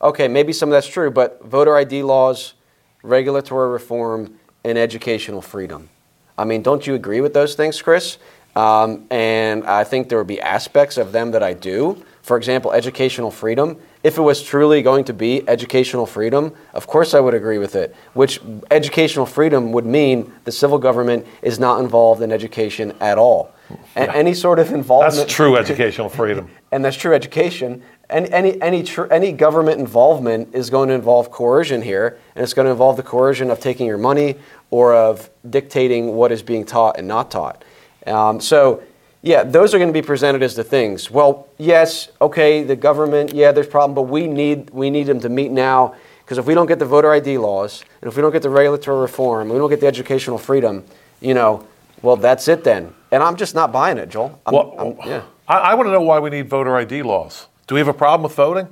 okay, 0.00 0.28
maybe 0.28 0.52
some 0.52 0.68
of 0.68 0.72
that's 0.72 0.86
true, 0.86 1.10
but 1.10 1.44
voter 1.44 1.76
ID 1.76 2.04
laws, 2.04 2.54
regulatory 3.02 3.70
reform, 3.70 4.38
and 4.62 4.78
educational 4.78 5.42
freedom. 5.42 5.88
I 6.36 6.44
mean, 6.44 6.62
don't 6.62 6.86
you 6.86 6.94
agree 6.94 7.20
with 7.20 7.34
those 7.34 7.56
things, 7.56 7.82
Chris? 7.82 8.18
Um, 8.54 9.06
and 9.10 9.64
I 9.64 9.82
think 9.82 10.08
there 10.08 10.18
would 10.18 10.28
be 10.28 10.40
aspects 10.40 10.96
of 10.96 11.10
them 11.10 11.32
that 11.32 11.42
I 11.42 11.54
do. 11.54 12.04
For 12.22 12.36
example, 12.36 12.70
educational 12.70 13.32
freedom 13.32 13.78
if 14.02 14.16
it 14.16 14.22
was 14.22 14.42
truly 14.42 14.82
going 14.82 15.04
to 15.04 15.12
be 15.12 15.48
educational 15.48 16.06
freedom, 16.06 16.54
of 16.72 16.86
course 16.86 17.14
I 17.14 17.20
would 17.20 17.34
agree 17.34 17.58
with 17.58 17.74
it. 17.74 17.94
Which 18.14 18.40
educational 18.70 19.26
freedom 19.26 19.72
would 19.72 19.86
mean 19.86 20.32
the 20.44 20.52
civil 20.52 20.78
government 20.78 21.26
is 21.42 21.58
not 21.58 21.80
involved 21.80 22.22
in 22.22 22.32
education 22.32 22.94
at 23.00 23.18
all. 23.18 23.52
A- 23.96 24.16
any 24.16 24.34
sort 24.34 24.58
of 24.58 24.72
involvement. 24.72 25.14
That's 25.16 25.32
true 25.32 25.56
educational 25.56 26.08
freedom. 26.08 26.50
and 26.72 26.84
that's 26.84 26.96
true 26.96 27.14
education. 27.14 27.82
Any 28.08 28.30
any 28.32 28.62
any, 28.62 28.82
tr- 28.82 29.12
any 29.12 29.32
government 29.32 29.80
involvement 29.80 30.54
is 30.54 30.70
going 30.70 30.88
to 30.88 30.94
involve 30.94 31.30
coercion 31.30 31.82
here, 31.82 32.18
and 32.34 32.42
it's 32.42 32.54
going 32.54 32.64
to 32.64 32.72
involve 32.72 32.96
the 32.96 33.02
coercion 33.02 33.50
of 33.50 33.60
taking 33.60 33.86
your 33.86 33.98
money 33.98 34.36
or 34.70 34.94
of 34.94 35.28
dictating 35.48 36.14
what 36.14 36.32
is 36.32 36.42
being 36.42 36.64
taught 36.64 36.98
and 36.98 37.06
not 37.06 37.30
taught. 37.30 37.62
Um, 38.06 38.40
so, 38.40 38.82
yeah, 39.22 39.42
those 39.42 39.74
are 39.74 39.78
going 39.78 39.88
to 39.88 40.00
be 40.00 40.06
presented 40.06 40.42
as 40.42 40.54
the 40.54 40.64
things. 40.64 41.10
Well, 41.10 41.48
yes, 41.58 42.08
okay, 42.20 42.62
the 42.62 42.76
government, 42.76 43.32
yeah, 43.32 43.52
there's 43.52 43.66
a 43.66 43.70
problem, 43.70 43.94
but 43.94 44.02
we 44.02 44.26
need 44.26 44.70
we 44.70 44.90
need 44.90 45.04
them 45.04 45.20
to 45.20 45.28
meet 45.28 45.50
now 45.50 45.94
because 46.24 46.38
if 46.38 46.46
we 46.46 46.54
don't 46.54 46.66
get 46.66 46.78
the 46.78 46.84
voter 46.86 47.10
ID 47.12 47.38
laws 47.38 47.84
and 48.00 48.08
if 48.08 48.16
we 48.16 48.22
don't 48.22 48.32
get 48.32 48.42
the 48.42 48.50
regulatory 48.50 49.00
reform, 49.00 49.48
we 49.48 49.56
don't 49.58 49.70
get 49.70 49.80
the 49.80 49.86
educational 49.86 50.38
freedom, 50.38 50.84
you 51.20 51.34
know, 51.34 51.66
well, 52.02 52.16
that's 52.16 52.46
it 52.48 52.64
then. 52.64 52.92
And 53.10 53.22
I'm 53.22 53.36
just 53.36 53.54
not 53.54 53.72
buying 53.72 53.98
it, 53.98 54.08
Joel. 54.10 54.38
I'm, 54.46 54.54
Well, 54.54 54.74
I'm- 54.78 55.08
yeah. 55.08 55.22
I, 55.48 55.58
I 55.70 55.74
want 55.74 55.86
to 55.86 55.92
know 55.92 56.02
why 56.02 56.18
we 56.18 56.28
need 56.30 56.48
voter 56.48 56.76
ID 56.76 57.02
laws. 57.02 57.46
Do 57.66 57.74
we 57.74 57.80
have 57.80 57.88
a 57.88 57.94
problem 57.94 58.22
with 58.24 58.34
voting? 58.34 58.68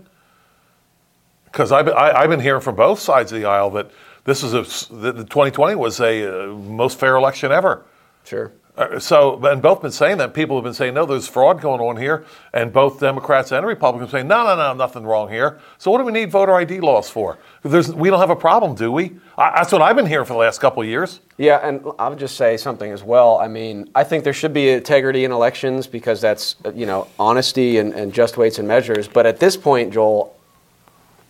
Because 1.46 1.72
I've, 1.72 1.86
been- 1.86 1.94
I, 1.96 2.12
I've 2.12 2.28
been 2.30 2.40
hearing 2.40 2.60
from 2.60 2.76
both 2.76 2.98
sides 3.00 3.32
of 3.32 3.40
the 3.40 3.46
aisle 3.46 3.70
that 3.70 3.90
this 4.24 4.42
is 4.42 4.52
a 4.52 4.62
the, 4.94 5.12
the 5.12 5.24
2020 5.24 5.74
was 5.76 6.00
a 6.00 6.44
uh, 6.44 6.46
most 6.48 6.98
fair 6.98 7.16
election 7.16 7.50
ever. 7.52 7.84
Sure. 8.24 8.52
Uh, 8.76 8.98
so, 8.98 9.42
and 9.46 9.62
both 9.62 9.80
been 9.80 9.90
saying 9.90 10.18
that. 10.18 10.34
People 10.34 10.56
have 10.56 10.64
been 10.64 10.74
saying, 10.74 10.94
no, 10.94 11.06
there's 11.06 11.26
fraud 11.26 11.60
going 11.60 11.80
on 11.80 11.96
here. 11.96 12.26
And 12.52 12.72
both 12.72 13.00
Democrats 13.00 13.50
and 13.52 13.64
Republicans 13.66 14.10
saying, 14.10 14.28
no, 14.28 14.44
no, 14.44 14.54
no, 14.54 14.74
nothing 14.74 15.04
wrong 15.04 15.30
here. 15.30 15.58
So, 15.78 15.90
what 15.90 15.98
do 15.98 16.04
we 16.04 16.12
need 16.12 16.30
voter 16.30 16.54
ID 16.54 16.80
laws 16.80 17.08
for? 17.08 17.38
There's, 17.62 17.92
we 17.92 18.10
don't 18.10 18.20
have 18.20 18.30
a 18.30 18.36
problem, 18.36 18.74
do 18.74 18.92
we? 18.92 19.12
I, 19.38 19.52
that's 19.56 19.72
what 19.72 19.80
I've 19.80 19.96
been 19.96 20.06
hearing 20.06 20.26
for 20.26 20.34
the 20.34 20.38
last 20.38 20.60
couple 20.60 20.82
of 20.82 20.88
years. 20.88 21.20
Yeah, 21.38 21.66
and 21.66 21.84
I 21.98 22.08
would 22.08 22.18
just 22.18 22.36
say 22.36 22.56
something 22.56 22.90
as 22.92 23.02
well. 23.02 23.38
I 23.38 23.48
mean, 23.48 23.90
I 23.94 24.04
think 24.04 24.24
there 24.24 24.34
should 24.34 24.52
be 24.52 24.70
integrity 24.70 25.24
in 25.24 25.32
elections 25.32 25.86
because 25.86 26.20
that's, 26.20 26.56
you 26.74 26.86
know, 26.86 27.08
honesty 27.18 27.78
and, 27.78 27.94
and 27.94 28.12
just 28.12 28.36
weights 28.36 28.58
and 28.58 28.68
measures. 28.68 29.08
But 29.08 29.24
at 29.26 29.40
this 29.40 29.56
point, 29.56 29.92
Joel, 29.92 30.36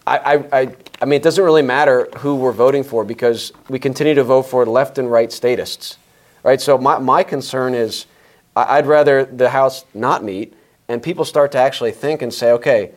I, 0.07 0.45
I, 0.53 0.77
I 1.03 1.05
mean, 1.05 1.17
it 1.17 1.23
doesn't 1.25 1.43
really 1.43 1.63
matter 1.63 2.09
who 2.19 2.37
we're 2.37 2.53
voting 2.53 2.85
for 2.85 3.05
because 3.05 3.53
we 3.69 3.81
continue 3.81 4.15
to 4.15 4.23
vote 4.23 4.43
for 4.43 4.65
left 4.65 4.99
and 4.99 5.11
right 5.11 5.33
statists, 5.33 5.99
right? 6.47 6.61
So 6.61 6.79
my, 6.79 6.99
my 6.99 7.25
concern 7.25 7.75
is 7.75 8.07
I'd 8.55 8.87
rather 8.87 9.25
the 9.25 9.51
House 9.51 9.85
not 9.93 10.23
meet 10.23 10.55
and 10.87 11.03
people 11.03 11.25
start 11.25 11.51
to 11.53 11.59
actually 11.59 11.91
think 11.91 12.23
and 12.23 12.33
say, 12.33 12.53
okay, 12.53 12.93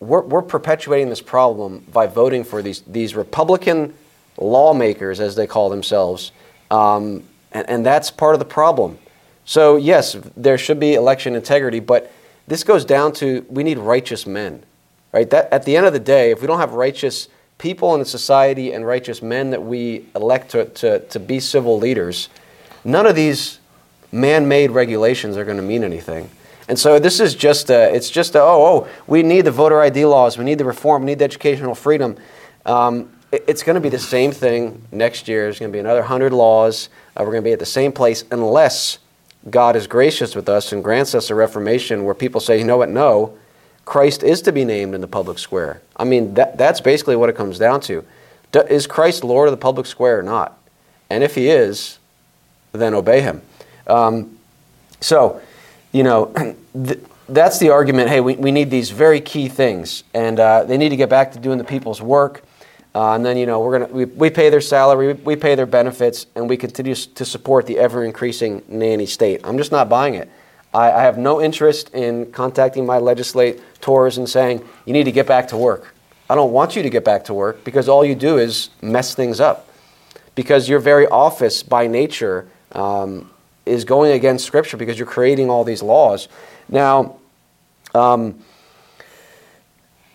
we're, 0.00 0.22
we're 0.22 0.42
perpetuating 0.42 1.08
this 1.08 1.22
problem 1.22 1.86
by 1.92 2.08
voting 2.08 2.42
for 2.42 2.60
these, 2.60 2.80
these 2.80 3.14
Republican 3.14 3.94
lawmakers, 4.36 5.20
as 5.20 5.36
they 5.36 5.46
call 5.46 5.70
themselves, 5.70 6.32
um, 6.72 7.22
and, 7.52 7.70
and 7.70 7.86
that's 7.86 8.10
part 8.10 8.34
of 8.34 8.40
the 8.40 8.44
problem. 8.44 8.98
So, 9.44 9.76
yes, 9.76 10.16
there 10.36 10.58
should 10.58 10.80
be 10.80 10.94
election 10.94 11.36
integrity, 11.36 11.78
but 11.78 12.10
this 12.48 12.64
goes 12.64 12.84
down 12.84 13.12
to 13.14 13.46
we 13.48 13.62
need 13.62 13.78
righteous 13.78 14.26
men, 14.26 14.64
right? 15.12 15.30
That, 15.30 15.52
at 15.52 15.64
the 15.64 15.76
end 15.76 15.86
of 15.86 15.92
the 15.92 16.00
day, 16.00 16.32
if 16.32 16.40
we 16.40 16.48
don't 16.48 16.58
have 16.58 16.72
righteous 16.72 17.28
people 17.58 17.94
in 17.94 18.00
the 18.00 18.06
society 18.06 18.72
and 18.72 18.84
righteous 18.84 19.22
men 19.22 19.50
that 19.50 19.62
we 19.62 20.06
elect 20.16 20.50
to, 20.50 20.64
to, 20.70 20.98
to 20.98 21.20
be 21.20 21.38
civil 21.38 21.78
leaders, 21.78 22.28
none 22.84 23.06
of 23.06 23.14
these 23.16 23.58
man-made 24.10 24.70
regulations 24.70 25.36
are 25.36 25.44
going 25.44 25.56
to 25.56 25.62
mean 25.62 25.84
anything. 25.84 26.28
And 26.68 26.78
so 26.78 26.98
this 26.98 27.18
is 27.20 27.34
just 27.34 27.70
a, 27.70 27.94
it's 27.94 28.08
just 28.10 28.34
a, 28.34 28.40
oh, 28.40 28.84
oh, 28.84 28.88
we 29.06 29.22
need 29.22 29.42
the 29.42 29.50
voter 29.50 29.80
ID 29.80 30.04
laws, 30.04 30.38
we 30.38 30.44
need 30.44 30.58
the 30.58 30.64
reform, 30.64 31.02
we 31.02 31.06
need 31.06 31.18
the 31.18 31.24
educational 31.24 31.74
freedom. 31.74 32.16
Um, 32.66 33.10
it- 33.32 33.44
it's 33.46 33.62
going 33.62 33.74
to 33.74 33.80
be 33.80 33.88
the 33.88 33.98
same 33.98 34.30
thing 34.30 34.82
next 34.92 35.26
year. 35.26 35.44
There's 35.44 35.58
going 35.58 35.72
to 35.72 35.76
be 35.76 35.80
another 35.80 36.00
100 36.00 36.32
laws. 36.32 36.88
Uh, 37.16 37.20
we're 37.24 37.32
going 37.32 37.42
to 37.42 37.48
be 37.48 37.52
at 37.52 37.58
the 37.58 37.66
same 37.66 37.90
place 37.92 38.24
unless 38.30 38.98
God 39.50 39.74
is 39.74 39.86
gracious 39.86 40.36
with 40.36 40.48
us 40.48 40.72
and 40.72 40.84
grants 40.84 41.14
us 41.14 41.30
a 41.30 41.34
reformation 41.34 42.04
where 42.04 42.14
people 42.14 42.40
say, 42.40 42.58
you 42.58 42.64
know 42.64 42.76
what, 42.76 42.88
no, 42.90 43.36
Christ 43.84 44.22
is 44.22 44.40
to 44.42 44.52
be 44.52 44.64
named 44.64 44.94
in 44.94 45.00
the 45.00 45.08
public 45.08 45.38
square. 45.38 45.82
I 45.96 46.04
mean, 46.04 46.34
that, 46.34 46.56
that's 46.56 46.80
basically 46.80 47.16
what 47.16 47.28
it 47.28 47.34
comes 47.36 47.58
down 47.58 47.80
to. 47.82 48.04
D- 48.52 48.60
is 48.70 48.86
Christ 48.86 49.24
Lord 49.24 49.48
of 49.48 49.52
the 49.52 49.56
public 49.56 49.86
square 49.86 50.20
or 50.20 50.22
not? 50.22 50.56
And 51.10 51.24
if 51.24 51.34
he 51.34 51.48
is, 51.48 51.98
then 52.72 52.94
obey 52.94 53.20
him. 53.20 53.42
Um, 53.86 54.38
so, 55.00 55.40
you 55.92 56.02
know, 56.02 56.32
th- 56.84 57.00
that's 57.28 57.58
the 57.58 57.70
argument. 57.70 58.08
Hey, 58.08 58.20
we, 58.20 58.36
we 58.36 58.50
need 58.50 58.70
these 58.70 58.90
very 58.90 59.20
key 59.20 59.48
things, 59.48 60.04
and 60.14 60.38
uh, 60.40 60.64
they 60.64 60.76
need 60.76 60.90
to 60.90 60.96
get 60.96 61.08
back 61.08 61.32
to 61.32 61.38
doing 61.38 61.58
the 61.58 61.64
people's 61.64 62.02
work. 62.02 62.42
Uh, 62.94 63.14
and 63.14 63.24
then, 63.24 63.38
you 63.38 63.46
know, 63.46 63.60
we're 63.60 63.78
gonna 63.78 63.92
we, 63.92 64.04
we 64.04 64.28
pay 64.28 64.50
their 64.50 64.60
salary, 64.60 65.14
we, 65.14 65.22
we 65.22 65.36
pay 65.36 65.54
their 65.54 65.66
benefits, 65.66 66.26
and 66.34 66.48
we 66.48 66.56
continue 66.56 66.94
to 66.94 67.24
support 67.24 67.66
the 67.66 67.78
ever 67.78 68.04
increasing 68.04 68.62
nanny 68.68 69.06
state. 69.06 69.40
I'm 69.44 69.56
just 69.56 69.72
not 69.72 69.88
buying 69.88 70.14
it. 70.14 70.30
I, 70.74 70.92
I 70.92 71.02
have 71.02 71.18
no 71.18 71.40
interest 71.40 71.90
in 71.94 72.30
contacting 72.32 72.84
my 72.84 72.98
legislators 72.98 74.18
and 74.18 74.28
saying 74.28 74.66
you 74.84 74.92
need 74.92 75.04
to 75.04 75.12
get 75.12 75.26
back 75.26 75.48
to 75.48 75.56
work. 75.56 75.94
I 76.28 76.34
don't 76.34 76.52
want 76.52 76.76
you 76.76 76.82
to 76.82 76.90
get 76.90 77.04
back 77.04 77.24
to 77.26 77.34
work 77.34 77.64
because 77.64 77.88
all 77.88 78.04
you 78.04 78.14
do 78.14 78.38
is 78.38 78.70
mess 78.80 79.14
things 79.14 79.40
up 79.40 79.68
because 80.34 80.68
your 80.68 80.78
very 80.78 81.06
office 81.06 81.62
by 81.62 81.86
nature 81.86 82.48
um, 82.72 83.30
is 83.66 83.84
going 83.84 84.12
against 84.12 84.44
Scripture 84.44 84.76
because 84.76 84.98
you're 84.98 85.06
creating 85.06 85.50
all 85.50 85.64
these 85.64 85.82
laws. 85.82 86.28
Now, 86.68 87.16
um, 87.94 88.42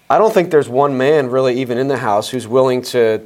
I 0.09 0.17
don't 0.17 0.33
think 0.33 0.51
there's 0.51 0.69
one 0.69 0.97
man 0.97 1.29
really 1.29 1.59
even 1.59 1.77
in 1.77 1.87
the 1.87 1.97
House 1.97 2.29
who's 2.29 2.47
willing 2.47 2.81
to, 2.83 3.21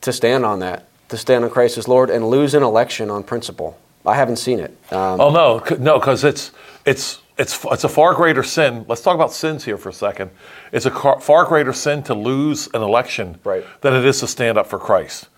to 0.00 0.12
stand 0.12 0.44
on 0.44 0.60
that, 0.60 0.88
to 1.08 1.16
stand 1.16 1.44
on 1.44 1.50
Christ 1.50 1.78
as 1.78 1.86
Lord 1.88 2.10
and 2.10 2.28
lose 2.28 2.54
an 2.54 2.62
election 2.62 3.10
on 3.10 3.22
principle. 3.22 3.78
I 4.06 4.14
haven't 4.16 4.36
seen 4.36 4.58
it. 4.60 4.76
Um, 4.92 5.20
Oh 5.20 5.30
no, 5.30 5.62
no, 5.78 5.98
because 5.98 6.24
it's 6.24 6.50
it's 6.84 7.20
it's 7.38 7.64
it's 7.64 7.84
a 7.84 7.88
far 7.88 8.14
greater 8.14 8.42
sin. 8.42 8.84
Let's 8.86 9.00
talk 9.00 9.14
about 9.14 9.32
sins 9.32 9.64
here 9.64 9.78
for 9.78 9.88
a 9.88 9.92
second. 9.94 10.30
It's 10.72 10.84
a 10.86 10.90
car, 10.90 11.20
far 11.20 11.46
greater 11.46 11.72
sin 11.72 12.02
to 12.04 12.14
lose 12.14 12.68
an 12.74 12.82
election 12.82 13.38
Right. 13.44 13.64
than 13.80 13.94
it 13.94 14.04
is 14.04 14.20
to 14.20 14.26
stand 14.26 14.58
up 14.58 14.66
for 14.66 14.78
Christ. 14.78 15.28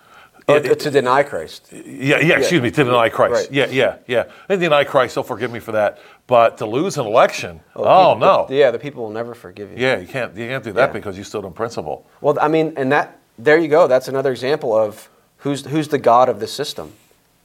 Or 0.48 0.56
It- 0.58 0.78
to 0.80 0.90
deny 0.90 1.22
Christ. 1.22 1.68
yeah, 1.72 2.18
yeah, 2.18 2.38
excuse 2.38 2.62
me, 2.62 2.70
to 2.70 2.84
deny 2.84 3.08
Christ. 3.08 3.32
Right. 3.34 3.52
Yeah, 3.52 3.66
yeah, 3.66 3.94
yeah. 4.06 4.24
And 4.48 4.60
deny 4.60 4.84
Christ, 4.84 5.14
so 5.14 5.22
forgive 5.22 5.50
me 5.52 5.58
for 5.58 5.72
that. 5.72 5.98
But 6.28 6.58
to 6.58 6.66
lose 6.66 6.98
an 6.98 7.06
election, 7.06 7.60
oh, 7.74 8.14
people- 8.14 8.16
no. 8.16 8.46
Yeah, 8.48 8.70
the 8.70 8.78
people 8.78 9.02
will 9.04 9.10
never 9.10 9.34
forgive 9.34 9.70
you. 9.72 9.78
Yeah, 9.78 9.98
you 9.98 10.06
can't 10.06 10.36
you 10.36 10.46
can't 10.48 10.62
do 10.64 10.72
that 10.72 10.88
Yeah. 10.88 10.92
because 10.92 11.18
you 11.18 11.24
stood 11.24 11.44
on 11.44 11.52
principle. 11.52 12.04
Well, 12.20 12.36
I 12.40 12.48
mean, 12.48 12.72
and 12.76 12.92
that 12.92 13.18
there 13.38 13.58
you 13.58 13.68
go. 13.68 13.86
That's 13.86 14.08
another 14.08 14.30
example 14.30 14.76
of 14.76 15.08
who's 15.38 15.66
who's 15.66 15.88
the 15.88 15.98
god 15.98 16.28
of 16.28 16.38
the 16.40 16.46
system, 16.46 16.92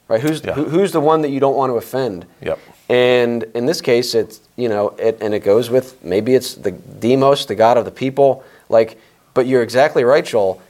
right? 0.08 0.22
Who's 0.22 0.42
Yeah. 0.44 0.54
who, 0.54 0.66
who's 0.66 0.92
the 0.92 1.02
one 1.02 1.22
that 1.24 1.30
you 1.30 1.40
don't 1.40 1.56
want 1.56 1.72
to 1.72 1.78
offend? 1.78 2.26
Yep. 2.42 2.60
And 2.90 3.44
in 3.56 3.66
this 3.66 3.82
case, 3.82 4.14
it's 4.16 4.42
you 4.58 4.70
know, 4.70 4.94
it, 5.00 5.18
and 5.22 5.34
it 5.34 5.44
goes 5.44 5.70
with 5.72 5.96
maybe 6.04 6.36
it's 6.36 6.54
the 6.56 6.72
demos, 6.72 7.46
the 7.48 7.56
god 7.56 7.78
of 7.78 7.86
the 7.86 7.92
people. 7.92 8.44
Like, 8.70 8.98
but 9.34 9.48
you're 9.48 9.64
exactly 9.64 10.04
right, 10.04 10.24
Joel. 10.26 10.62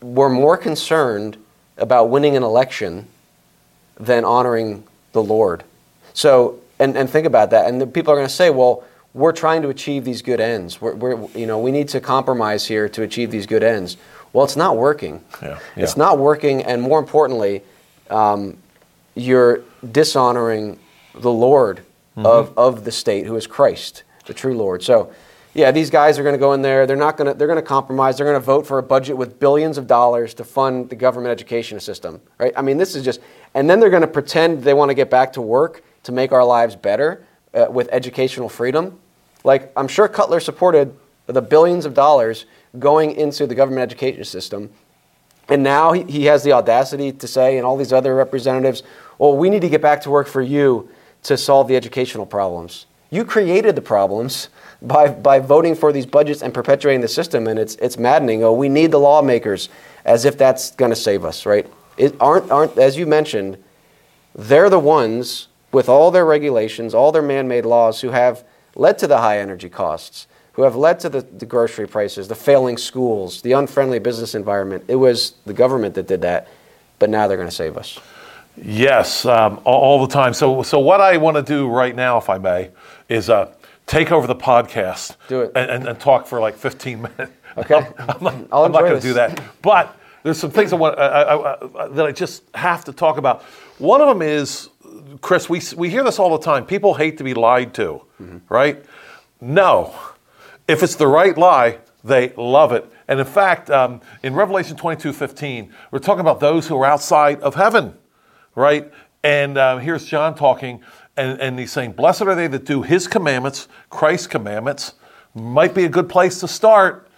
We're 0.00 0.28
more 0.30 0.56
concerned 0.56 1.36
about 1.76 2.08
winning 2.10 2.36
an 2.36 2.42
election 2.42 3.06
than 3.98 4.24
honoring 4.24 4.84
the 5.12 5.22
Lord. 5.22 5.64
So, 6.14 6.58
and, 6.78 6.96
and 6.96 7.08
think 7.08 7.26
about 7.26 7.50
that. 7.50 7.66
And 7.68 7.80
the 7.80 7.86
people 7.86 8.12
are 8.12 8.16
going 8.16 8.28
to 8.28 8.32
say, 8.32 8.50
well, 8.50 8.84
we're 9.14 9.32
trying 9.32 9.62
to 9.62 9.68
achieve 9.68 10.04
these 10.04 10.20
good 10.22 10.40
ends. 10.40 10.80
We're, 10.80 10.94
we're, 10.94 11.28
you 11.34 11.46
know, 11.46 11.58
we 11.58 11.70
need 11.70 11.88
to 11.88 12.00
compromise 12.00 12.66
here 12.66 12.88
to 12.90 13.02
achieve 13.02 13.30
these 13.30 13.46
good 13.46 13.62
ends. 13.62 13.96
Well, 14.32 14.44
it's 14.44 14.56
not 14.56 14.76
working. 14.76 15.24
Yeah, 15.42 15.58
It's 15.76 15.96
not 15.96 16.18
working, 16.18 16.62
and 16.62 16.82
more 16.82 16.98
importantly, 16.98 17.62
um, 18.10 18.58
you're 19.14 19.62
dishonoring 19.90 20.78
the 21.14 21.32
Lord 21.32 21.80
Mm-hmm. 22.16 22.24
of, 22.24 22.56
of 22.56 22.84
the 22.84 22.92
state, 22.92 23.26
who 23.26 23.36
is 23.36 23.46
Christ, 23.46 24.02
the 24.24 24.32
true 24.32 24.56
Lord. 24.56 24.82
So, 24.82 25.12
yeah, 25.56 25.70
these 25.70 25.90
guys 25.90 26.18
are 26.18 26.22
going 26.22 26.34
to 26.34 26.38
go 26.38 26.52
in 26.52 26.62
there. 26.62 26.86
They're 26.86 26.96
not 26.96 27.16
going 27.16 27.32
to. 27.32 27.34
They're 27.36 27.46
going 27.46 27.58
to 27.58 27.66
compromise. 27.66 28.16
They're 28.16 28.26
going 28.26 28.40
to 28.40 28.44
vote 28.44 28.66
for 28.66 28.78
a 28.78 28.82
budget 28.82 29.16
with 29.16 29.40
billions 29.40 29.78
of 29.78 29.86
dollars 29.86 30.34
to 30.34 30.44
fund 30.44 30.90
the 30.90 30.96
government 30.96 31.32
education 31.32 31.80
system, 31.80 32.20
right? 32.38 32.52
I 32.56 32.62
mean, 32.62 32.76
this 32.76 32.94
is 32.94 33.04
just. 33.04 33.20
And 33.54 33.68
then 33.68 33.80
they're 33.80 33.90
going 33.90 34.02
to 34.02 34.08
pretend 34.08 34.62
they 34.62 34.74
want 34.74 34.90
to 34.90 34.94
get 34.94 35.08
back 35.08 35.32
to 35.34 35.40
work 35.40 35.82
to 36.02 36.12
make 36.12 36.32
our 36.32 36.44
lives 36.44 36.76
better 36.76 37.26
uh, 37.54 37.66
with 37.70 37.88
educational 37.90 38.48
freedom. 38.48 38.98
Like 39.44 39.72
I'm 39.76 39.88
sure 39.88 40.08
Cutler 40.08 40.40
supported 40.40 40.94
the 41.26 41.42
billions 41.42 41.86
of 41.86 41.94
dollars 41.94 42.46
going 42.78 43.12
into 43.12 43.46
the 43.46 43.54
government 43.54 43.82
education 43.82 44.24
system 44.24 44.70
and 45.48 45.62
now 45.62 45.92
he, 45.92 46.02
he 46.04 46.24
has 46.24 46.42
the 46.42 46.52
audacity 46.52 47.12
to 47.12 47.28
say, 47.28 47.56
and 47.56 47.64
all 47.64 47.76
these 47.76 47.92
other 47.92 48.14
representatives, 48.14 48.82
well, 49.18 49.36
we 49.36 49.48
need 49.48 49.62
to 49.62 49.68
get 49.68 49.80
back 49.80 50.02
to 50.02 50.10
work 50.10 50.26
for 50.26 50.42
you 50.42 50.88
to 51.24 51.36
solve 51.36 51.68
the 51.68 51.76
educational 51.76 52.26
problems. 52.26 52.86
You 53.10 53.24
created 53.24 53.76
the 53.76 53.82
problems 53.82 54.48
by, 54.82 55.08
by 55.08 55.38
voting 55.38 55.74
for 55.74 55.92
these 55.92 56.06
budgets 56.06 56.42
and 56.42 56.52
perpetuating 56.52 57.00
the 57.00 57.08
system, 57.08 57.46
and 57.46 57.58
it's, 57.58 57.76
it's 57.76 57.98
maddening. 57.98 58.42
Oh, 58.42 58.52
we 58.52 58.68
need 58.68 58.90
the 58.90 58.98
lawmakers, 58.98 59.68
as 60.04 60.24
if 60.24 60.36
that's 60.36 60.72
going 60.72 60.90
to 60.90 60.96
save 60.96 61.24
us, 61.24 61.46
right? 61.46 61.66
It 61.96 62.14
aren't, 62.20 62.50
aren't, 62.50 62.76
as 62.78 62.96
you 62.96 63.06
mentioned, 63.06 63.62
they're 64.34 64.68
the 64.68 64.78
ones 64.78 65.48
with 65.72 65.88
all 65.88 66.10
their 66.10 66.26
regulations, 66.26 66.94
all 66.94 67.12
their 67.12 67.22
man 67.22 67.48
made 67.48 67.64
laws, 67.64 68.00
who 68.00 68.10
have 68.10 68.44
led 68.74 68.98
to 68.98 69.06
the 69.06 69.18
high 69.18 69.38
energy 69.38 69.68
costs, 69.68 70.26
who 70.52 70.62
have 70.62 70.76
led 70.76 71.00
to 71.00 71.08
the, 71.08 71.20
the 71.20 71.46
grocery 71.46 71.86
prices, 71.86 72.28
the 72.28 72.34
failing 72.34 72.76
schools, 72.76 73.42
the 73.42 73.52
unfriendly 73.52 73.98
business 73.98 74.34
environment. 74.34 74.84
It 74.88 74.96
was 74.96 75.34
the 75.44 75.54
government 75.54 75.94
that 75.94 76.06
did 76.06 76.22
that, 76.22 76.48
but 76.98 77.08
now 77.08 77.28
they're 77.28 77.36
going 77.36 77.48
to 77.48 77.54
save 77.54 77.76
us. 77.76 77.98
Yes, 78.62 79.26
um, 79.26 79.60
all, 79.64 79.80
all 79.80 80.06
the 80.06 80.12
time. 80.12 80.32
So, 80.32 80.62
so 80.62 80.78
what 80.78 81.00
I 81.00 81.18
want 81.18 81.36
to 81.36 81.42
do 81.42 81.68
right 81.68 81.94
now, 81.94 82.16
if 82.16 82.30
I 82.30 82.38
may, 82.38 82.70
is 83.08 83.30
uh, 83.30 83.52
take 83.86 84.10
over 84.12 84.26
the 84.26 84.34
podcast. 84.36 85.16
Do 85.28 85.42
it. 85.42 85.52
And, 85.54 85.70
and, 85.70 85.88
and 85.88 86.00
talk 86.00 86.26
for 86.26 86.40
like 86.40 86.56
15 86.56 87.02
minutes. 87.18 87.32
Okay. 87.56 87.74
I'm 87.98 88.22
not, 88.22 88.34
I'll 88.52 88.64
I'm 88.64 88.72
not 88.72 88.80
going 88.82 88.94
to 88.96 89.00
do 89.00 89.14
that. 89.14 89.40
But 89.62 89.96
there's 90.22 90.38
some 90.38 90.50
things 90.50 90.72
I 90.72 90.76
want, 90.76 90.98
I, 90.98 91.04
I, 91.06 91.84
I, 91.84 91.88
that 91.88 92.06
I 92.06 92.12
just 92.12 92.42
have 92.54 92.84
to 92.86 92.92
talk 92.92 93.16
about. 93.16 93.42
One 93.78 94.00
of 94.00 94.08
them 94.08 94.22
is, 94.22 94.68
Chris, 95.20 95.48
we, 95.48 95.60
we 95.76 95.88
hear 95.88 96.02
this 96.04 96.18
all 96.18 96.30
the 96.36 96.44
time. 96.44 96.66
People 96.66 96.94
hate 96.94 97.16
to 97.18 97.24
be 97.24 97.34
lied 97.34 97.72
to, 97.74 98.02
Mm-hmm. 98.20 98.38
right? 98.48 98.84
No. 99.40 99.94
If 100.66 100.82
it's 100.82 100.96
the 100.96 101.06
right 101.06 101.36
lie, 101.36 101.78
they 102.02 102.32
love 102.36 102.72
it. 102.72 102.90
And 103.08 103.20
in 103.20 103.26
fact, 103.26 103.70
um, 103.70 104.00
in 104.22 104.34
Revelation 104.34 104.76
22 104.76 105.12
15, 105.12 105.72
we're 105.90 105.98
talking 105.98 106.20
about 106.20 106.40
those 106.40 106.66
who 106.66 106.76
are 106.80 106.86
outside 106.86 107.40
of 107.40 107.54
heaven, 107.54 107.94
right? 108.54 108.90
And 109.22 109.58
um, 109.58 109.80
here's 109.80 110.04
John 110.06 110.34
talking, 110.34 110.82
and, 111.16 111.40
and 111.40 111.58
he's 111.58 111.72
saying, 111.72 111.92
Blessed 111.92 112.22
are 112.22 112.34
they 112.34 112.46
that 112.48 112.64
do 112.64 112.82
his 112.82 113.08
commandments, 113.08 113.68
Christ's 113.90 114.26
commandments. 114.26 114.94
Might 115.34 115.74
be 115.74 115.84
a 115.84 115.88
good 115.88 116.08
place 116.08 116.40
to 116.40 116.48
start, 116.48 117.08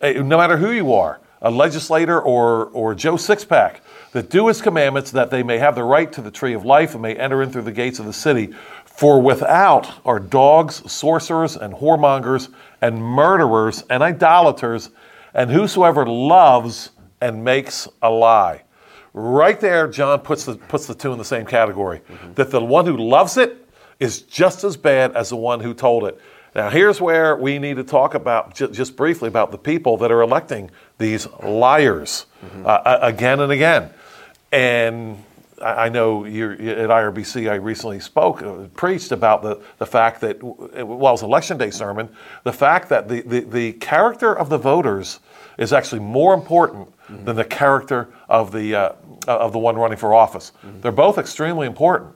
eh, 0.00 0.14
no 0.22 0.38
matter 0.38 0.56
who 0.56 0.70
you 0.70 0.92
are, 0.92 1.20
a 1.42 1.50
legislator 1.50 2.20
or, 2.20 2.66
or 2.66 2.94
Joe 2.94 3.14
Sixpack, 3.14 3.76
that 4.12 4.30
do 4.30 4.48
his 4.48 4.62
commandments 4.62 5.10
that 5.10 5.30
they 5.30 5.42
may 5.42 5.58
have 5.58 5.74
the 5.74 5.84
right 5.84 6.10
to 6.12 6.22
the 6.22 6.30
tree 6.30 6.54
of 6.54 6.64
life 6.64 6.94
and 6.94 7.02
may 7.02 7.14
enter 7.14 7.42
in 7.42 7.50
through 7.50 7.62
the 7.62 7.72
gates 7.72 7.98
of 7.98 8.06
the 8.06 8.12
city. 8.12 8.54
For 8.84 9.20
without 9.20 9.92
are 10.06 10.18
dogs, 10.18 10.90
sorcerers, 10.90 11.56
and 11.56 11.74
whoremongers, 11.74 12.48
and 12.80 13.02
murderers, 13.02 13.84
and 13.90 14.02
idolaters, 14.02 14.90
and 15.34 15.50
whosoever 15.50 16.06
loves 16.06 16.90
and 17.20 17.44
makes 17.44 17.88
a 18.00 18.08
lie. 18.08 18.62
Right 19.18 19.58
there, 19.58 19.88
John 19.88 20.20
puts 20.20 20.44
the, 20.44 20.56
puts 20.56 20.84
the 20.86 20.94
two 20.94 21.10
in 21.10 21.16
the 21.16 21.24
same 21.24 21.46
category. 21.46 22.02
That 22.34 22.50
the 22.50 22.62
one 22.62 22.84
who 22.84 22.98
loves 22.98 23.38
it 23.38 23.66
is 23.98 24.20
just 24.20 24.62
as 24.62 24.76
bad 24.76 25.16
as 25.16 25.30
the 25.30 25.36
one 25.36 25.60
who 25.60 25.72
told 25.72 26.04
it. 26.04 26.20
Now, 26.54 26.68
here's 26.68 27.00
where 27.00 27.34
we 27.34 27.58
need 27.58 27.76
to 27.76 27.82
talk 27.82 28.12
about, 28.14 28.54
ju- 28.54 28.68
just 28.68 28.94
briefly, 28.94 29.28
about 29.28 29.52
the 29.52 29.58
people 29.58 29.96
that 29.98 30.12
are 30.12 30.20
electing 30.20 30.70
these 30.98 31.26
liars 31.42 32.26
uh, 32.62 32.98
again 33.00 33.40
and 33.40 33.50
again. 33.50 33.88
And 34.52 35.24
I 35.62 35.88
know 35.88 36.26
you're, 36.26 36.52
at 36.52 36.90
IRBC, 36.90 37.50
I 37.50 37.54
recently 37.54 38.00
spoke, 38.00 38.42
uh, 38.42 38.66
preached 38.74 39.12
about 39.12 39.42
the, 39.42 39.62
the 39.78 39.86
fact 39.86 40.20
that, 40.20 40.42
well, 40.42 40.68
it 40.74 40.86
was 40.86 41.22
election 41.22 41.56
day 41.56 41.70
sermon, 41.70 42.10
the 42.44 42.52
fact 42.52 42.90
that 42.90 43.08
the, 43.08 43.22
the, 43.22 43.40
the 43.40 43.72
character 43.74 44.36
of 44.36 44.50
the 44.50 44.58
voters 44.58 45.20
is 45.56 45.72
actually 45.72 46.00
more 46.00 46.34
important 46.34 46.92
than 47.08 47.36
the 47.36 47.44
character 47.44 48.08
of 48.28 48.50
the, 48.52 48.74
uh, 48.74 48.92
of 49.26 49.52
the 49.52 49.58
one 49.58 49.76
running 49.76 49.98
for 49.98 50.14
office. 50.14 50.52
They're 50.80 50.92
both 50.92 51.18
extremely 51.18 51.66
important. 51.66 52.14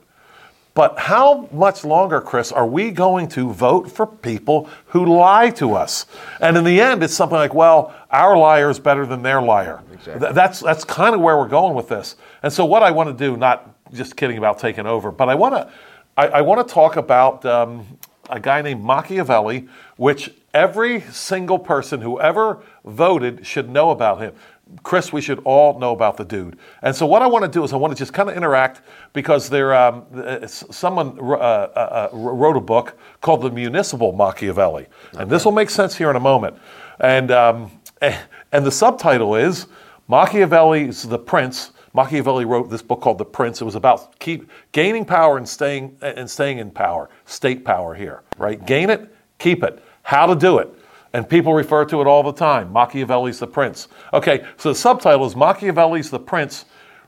But 0.72 0.98
how 0.98 1.48
much 1.52 1.84
longer, 1.84 2.20
Chris, 2.20 2.52
are 2.52 2.66
we 2.66 2.92
going 2.92 3.28
to 3.30 3.52
vote 3.52 3.90
for 3.90 4.06
people 4.06 4.68
who 4.86 5.04
lie 5.04 5.50
to 5.50 5.74
us? 5.74 6.06
And 6.40 6.56
in 6.56 6.64
the 6.64 6.80
end, 6.80 7.02
it's 7.02 7.12
something 7.12 7.36
like, 7.36 7.54
well, 7.54 7.92
our 8.10 8.36
liar 8.36 8.70
is 8.70 8.78
better 8.78 9.04
than 9.04 9.22
their 9.22 9.42
liar. 9.42 9.82
Th- 10.04 10.32
that's 10.32 10.60
that's 10.60 10.84
kind 10.84 11.14
of 11.14 11.20
where 11.20 11.36
we're 11.36 11.48
going 11.48 11.74
with 11.74 11.88
this. 11.88 12.16
And 12.42 12.52
so, 12.52 12.64
what 12.64 12.82
I 12.82 12.92
want 12.92 13.08
to 13.08 13.24
do, 13.24 13.36
not 13.36 13.74
just 13.92 14.16
kidding 14.16 14.38
about 14.38 14.58
taking 14.58 14.86
over, 14.86 15.10
but 15.10 15.28
I 15.28 15.34
want 15.34 15.54
to, 15.54 15.72
I, 16.16 16.28
I 16.28 16.40
want 16.42 16.66
to 16.66 16.72
talk 16.72 16.96
about 16.96 17.44
um, 17.44 17.86
a 18.30 18.38
guy 18.38 18.62
named 18.62 18.82
Machiavelli, 18.82 19.68
which 19.96 20.32
every 20.54 21.00
single 21.00 21.58
person 21.58 22.00
who 22.00 22.20
ever 22.20 22.62
voted 22.84 23.44
should 23.44 23.68
know 23.68 23.90
about 23.90 24.20
him. 24.20 24.34
Chris, 24.82 25.12
we 25.12 25.20
should 25.20 25.40
all 25.40 25.78
know 25.78 25.92
about 25.92 26.16
the 26.16 26.24
dude. 26.24 26.58
And 26.82 26.94
so, 26.94 27.06
what 27.06 27.22
I 27.22 27.26
want 27.26 27.44
to 27.44 27.50
do 27.50 27.64
is 27.64 27.72
I 27.72 27.76
want 27.76 27.92
to 27.92 27.98
just 27.98 28.12
kind 28.12 28.28
of 28.28 28.36
interact 28.36 28.82
because 29.12 29.48
there, 29.48 29.74
um, 29.74 30.04
uh, 30.14 30.46
someone 30.46 31.18
uh, 31.20 31.34
uh, 31.34 32.08
uh, 32.12 32.16
wrote 32.16 32.56
a 32.56 32.60
book 32.60 32.98
called 33.20 33.42
The 33.42 33.50
Municipal 33.50 34.12
Machiavelli. 34.12 34.86
And 35.14 35.30
this 35.30 35.44
will 35.44 35.52
make 35.52 35.70
sense 35.70 35.96
here 35.96 36.10
in 36.10 36.16
a 36.16 36.20
moment. 36.20 36.56
And, 37.00 37.30
um, 37.30 37.70
and 38.00 38.64
the 38.64 38.70
subtitle 38.70 39.34
is 39.34 39.66
Machiavelli's 40.08 41.02
The 41.02 41.18
Prince. 41.18 41.72
Machiavelli 41.92 42.44
wrote 42.44 42.70
this 42.70 42.82
book 42.82 43.00
called 43.00 43.18
The 43.18 43.24
Prince. 43.24 43.60
It 43.60 43.64
was 43.64 43.74
about 43.74 44.18
keep 44.20 44.48
gaining 44.72 45.04
power 45.04 45.38
and 45.38 45.48
staying 45.48 45.96
and 46.00 46.30
staying 46.30 46.58
in 46.58 46.70
power, 46.70 47.10
state 47.24 47.64
power 47.64 47.94
here, 47.94 48.22
right? 48.38 48.64
Gain 48.64 48.90
it, 48.90 49.12
keep 49.38 49.64
it. 49.64 49.82
How 50.02 50.26
to 50.26 50.34
do 50.34 50.58
it. 50.58 50.72
And 51.12 51.28
people 51.28 51.54
refer 51.54 51.84
to 51.86 52.00
it 52.00 52.06
all 52.06 52.22
the 52.22 52.32
time. 52.32 52.72
Machiavelli's 52.72 53.40
The 53.40 53.46
Prince. 53.46 53.88
Okay, 54.12 54.44
so 54.56 54.68
the 54.70 54.76
subtitle 54.76 55.26
is 55.26 55.34
Machiavelli's 55.34 56.10
The 56.10 56.20
Prince, 56.20 56.66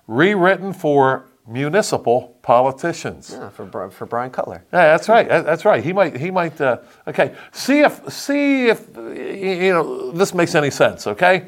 rewritten 0.09 0.73
for 0.73 1.27
municipal 1.47 2.37
politicians. 2.43 3.31
Yeah, 3.33 3.49
for, 3.51 3.91
for 3.91 4.07
Bryan 4.07 4.31
Cutler. 4.31 4.65
Yeah, 4.73 4.97
that's 4.97 5.09
right. 5.09 5.29
That's 5.29 5.65
right. 5.65 5.83
He 5.85 5.93
might. 5.93 6.17
He 6.17 6.31
might. 6.31 6.61
Uh, 6.61 6.79
okay. 7.07 7.35
See 7.53 7.81
if. 7.81 8.13
See 8.13 8.69
if. 8.69 8.89
You 8.97 9.73
know. 9.73 10.11
This 10.13 10.35
makes 10.35 10.55
any 10.55 10.71
sense. 10.71 11.07
Okay. 11.07 11.47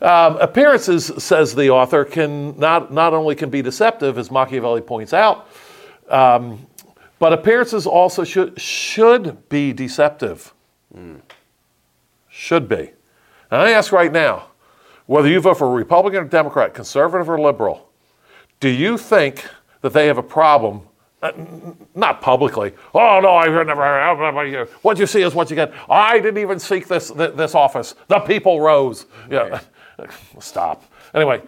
Um, 0.00 0.36
appearances, 0.36 1.10
says 1.18 1.54
the 1.54 1.70
author, 1.70 2.04
can 2.04 2.56
not 2.58 2.92
not 2.92 3.14
only 3.14 3.34
can 3.34 3.50
be 3.50 3.62
deceptive, 3.62 4.16
as 4.16 4.30
Machiavelli 4.30 4.80
points 4.80 5.12
out, 5.12 5.48
um, 6.08 6.66
but 7.18 7.32
appearances 7.32 7.86
also 7.86 8.24
should 8.24 8.60
should 8.60 9.48
be 9.48 9.72
deceptive. 9.72 10.54
Should 12.38 12.68
be. 12.68 12.92
And 13.50 13.60
I 13.60 13.72
ask 13.72 13.90
right 13.90 14.12
now, 14.12 14.50
whether 15.06 15.28
you 15.28 15.40
vote 15.40 15.58
for 15.58 15.66
a 15.66 15.70
Republican 15.70 16.20
or 16.22 16.24
Democrat, 16.24 16.72
conservative 16.72 17.28
or 17.28 17.36
liberal, 17.36 17.90
do 18.60 18.68
you 18.68 18.96
think 18.96 19.44
that 19.80 19.92
they 19.92 20.06
have 20.06 20.18
a 20.18 20.22
problem? 20.22 20.82
uh, 21.20 21.32
Not 21.96 22.20
publicly. 22.20 22.74
Oh 22.94 23.18
no, 23.20 23.34
I've 23.34 23.66
never 23.66 23.82
heard. 23.82 24.68
What 24.82 25.00
you 25.00 25.06
see 25.08 25.22
is 25.22 25.34
what 25.34 25.50
you 25.50 25.56
get. 25.56 25.72
I 25.90 26.20
didn't 26.20 26.38
even 26.38 26.60
seek 26.60 26.86
this 26.86 27.08
this 27.10 27.56
office. 27.56 27.96
The 28.06 28.20
people 28.20 28.60
rose. 28.60 29.06
Yeah, 29.28 29.60
stop. 30.38 30.84
Anyway, 31.14 31.42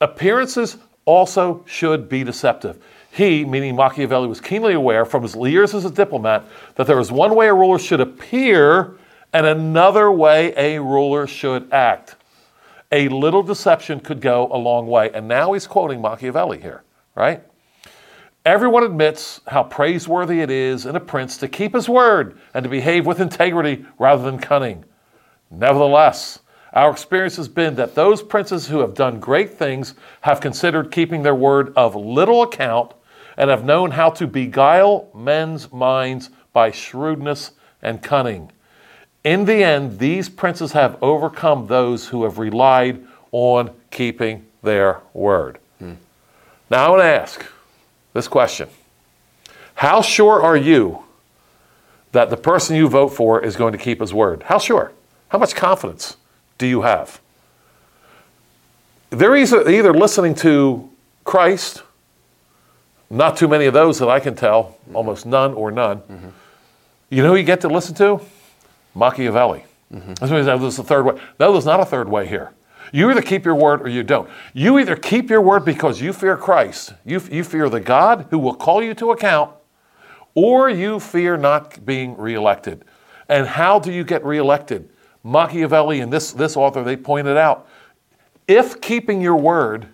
appearances 0.00 0.78
also 1.04 1.62
should 1.66 2.08
be 2.08 2.24
deceptive. 2.24 2.82
He, 3.10 3.44
meaning 3.44 3.76
Machiavelli, 3.76 4.28
was 4.28 4.40
keenly 4.40 4.72
aware 4.72 5.04
from 5.04 5.24
his 5.24 5.36
years 5.36 5.74
as 5.74 5.84
a 5.84 5.90
diplomat 5.90 6.42
that 6.76 6.86
there 6.86 6.98
is 6.98 7.12
one 7.12 7.34
way 7.34 7.48
a 7.48 7.54
ruler 7.54 7.78
should 7.78 8.00
appear 8.00 8.96
and 9.32 9.46
another 9.46 10.10
way 10.10 10.52
a 10.56 10.80
ruler 10.80 11.26
should 11.26 11.72
act. 11.72 12.16
A 12.90 13.08
little 13.08 13.42
deception 13.42 14.00
could 14.00 14.20
go 14.20 14.48
a 14.52 14.58
long 14.58 14.86
way. 14.86 15.10
And 15.12 15.26
now 15.26 15.54
he's 15.54 15.66
quoting 15.66 16.00
Machiavelli 16.00 16.60
here, 16.60 16.82
right? 17.14 17.42
Everyone 18.44 18.82
admits 18.82 19.40
how 19.46 19.62
praiseworthy 19.62 20.40
it 20.40 20.50
is 20.50 20.84
in 20.84 20.96
a 20.96 21.00
prince 21.00 21.36
to 21.38 21.48
keep 21.48 21.74
his 21.74 21.88
word 21.88 22.38
and 22.52 22.64
to 22.64 22.68
behave 22.68 23.06
with 23.06 23.20
integrity 23.20 23.86
rather 23.98 24.24
than 24.24 24.38
cunning. 24.38 24.84
Nevertheless, 25.50 26.40
our 26.72 26.90
experience 26.90 27.36
has 27.36 27.48
been 27.48 27.76
that 27.76 27.94
those 27.94 28.22
princes 28.22 28.66
who 28.66 28.80
have 28.80 28.94
done 28.94 29.20
great 29.20 29.50
things 29.50 29.94
have 30.22 30.40
considered 30.40 30.90
keeping 30.90 31.22
their 31.22 31.34
word 31.34 31.72
of 31.76 31.94
little 31.94 32.42
account 32.42 32.94
and 33.36 33.48
have 33.48 33.64
known 33.64 33.92
how 33.92 34.10
to 34.10 34.26
beguile 34.26 35.08
men's 35.14 35.70
minds 35.72 36.30
by 36.52 36.70
shrewdness 36.70 37.52
and 37.80 38.02
cunning. 38.02 38.50
In 39.24 39.44
the 39.44 39.62
end, 39.62 39.98
these 39.98 40.28
princes 40.28 40.72
have 40.72 41.00
overcome 41.02 41.66
those 41.68 42.08
who 42.08 42.24
have 42.24 42.38
relied 42.38 43.06
on 43.30 43.70
keeping 43.90 44.46
their 44.62 45.00
word. 45.14 45.58
Now, 46.72 46.86
I 46.86 46.88
want 46.88 47.02
to 47.02 47.06
ask 47.06 47.44
this 48.14 48.26
question 48.26 48.66
How 49.74 50.00
sure 50.00 50.42
are 50.42 50.56
you 50.56 51.04
that 52.12 52.30
the 52.30 52.36
person 52.36 52.76
you 52.76 52.88
vote 52.88 53.08
for 53.08 53.44
is 53.44 53.56
going 53.56 53.72
to 53.72 53.78
keep 53.78 54.00
his 54.00 54.14
word? 54.14 54.44
How 54.44 54.58
sure? 54.58 54.90
How 55.28 55.38
much 55.38 55.54
confidence 55.54 56.16
do 56.56 56.66
you 56.66 56.80
have? 56.80 57.20
They're 59.10 59.36
either, 59.36 59.68
either 59.68 59.92
listening 59.92 60.34
to 60.36 60.88
Christ, 61.24 61.82
not 63.10 63.36
too 63.36 63.48
many 63.48 63.66
of 63.66 63.74
those 63.74 63.98
that 63.98 64.08
I 64.08 64.18
can 64.18 64.34
tell, 64.34 64.78
almost 64.94 65.26
none 65.26 65.52
or 65.52 65.70
none. 65.70 65.98
Mm-hmm. 65.98 66.28
You 67.10 67.22
know 67.22 67.32
who 67.32 67.36
you 67.36 67.44
get 67.44 67.60
to 67.60 67.68
listen 67.68 67.94
to? 67.96 68.22
Machiavelli. 68.94 69.64
Mm-hmm. 69.92 70.14
That's 70.14 70.32
why 70.32 70.38
he 70.38 70.44
said 70.44 70.56
there's 70.56 70.78
a 70.78 70.84
third 70.84 71.04
way. 71.04 71.20
No, 71.38 71.52
there's 71.52 71.66
not 71.66 71.80
a 71.80 71.84
third 71.84 72.08
way 72.08 72.26
here. 72.26 72.52
You 72.92 73.10
either 73.10 73.22
keep 73.22 73.44
your 73.44 73.54
word 73.54 73.82
or 73.82 73.88
you 73.88 74.02
don't. 74.02 74.28
You 74.52 74.78
either 74.78 74.96
keep 74.96 75.30
your 75.30 75.40
word 75.40 75.64
because 75.64 76.00
you 76.00 76.12
fear 76.12 76.36
Christ, 76.36 76.92
you, 77.04 77.20
you 77.30 77.42
fear 77.44 77.68
the 77.68 77.80
God 77.80 78.26
who 78.30 78.38
will 78.38 78.54
call 78.54 78.82
you 78.82 78.94
to 78.94 79.12
account, 79.12 79.54
or 80.34 80.68
you 80.68 81.00
fear 81.00 81.36
not 81.36 81.84
being 81.86 82.16
reelected. 82.16 82.84
And 83.28 83.46
how 83.46 83.78
do 83.78 83.92
you 83.92 84.04
get 84.04 84.24
reelected? 84.24 84.88
Machiavelli 85.24 86.00
and 86.00 86.12
this, 86.12 86.32
this 86.32 86.56
author, 86.56 86.82
they 86.82 86.96
pointed 86.96 87.36
out 87.36 87.68
if 88.48 88.80
keeping 88.80 89.20
your 89.20 89.36
word 89.36 89.86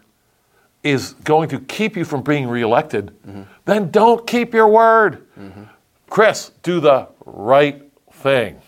is 0.82 1.12
going 1.24 1.48
to 1.50 1.60
keep 1.60 1.96
you 1.96 2.04
from 2.04 2.22
being 2.22 2.48
reelected, 2.48 3.12
mm-hmm. 3.26 3.42
then 3.64 3.90
don't 3.90 4.26
keep 4.26 4.54
your 4.54 4.68
word. 4.68 5.26
Mm-hmm. 5.38 5.64
Chris, 6.08 6.52
do 6.62 6.80
the 6.80 7.08
right 7.26 7.82
thing. 8.12 8.60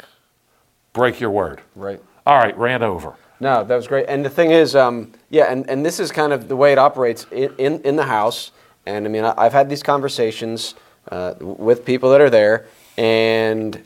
Break 0.92 1.20
your 1.20 1.30
word. 1.30 1.60
Right. 1.76 2.00
All 2.26 2.38
right, 2.38 2.56
ran 2.58 2.82
over. 2.82 3.14
No, 3.40 3.64
that 3.64 3.74
was 3.74 3.86
great. 3.86 4.06
And 4.08 4.24
the 4.24 4.30
thing 4.30 4.50
is, 4.50 4.76
um, 4.76 5.12
yeah, 5.30 5.44
and, 5.50 5.68
and 5.70 5.84
this 5.84 5.98
is 5.98 6.12
kind 6.12 6.32
of 6.32 6.48
the 6.48 6.56
way 6.56 6.72
it 6.72 6.78
operates 6.78 7.26
in, 7.32 7.54
in, 7.58 7.80
in 7.82 7.96
the 7.96 8.04
House 8.04 8.52
And 8.86 9.06
I 9.06 9.08
mean, 9.08 9.24
I- 9.24 9.34
I've 9.36 9.52
had 9.52 9.68
these 9.70 9.82
conversations 9.82 10.74
uh, 11.10 11.34
with 11.40 11.84
people 11.84 12.10
that 12.10 12.20
are 12.20 12.30
there, 12.30 12.66
and 12.98 13.80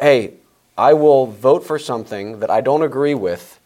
hey, 0.00 0.34
I 0.76 0.92
will 0.94 1.26
vote 1.26 1.64
for 1.64 1.78
something 1.78 2.40
that 2.40 2.50
I 2.50 2.60
don't 2.60 2.82
agree 2.82 3.14
with 3.14 3.58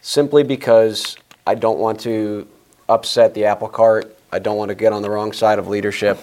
simply 0.00 0.42
because 0.44 1.16
I 1.46 1.54
don't 1.56 1.78
want 1.78 2.00
to 2.00 2.46
upset 2.88 3.34
the 3.34 3.46
apple 3.46 3.68
cart. 3.68 4.16
I 4.32 4.38
don't 4.38 4.56
want 4.56 4.68
to 4.68 4.74
get 4.74 4.92
on 4.92 5.02
the 5.02 5.10
wrong 5.10 5.32
side 5.32 5.58
of 5.58 5.66
leadership. 5.68 6.18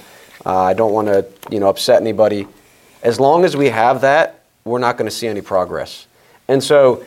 Uh, 0.46 0.58
I 0.64 0.74
don't 0.74 0.94
want 0.94 1.08
to, 1.10 1.26
you 1.52 1.60
know, 1.60 1.68
upset 1.68 2.02
anybody. 2.02 2.48
As 3.04 3.20
long 3.20 3.44
as 3.44 3.56
we 3.58 3.70
have 3.70 4.02
that, 4.02 4.39
we're 4.70 4.80
not 4.80 4.98
going 4.98 5.10
to 5.10 5.16
see 5.16 5.28
any 5.28 5.42
progress. 5.42 6.08
And 6.48 6.64
so, 6.64 7.04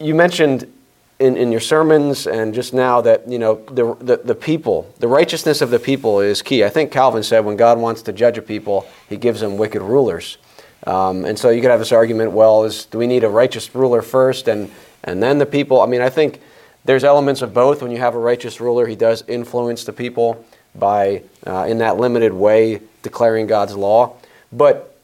you 0.00 0.14
mentioned 0.14 0.70
in, 1.18 1.36
in 1.36 1.52
your 1.52 1.60
sermons 1.60 2.26
and 2.26 2.52
just 2.54 2.74
now 2.74 3.00
that 3.00 3.28
you 3.28 3.38
know 3.38 3.64
the, 3.66 3.94
the, 4.00 4.16
the 4.16 4.34
people, 4.34 4.92
the 4.98 5.08
righteousness 5.08 5.60
of 5.60 5.70
the 5.70 5.78
people 5.78 6.20
is 6.20 6.42
key. 6.42 6.64
I 6.64 6.68
think 6.68 6.90
Calvin 6.90 7.22
said 7.22 7.44
when 7.44 7.56
God 7.56 7.78
wants 7.78 8.02
to 8.02 8.12
judge 8.12 8.36
a 8.38 8.42
people, 8.42 8.86
He 9.08 9.16
gives 9.16 9.40
them 9.40 9.56
wicked 9.56 9.82
rulers. 9.82 10.38
Um, 10.86 11.24
and 11.24 11.38
so 11.38 11.50
you 11.50 11.60
could 11.60 11.70
have 11.70 11.80
this 11.80 11.92
argument: 11.92 12.32
well, 12.32 12.64
is 12.64 12.86
do 12.86 12.98
we 12.98 13.06
need 13.06 13.24
a 13.24 13.28
righteous 13.28 13.74
ruler 13.74 14.02
first, 14.02 14.48
and 14.48 14.70
and 15.04 15.22
then 15.22 15.38
the 15.38 15.46
people? 15.46 15.80
I 15.80 15.86
mean, 15.86 16.00
I 16.00 16.10
think 16.10 16.40
there's 16.84 17.04
elements 17.04 17.42
of 17.42 17.54
both. 17.54 17.82
When 17.82 17.90
you 17.90 17.98
have 17.98 18.14
a 18.14 18.18
righteous 18.18 18.60
ruler, 18.60 18.86
he 18.86 18.96
does 18.96 19.24
influence 19.26 19.84
the 19.84 19.92
people 19.92 20.44
by, 20.74 21.22
uh, 21.46 21.66
in 21.68 21.78
that 21.78 21.96
limited 21.96 22.32
way, 22.32 22.80
declaring 23.02 23.46
God's 23.46 23.76
law. 23.76 24.16
But 24.52 24.96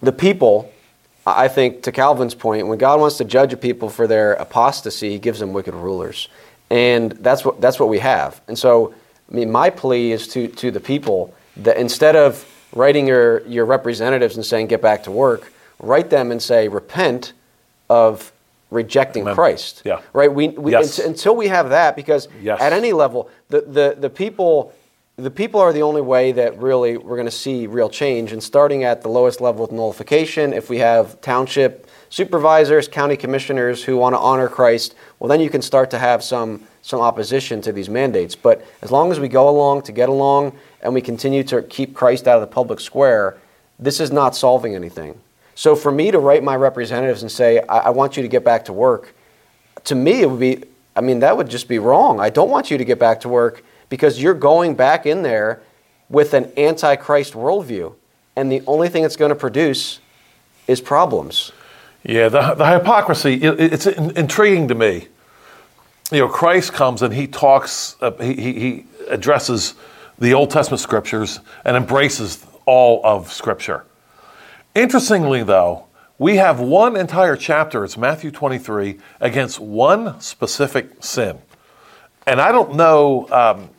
the 0.00 0.12
people, 0.12 0.72
I 1.36 1.48
think, 1.48 1.82
to 1.82 1.92
Calvin's 1.92 2.34
point, 2.34 2.66
when 2.66 2.78
God 2.78 3.00
wants 3.00 3.16
to 3.18 3.24
judge 3.24 3.52
a 3.52 3.56
people 3.56 3.88
for 3.88 4.06
their 4.06 4.34
apostasy, 4.34 5.10
he 5.10 5.18
gives 5.18 5.38
them 5.40 5.52
wicked 5.52 5.74
rulers. 5.74 6.28
And 6.70 7.12
that's 7.12 7.44
what, 7.44 7.60
that's 7.60 7.80
what 7.80 7.88
we 7.88 7.98
have. 7.98 8.40
And 8.46 8.58
so, 8.58 8.94
I 9.30 9.34
mean, 9.34 9.50
my 9.50 9.70
plea 9.70 10.12
is 10.12 10.28
to, 10.28 10.48
to 10.48 10.70
the 10.70 10.80
people 10.80 11.34
that 11.56 11.76
instead 11.76 12.14
of 12.16 12.44
writing 12.74 13.06
your, 13.06 13.46
your 13.46 13.64
representatives 13.64 14.36
and 14.36 14.44
saying, 14.44 14.66
get 14.66 14.82
back 14.82 15.02
to 15.04 15.10
work, 15.10 15.52
write 15.80 16.10
them 16.10 16.30
and 16.30 16.42
say, 16.42 16.68
repent 16.68 17.32
of 17.88 18.30
rejecting 18.70 19.22
Amen. 19.22 19.34
Christ. 19.34 19.82
Yeah. 19.84 20.00
Right? 20.12 20.32
We, 20.32 20.48
we, 20.48 20.72
Yes. 20.72 20.98
until 20.98 21.34
we 21.34 21.48
have 21.48 21.70
that, 21.70 21.96
because 21.96 22.28
Yes. 22.42 22.60
at 22.60 22.72
any 22.72 22.92
level, 22.92 23.30
the, 23.48 23.62
the, 23.62 23.96
the 23.98 24.10
people 24.10 24.74
the 25.18 25.30
people 25.30 25.60
are 25.60 25.72
the 25.72 25.82
only 25.82 26.00
way 26.00 26.30
that 26.30 26.56
really 26.58 26.96
we're 26.96 27.16
going 27.16 27.26
to 27.26 27.30
see 27.30 27.66
real 27.66 27.90
change. 27.90 28.32
And 28.32 28.40
starting 28.40 28.84
at 28.84 29.02
the 29.02 29.08
lowest 29.08 29.40
level 29.40 29.62
with 29.62 29.72
nullification, 29.72 30.52
if 30.52 30.70
we 30.70 30.78
have 30.78 31.20
township 31.20 31.88
supervisors, 32.08 32.86
county 32.86 33.16
commissioners 33.16 33.82
who 33.82 33.96
want 33.96 34.14
to 34.14 34.18
honor 34.18 34.48
Christ, 34.48 34.94
well, 35.18 35.28
then 35.28 35.40
you 35.40 35.50
can 35.50 35.60
start 35.60 35.90
to 35.90 35.98
have 35.98 36.22
some 36.22 36.62
some 36.82 37.00
opposition 37.00 37.60
to 37.60 37.72
these 37.72 37.90
mandates. 37.90 38.34
But 38.34 38.64
as 38.80 38.90
long 38.90 39.10
as 39.10 39.20
we 39.20 39.28
go 39.28 39.48
along 39.48 39.82
to 39.82 39.92
get 39.92 40.08
along 40.08 40.56
and 40.80 40.94
we 40.94 41.02
continue 41.02 41.42
to 41.44 41.62
keep 41.62 41.94
Christ 41.94 42.26
out 42.26 42.36
of 42.36 42.40
the 42.40 42.54
public 42.54 42.80
square, 42.80 43.36
this 43.78 44.00
is 44.00 44.10
not 44.10 44.34
solving 44.34 44.74
anything. 44.74 45.20
So 45.54 45.76
for 45.76 45.92
me 45.92 46.12
to 46.12 46.18
write 46.18 46.42
my 46.42 46.56
representatives 46.56 47.22
and 47.22 47.30
say, 47.30 47.60
I, 47.68 47.78
I 47.78 47.90
want 47.90 48.16
you 48.16 48.22
to 48.22 48.28
get 48.28 48.42
back 48.42 48.64
to 48.66 48.72
work, 48.72 49.14
to 49.84 49.94
me 49.94 50.22
it 50.22 50.30
would 50.30 50.40
be 50.40 50.62
i 50.96 51.00
mean 51.00 51.20
that 51.20 51.36
would 51.36 51.48
just 51.48 51.68
be 51.68 51.78
wrong 51.78 52.20
i 52.20 52.28
don't 52.28 52.50
want 52.50 52.70
you 52.70 52.78
to 52.78 52.84
get 52.84 52.98
back 52.98 53.20
to 53.20 53.28
work 53.28 53.64
because 53.88 54.22
you're 54.22 54.34
going 54.34 54.74
back 54.74 55.06
in 55.06 55.22
there 55.22 55.60
with 56.08 56.34
an 56.34 56.50
antichrist 56.56 57.34
worldview 57.34 57.94
and 58.36 58.52
the 58.52 58.62
only 58.66 58.88
thing 58.88 59.04
it's 59.04 59.16
going 59.16 59.30
to 59.30 59.36
produce 59.36 60.00
is 60.66 60.80
problems 60.80 61.52
Yeah, 62.04 62.28
the, 62.28 62.54
the 62.54 62.66
hypocrisy, 62.66 63.34
it, 63.34 63.60
it's 63.60 63.86
in, 63.86 64.16
intriguing 64.16 64.68
to 64.68 64.74
me. 64.74 65.08
You 66.10 66.20
know, 66.20 66.28
Christ 66.28 66.72
comes 66.72 67.02
and 67.02 67.12
he 67.12 67.26
talks, 67.26 67.96
uh, 68.00 68.12
he, 68.12 68.34
he, 68.34 68.52
he 68.52 68.84
addresses 69.08 69.74
the 70.18 70.34
Old 70.34 70.50
Testament 70.50 70.80
scriptures 70.80 71.40
and 71.64 71.76
embraces 71.76 72.46
all 72.64 73.00
of 73.04 73.32
Scripture. 73.32 73.84
Interestingly, 74.74 75.42
though, 75.42 75.84
we 76.18 76.36
have 76.36 76.60
one 76.60 76.96
entire 76.96 77.36
chapter, 77.36 77.84
it's 77.84 77.96
Matthew 77.96 78.30
23, 78.30 78.98
against 79.20 79.60
one 79.60 80.20
specific 80.20 81.02
sin. 81.02 81.38
And 82.26 82.40
I 82.40 82.52
don't 82.52 82.74
know, 82.74 83.28
um, 83.30 83.70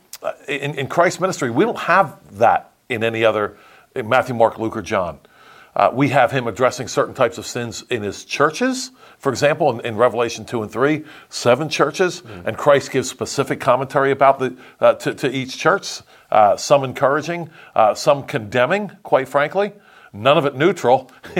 in, 0.48 0.74
in 0.74 0.86
Christ's 0.86 1.20
ministry, 1.20 1.50
we 1.50 1.64
don't 1.64 1.78
have 1.78 2.38
that 2.38 2.72
in 2.88 3.04
any 3.04 3.24
other, 3.24 3.56
in 3.94 4.08
Matthew, 4.08 4.34
Mark, 4.34 4.58
Luke, 4.58 4.76
or 4.76 4.82
John. 4.82 5.18
Uh, 5.74 5.90
we 5.92 6.08
have 6.08 6.32
him 6.32 6.46
addressing 6.48 6.88
certain 6.88 7.14
types 7.14 7.38
of 7.38 7.46
sins 7.46 7.84
in 7.90 8.02
his 8.02 8.24
churches. 8.24 8.90
For 9.18 9.30
example, 9.30 9.70
in, 9.70 9.86
in 9.86 9.96
Revelation 9.96 10.44
2 10.44 10.62
and 10.62 10.70
3, 10.70 11.04
seven 11.28 11.68
churches, 11.68 12.22
and 12.44 12.56
Christ 12.56 12.90
gives 12.90 13.08
specific 13.08 13.60
commentary 13.60 14.10
about 14.10 14.40
the, 14.40 14.56
uh, 14.80 14.94
to, 14.94 15.14
to 15.14 15.30
each 15.30 15.56
church, 15.56 16.00
uh, 16.30 16.56
some 16.56 16.82
encouraging, 16.82 17.50
uh, 17.74 17.94
some 17.94 18.24
condemning, 18.24 18.90
quite 19.04 19.28
frankly. 19.28 19.72
None 20.12 20.36
of 20.36 20.44
it 20.44 20.56
neutral. 20.56 21.10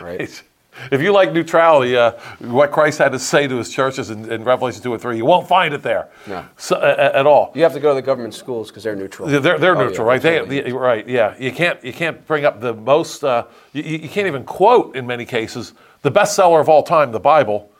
Right. 0.00 0.42
If 0.90 1.00
you 1.00 1.12
like 1.12 1.32
neutrality, 1.32 1.96
uh, 1.96 2.12
what 2.40 2.70
Christ 2.72 2.98
had 2.98 3.12
to 3.12 3.18
say 3.18 3.46
to 3.48 3.56
his 3.56 3.70
churches 3.70 4.10
in, 4.10 4.30
in 4.30 4.44
Revelation 4.44 4.82
2 4.82 4.92
and 4.92 5.02
3, 5.02 5.16
you 5.16 5.24
won't 5.24 5.48
find 5.48 5.72
it 5.74 5.82
there 5.82 6.08
No. 6.26 6.44
so, 6.56 6.76
a- 6.76 7.16
at 7.16 7.26
all. 7.26 7.52
you 7.54 7.62
have 7.62 7.72
to 7.74 7.80
go 7.80 7.90
to 7.90 7.94
the 7.94 8.02
government 8.06 8.34
schools 8.34 8.68
because 8.68 8.82
they're 8.84 8.96
neutral 8.96 9.28
They're, 9.28 9.40
they're 9.58 9.76
Oh, 9.76 9.80
yeah, 9.80 9.86
neutral, 9.88 10.06
right? 10.06 10.20
They, 10.22 10.44
the- 10.44 10.72
right, 10.72 11.06
yeah. 11.08 11.34
You 11.38 11.52
can't, 11.52 11.82
you 11.84 11.92
can't 11.92 12.26
bring 12.26 12.44
up 12.44 12.60
the 12.60 12.74
most, 12.74 13.24
uh, 13.24 13.44
you, 13.72 13.82
you 13.82 14.08
can't 14.08 14.26
even 14.26 14.44
quote, 14.44 14.96
in 14.96 15.06
many 15.06 15.24
cases, 15.24 15.74
the 16.02 16.10
bestseller 16.10 16.60
of 16.60 16.68
all 16.68 16.82
time, 16.82 17.12
the 17.12 17.20
Bible, 17.20 17.70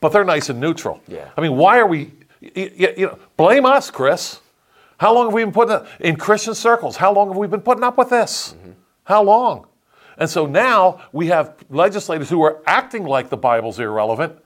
but 0.00 0.12
they're 0.12 0.24
nice 0.24 0.48
and 0.48 0.60
neutral. 0.60 1.00
Yeah. 1.08 1.28
I 1.36 1.40
mean, 1.40 1.56
why 1.56 1.78
are 1.78 1.86
we, 1.86 2.10
you, 2.40 2.50
you, 2.76 2.88
you 2.96 3.06
know, 3.06 3.18
blame 3.36 3.66
us, 3.66 3.90
Chris. 3.90 4.40
How 4.98 5.14
long 5.14 5.26
have 5.26 5.32
we 5.34 5.42
been 5.44 5.52
putting 5.52 5.72
up, 5.74 5.86
in 6.00 6.16
Christian 6.16 6.54
circles, 6.54 6.96
how 6.96 7.12
long 7.12 7.28
have 7.28 7.36
we 7.36 7.46
been 7.46 7.60
putting 7.62 7.84
up 7.84 7.96
with 7.96 8.10
this? 8.10 8.54
Mm-hmm. 8.58 8.70
How 9.04 9.22
long? 9.22 9.66
And 10.20 10.28
so 10.28 10.44
now 10.44 11.00
we 11.12 11.28
have 11.28 11.54
legislators 11.70 12.28
who 12.28 12.42
are 12.42 12.62
acting 12.66 13.04
like 13.04 13.30
the 13.30 13.38
Bible's 13.38 13.80
irrelevant. 13.80 14.36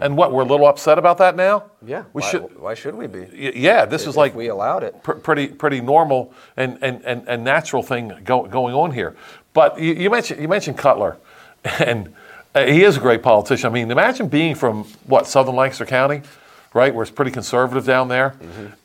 And 0.00 0.16
what, 0.16 0.32
we're 0.32 0.42
a 0.42 0.46
little 0.46 0.66
upset 0.66 0.98
about 0.98 1.18
that 1.18 1.34
now? 1.34 1.64
yeah 1.84 2.04
We 2.12 2.22
why, 2.22 2.30
should, 2.30 2.60
why 2.60 2.74
should 2.74 2.94
we 2.94 3.06
be 3.06 3.52
yeah, 3.56 3.84
this 3.86 4.06
is 4.06 4.16
like 4.16 4.34
we 4.36 4.48
allowed 4.48 4.84
it 4.84 5.02
pr- 5.02 5.14
pretty 5.14 5.48
pretty 5.48 5.80
normal 5.80 6.32
and, 6.56 6.78
and, 6.80 7.02
and, 7.04 7.26
and 7.26 7.42
natural 7.42 7.82
thing 7.82 8.12
go, 8.24 8.46
going 8.46 8.74
on 8.74 8.92
here. 8.92 9.16
But 9.52 9.80
you, 9.80 9.94
you 9.94 10.10
mentioned 10.10 10.40
you 10.40 10.46
mentioned 10.46 10.78
Cutler, 10.78 11.16
and 11.64 12.14
uh, 12.54 12.66
he 12.66 12.84
is 12.84 12.98
a 12.98 13.00
great 13.00 13.22
politician. 13.22 13.66
I 13.68 13.72
mean, 13.72 13.90
imagine 13.90 14.28
being 14.28 14.54
from 14.54 14.84
what 15.06 15.26
Southern 15.26 15.56
Lancaster 15.56 15.86
County, 15.86 16.22
right, 16.72 16.94
where 16.94 17.02
it's 17.02 17.10
pretty 17.10 17.32
conservative 17.32 17.84
down 17.84 18.06
there, 18.06 18.36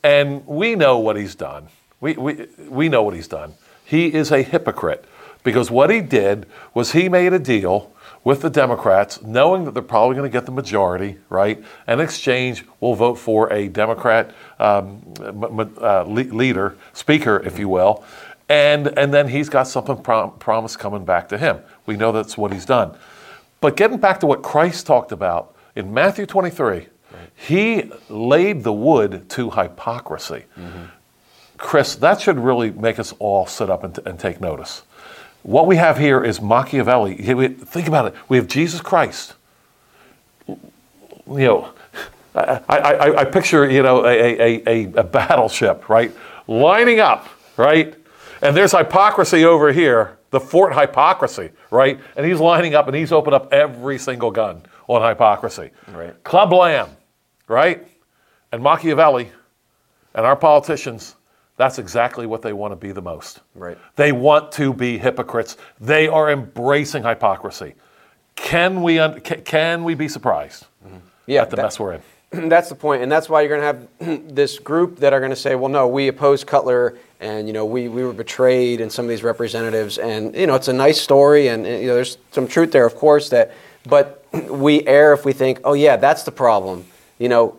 and 0.04 0.46
we 0.48 0.76
know 0.76 0.98
what 0.98 1.18
he's 1.18 1.36
done. 1.36 1.68
We, 2.02 2.14
we 2.14 2.48
we 2.68 2.90
know 2.90 3.04
what 3.04 3.14
he's 3.14 3.28
done. 3.28 3.54
He 3.84 4.12
is 4.12 4.32
a 4.32 4.42
hypocrite 4.42 5.06
because 5.46 5.70
what 5.72 5.90
he 5.92 6.02
did 6.02 6.48
was 6.74 6.92
he 6.92 7.08
made 7.08 7.32
a 7.32 7.40
deal 7.40 7.94
with 8.24 8.42
the 8.42 8.50
Democrats, 8.50 9.22
knowing 9.22 9.64
that 9.64 9.76
they're 9.76 9.84
probably 9.84 10.16
going 10.16 10.30
to 10.30 10.34
get 10.34 10.48
the 10.48 10.52
majority, 10.52 11.18
right? 11.30 11.64
In 11.88 12.00
exchange, 12.00 12.66
we'll 12.80 12.96
vote 12.96 13.16
for 13.16 13.54
a 13.54 13.68
Democrat 13.68 14.32
um, 14.60 15.04
uh, 15.22 16.02
le- 16.02 16.34
leader, 16.34 16.76
speaker, 16.94 17.42
if 17.46 17.60
you 17.60 17.70
will, 17.70 18.04
and 18.50 18.88
and 18.98 19.14
then 19.14 19.28
he's 19.28 19.48
got 19.48 19.68
something 19.68 20.02
prom- 20.02 20.32
promised 20.40 20.80
coming 20.80 21.06
back 21.06 21.30
to 21.30 21.38
him. 21.38 21.60
We 21.86 21.96
know 21.96 22.12
that's 22.12 22.38
what 22.38 22.52
he's 22.52 22.66
done. 22.66 22.98
But 23.62 23.78
getting 23.78 24.00
back 24.00 24.20
to 24.22 24.26
what 24.26 24.42
Christ 24.42 24.88
talked 24.88 25.12
about 25.12 25.56
in 25.76 25.94
Matthew 25.94 26.26
23, 26.26 26.88
he 27.36 27.92
laid 28.10 28.64
the 28.64 28.74
wood 28.74 29.30
to 29.30 29.52
hypocrisy. 29.52 30.46
Chris, 31.58 31.96
that 31.96 32.20
should 32.20 32.40
really 32.40 32.72
make 32.72 32.98
us 33.00 33.14
all 33.20 33.46
sit 33.46 33.70
up 33.70 33.84
and, 33.84 33.98
and 34.08 34.20
take 34.20 34.42
notice. 34.42 34.82
What 35.46 35.68
we 35.68 35.76
have 35.76 36.00
here 36.00 36.24
is 36.24 36.42
Machiavelli. 36.42 37.18
Think 37.18 37.88
about 37.88 38.08
it. 38.08 38.16
We 38.28 38.38
have 38.38 38.48
Jesus 38.48 38.82
Christ. 38.82 39.36
You 40.48 40.58
know, 41.28 41.74
I, 42.34 42.62
I, 42.68 42.78
I, 42.78 43.22
I 43.22 43.26
picture 43.26 43.70
you 43.70 43.84
know 43.84 44.04
a, 44.06 44.10
a, 44.10 44.64
a, 44.66 44.84
a 44.94 45.04
battleship, 45.04 45.88
right, 45.88 46.12
lining 46.48 47.00
up, 47.00 47.28
right, 47.58 47.94
and 48.42 48.58
there's 48.58 48.72
hypocrisy 48.72 49.46
over 49.46 49.72
here, 49.72 50.18
the 50.32 50.40
fort 50.40 50.76
hypocrisy, 50.76 51.52
right, 51.70 52.00
and 52.18 52.26
he's 52.26 52.40
lining 52.40 52.74
up 52.74 52.88
and 52.88 52.96
he's 52.96 53.12
opened 53.12 53.36
up 53.36 53.54
every 53.54 54.00
single 54.00 54.32
gun 54.32 54.64
on 54.88 55.08
hypocrisy. 55.08 55.70
Right. 55.90 56.24
Club 56.24 56.54
Lamb, 56.54 56.90
right, 57.48 57.88
and 58.52 58.64
Machiavelli, 58.64 59.30
and 60.16 60.26
our 60.26 60.36
politicians. 60.36 61.16
That's 61.58 61.80
exactly 61.80 62.26
what 62.26 62.42
they 62.42 62.54
want 62.54 62.74
to 62.74 62.76
be 62.76 62.92
the 62.92 63.02
most. 63.02 63.40
Right. 63.54 63.78
They 63.96 64.12
want 64.12 64.52
to 64.54 64.74
be 64.74 64.98
hypocrites. 64.98 65.58
They 65.80 66.08
are 66.08 66.30
embracing 66.30 67.04
hypocrisy. 67.04 67.76
Can 68.36 68.82
we, 68.82 69.00
un- 69.00 69.22
can 69.22 69.86
we 69.86 69.96
be 69.96 70.10
surprised 70.10 70.66
mm-hmm. 70.86 70.98
Yeah, 71.28 71.44
at 71.44 71.50
the 71.50 71.56
that- 71.56 71.64
mess 71.64 71.80
we're 71.80 71.94
in? 71.94 72.02
that's 72.50 72.70
the 72.70 72.76
point, 72.76 73.02
and 73.04 73.12
that's 73.12 73.30
why 73.30 73.42
you're 73.42 73.58
going 73.58 73.88
to 74.00 74.08
have 74.08 74.28
this 74.36 74.60
group 74.60 74.98
that 74.98 75.14
are 75.14 75.20
going 75.20 75.32
to 75.32 75.36
say, 75.36 75.56
"Well, 75.56 75.70
no, 75.70 75.88
we 75.88 76.08
oppose 76.08 76.44
Cutler, 76.44 76.98
and 77.20 77.48
you 77.48 77.54
know, 77.54 77.66
we, 77.66 77.88
we 77.88 78.04
were 78.04 78.14
betrayed." 78.14 78.82
And 78.82 78.92
some 78.92 79.06
of 79.06 79.10
these 79.10 79.24
representatives, 79.24 79.98
and 79.98 80.36
you 80.36 80.48
know, 80.48 80.56
it's 80.56 80.68
a 80.68 80.74
nice 80.74 81.00
story, 81.00 81.48
and 81.50 81.66
you 81.66 81.88
know, 81.88 81.96
there's 81.96 82.18
some 82.32 82.48
truth 82.48 82.72
there, 82.72 82.86
of 82.86 82.96
course. 82.96 83.30
That, 83.30 83.54
but 83.88 84.26
we 84.50 84.86
err 84.88 85.14
if 85.14 85.26
we 85.26 85.34
think, 85.34 85.60
"Oh, 85.64 85.74
yeah, 85.74 85.96
that's 85.98 86.24
the 86.24 86.32
problem." 86.32 86.86
You 87.20 87.30
know, 87.30 87.58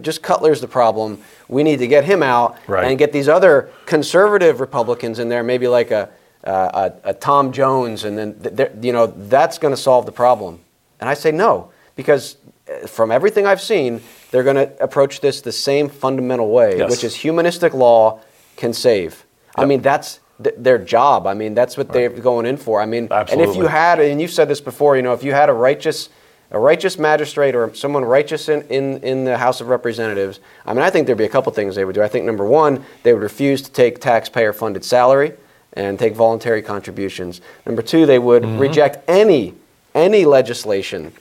just 0.00 0.22
Cutler's 0.22 0.60
the 0.60 0.68
problem. 0.68 1.18
We 1.48 1.62
need 1.62 1.78
to 1.80 1.86
get 1.86 2.04
him 2.04 2.22
out 2.22 2.56
Right. 2.66 2.84
and 2.88 2.98
get 2.98 3.12
these 3.12 3.28
other 3.28 3.70
conservative 3.86 4.60
Republicans 4.60 5.18
in 5.18 5.28
there, 5.28 5.42
maybe 5.42 5.66
like 5.68 5.90
a, 5.90 6.08
a, 6.44 6.92
a 7.04 7.14
Tom 7.14 7.52
Jones, 7.52 8.04
and 8.04 8.16
then 8.18 8.70
you 8.82 8.92
know 8.92 9.06
that's 9.06 9.58
going 9.58 9.74
to 9.74 9.80
solve 9.80 10.06
the 10.06 10.12
problem. 10.12 10.60
And 11.00 11.08
I 11.08 11.14
say 11.14 11.32
no 11.32 11.70
because 11.96 12.36
uh, 12.70 12.86
from 12.86 13.10
everything 13.10 13.46
I've 13.46 13.60
seen, 13.60 14.00
they're 14.30 14.44
going 14.44 14.56
to 14.56 14.82
approach 14.82 15.20
this 15.20 15.40
the 15.40 15.52
same 15.52 15.88
fundamental 15.88 16.50
way, 16.50 16.78
Yes. 16.78 16.90
which 16.90 17.04
is 17.04 17.14
humanistic 17.14 17.74
law 17.74 18.20
can 18.56 18.72
save. 18.72 19.24
I 19.56 19.64
mean 19.64 19.80
that's 19.82 20.20
th- 20.42 20.54
their 20.58 20.78
job. 20.78 21.26
I 21.26 21.34
mean 21.34 21.54
that's 21.54 21.76
what 21.76 21.92
they're 21.92 22.08
going 22.10 22.46
in 22.46 22.56
for. 22.56 22.80
I 22.80 22.86
mean, 22.86 23.08
and 23.10 23.40
if 23.40 23.56
you 23.56 23.66
had, 23.66 24.00
and 24.00 24.20
you've 24.20 24.30
said 24.30 24.48
this 24.48 24.60
before, 24.60 24.96
you 24.96 25.02
know, 25.02 25.12
if 25.12 25.24
you 25.24 25.32
had 25.32 25.48
a 25.50 25.52
righteous 25.52 26.08
a 26.50 26.58
righteous 26.58 26.98
magistrate 26.98 27.54
or 27.54 27.72
someone 27.74 28.04
righteous 28.04 28.48
in, 28.48 28.62
in, 28.62 29.02
in 29.02 29.24
the 29.24 29.38
House 29.38 29.60
of 29.60 29.68
Representatives, 29.68 30.40
I 30.66 30.72
mean, 30.74 30.82
I 30.82 30.90
think 30.90 31.06
there'd 31.06 31.18
be 31.18 31.24
a 31.24 31.28
couple 31.28 31.52
things 31.52 31.74
they 31.76 31.84
would 31.84 31.94
do. 31.94 32.02
I 32.02 32.08
think 32.08 32.24
number 32.24 32.44
one, 32.44 32.84
they 33.02 33.12
would 33.12 33.22
refuse 33.22 33.62
to 33.62 33.70
take 33.70 34.00
taxpayer 34.00 34.52
funded 34.52 34.84
salary 34.84 35.34
and 35.74 35.98
take 35.98 36.14
voluntary 36.14 36.62
contributions. 36.62 37.40
Number 37.66 37.82
two, 37.82 38.04
they 38.06 38.18
would 38.18 38.42
Mm-hmm. 38.42 38.58
reject 38.58 38.98
any 39.08 39.54
any 39.94 40.24
legislation 40.24 41.12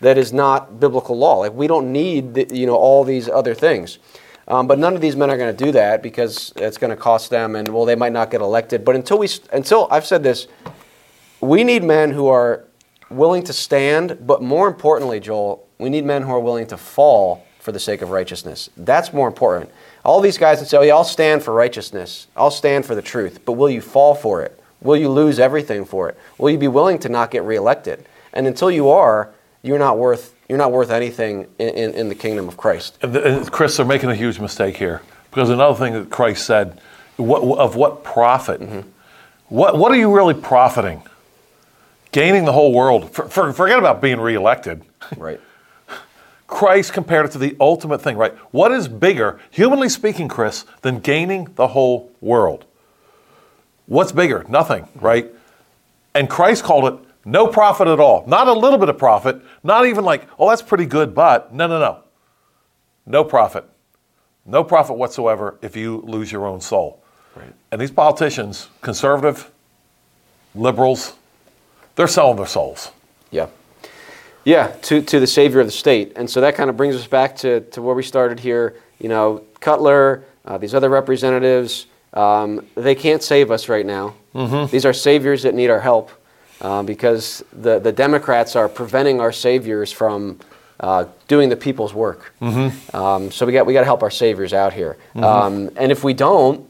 that 0.00 0.16
is 0.18 0.32
not 0.32 0.78
biblical 0.80 1.16
law. 1.16 1.36
Like 1.38 1.52
we 1.52 1.66
don't 1.66 1.92
need 1.92 2.34
the, 2.34 2.46
you 2.50 2.66
know 2.66 2.76
all 2.76 3.04
these 3.04 3.28
other 3.28 3.54
things. 3.54 3.98
Um, 4.46 4.66
but 4.66 4.78
none 4.78 4.94
of 4.94 5.00
these 5.02 5.16
men 5.16 5.30
are 5.30 5.36
going 5.36 5.54
to 5.54 5.64
do 5.64 5.72
that 5.72 6.02
because 6.02 6.52
it's 6.56 6.78
going 6.78 6.90
to 6.90 6.96
cost 6.96 7.28
them, 7.30 7.54
and 7.56 7.68
well, 7.68 7.84
they 7.84 7.94
might 7.96 8.12
not 8.12 8.30
get 8.30 8.40
elected. 8.40 8.82
But 8.84 8.96
until 8.96 9.18
we, 9.18 9.28
until 9.52 9.88
I've 9.90 10.06
said 10.06 10.22
this, 10.22 10.46
we 11.40 11.64
need 11.64 11.82
men 11.84 12.12
who 12.12 12.28
are 12.28 12.64
willing 13.10 13.42
to 13.44 13.52
stand, 13.52 14.26
but 14.26 14.42
more 14.42 14.68
importantly, 14.68 15.20
Joel, 15.20 15.66
we 15.78 15.88
need 15.88 16.04
men 16.04 16.22
who 16.22 16.30
are 16.30 16.40
willing 16.40 16.66
to 16.68 16.76
fall 16.76 17.44
for 17.58 17.72
the 17.72 17.80
sake 17.80 18.02
of 18.02 18.10
righteousness. 18.10 18.70
That's 18.76 19.12
more 19.12 19.28
important. 19.28 19.70
All 20.04 20.20
these 20.20 20.38
guys 20.38 20.60
that 20.60 20.66
say, 20.66 20.76
oh, 20.76 20.82
yeah, 20.82 20.94
I'll 20.94 21.04
stand 21.04 21.42
for 21.42 21.52
righteousness, 21.52 22.28
I'll 22.36 22.50
stand 22.50 22.86
for 22.86 22.94
the 22.94 23.02
truth, 23.02 23.44
but 23.44 23.52
will 23.52 23.70
you 23.70 23.80
fall 23.80 24.14
for 24.14 24.42
it? 24.42 24.58
Will 24.80 24.96
you 24.96 25.08
lose 25.08 25.38
everything 25.38 25.84
for 25.84 26.08
it? 26.08 26.18
Will 26.38 26.50
you 26.50 26.58
be 26.58 26.68
willing 26.68 26.98
to 27.00 27.08
not 27.08 27.30
get 27.30 27.42
reelected? 27.42 28.06
And 28.32 28.46
until 28.46 28.70
you 28.70 28.88
are, 28.88 29.32
you're 29.62 29.78
not 29.78 29.98
worth, 29.98 30.34
you're 30.48 30.58
not 30.58 30.72
worth 30.72 30.90
anything 30.90 31.46
in, 31.58 31.68
in, 31.68 31.94
in 31.94 32.08
the 32.08 32.14
kingdom 32.14 32.48
of 32.48 32.56
Christ. 32.56 32.98
And, 33.02 33.16
and 33.16 33.50
Chris, 33.50 33.76
they're 33.76 33.86
making 33.86 34.10
a 34.10 34.14
huge 34.14 34.38
mistake 34.38 34.76
here 34.76 35.02
because 35.30 35.50
another 35.50 35.76
thing 35.76 35.94
that 35.94 36.10
Christ 36.10 36.46
said, 36.46 36.80
what, 37.16 37.42
of 37.58 37.74
what 37.74 38.04
profit? 38.04 38.60
Mm-hmm. 38.60 38.88
What, 39.48 39.76
what 39.78 39.90
are 39.90 39.96
you 39.96 40.14
really 40.14 40.34
profiting? 40.34 41.02
Gaining 42.12 42.44
the 42.44 42.52
whole 42.52 42.72
world. 42.72 43.12
For, 43.12 43.28
for, 43.28 43.52
forget 43.52 43.78
about 43.78 44.00
being 44.00 44.20
reelected. 44.20 44.82
Right. 45.16 45.40
Christ 46.46 46.92
compared 46.92 47.26
it 47.26 47.32
to 47.32 47.38
the 47.38 47.56
ultimate 47.60 48.00
thing, 48.00 48.16
right? 48.16 48.34
What 48.52 48.72
is 48.72 48.88
bigger, 48.88 49.38
humanly 49.50 49.88
speaking, 49.88 50.28
Chris, 50.28 50.64
than 50.82 51.00
gaining 51.00 51.44
the 51.56 51.68
whole 51.68 52.10
world? 52.20 52.64
What's 53.86 54.12
bigger? 54.12 54.44
Nothing, 54.48 54.88
right? 54.94 55.30
And 56.14 56.28
Christ 56.28 56.64
called 56.64 56.92
it 56.92 57.08
no 57.24 57.46
profit 57.46 57.88
at 57.88 58.00
all. 58.00 58.24
Not 58.26 58.48
a 58.48 58.52
little 58.52 58.78
bit 58.78 58.88
of 58.88 58.96
profit, 58.96 59.42
not 59.62 59.86
even 59.86 60.04
like, 60.04 60.26
oh, 60.38 60.48
that's 60.48 60.62
pretty 60.62 60.86
good, 60.86 61.14
but 61.14 61.52
no, 61.52 61.66
no, 61.66 61.78
no. 61.78 62.02
No 63.04 63.24
profit. 63.24 63.64
No 64.46 64.64
profit 64.64 64.96
whatsoever 64.96 65.58
if 65.60 65.76
you 65.76 66.02
lose 66.06 66.32
your 66.32 66.46
own 66.46 66.60
soul. 66.60 67.02
Right. 67.36 67.52
And 67.70 67.80
these 67.80 67.90
politicians, 67.90 68.68
conservative, 68.80 69.50
liberals, 70.54 71.14
they're 71.98 72.06
selling 72.06 72.36
their 72.36 72.46
souls. 72.46 72.92
Yeah. 73.32 73.48
Yeah, 74.44 74.68
to, 74.82 75.02
to 75.02 75.18
the 75.18 75.26
savior 75.26 75.58
of 75.58 75.66
the 75.66 75.72
state. 75.72 76.12
And 76.14 76.30
so 76.30 76.40
that 76.40 76.54
kind 76.54 76.70
of 76.70 76.76
brings 76.76 76.94
us 76.94 77.08
back 77.08 77.34
to, 77.38 77.60
to 77.72 77.82
where 77.82 77.94
we 77.94 78.04
started 78.04 78.38
here. 78.38 78.76
You 79.00 79.08
know, 79.08 79.42
Cutler, 79.60 80.22
uh, 80.44 80.58
these 80.58 80.74
other 80.74 80.88
representatives, 80.88 81.86
um, 82.14 82.64
they 82.76 82.94
can't 82.94 83.20
save 83.22 83.50
us 83.50 83.68
right 83.68 83.84
now. 83.84 84.14
These 84.70 84.86
are 84.86 84.92
saviors 84.92 85.42
that 85.42 85.54
need 85.56 85.70
our 85.70 85.80
help 85.80 86.10
uh, 86.60 86.84
because 86.84 87.44
the, 87.52 87.80
the 87.80 87.90
Democrats 87.90 88.54
are 88.54 88.68
preventing 88.68 89.20
our 89.20 89.32
saviors 89.32 89.90
from 89.90 90.38
uh, 90.78 91.06
doing 91.26 91.48
the 91.48 91.56
people's 91.56 91.92
work. 91.92 92.32
Um, 92.94 93.32
so 93.32 93.44
we 93.44 93.52
got, 93.52 93.66
we 93.66 93.72
got 93.72 93.80
to 93.80 93.86
help 93.86 94.04
our 94.04 94.10
saviors 94.12 94.52
out 94.54 94.72
here. 94.72 94.96
Um, 95.16 95.70
and 95.76 95.90
if 95.90 96.04
we 96.04 96.14
don't, 96.14 96.64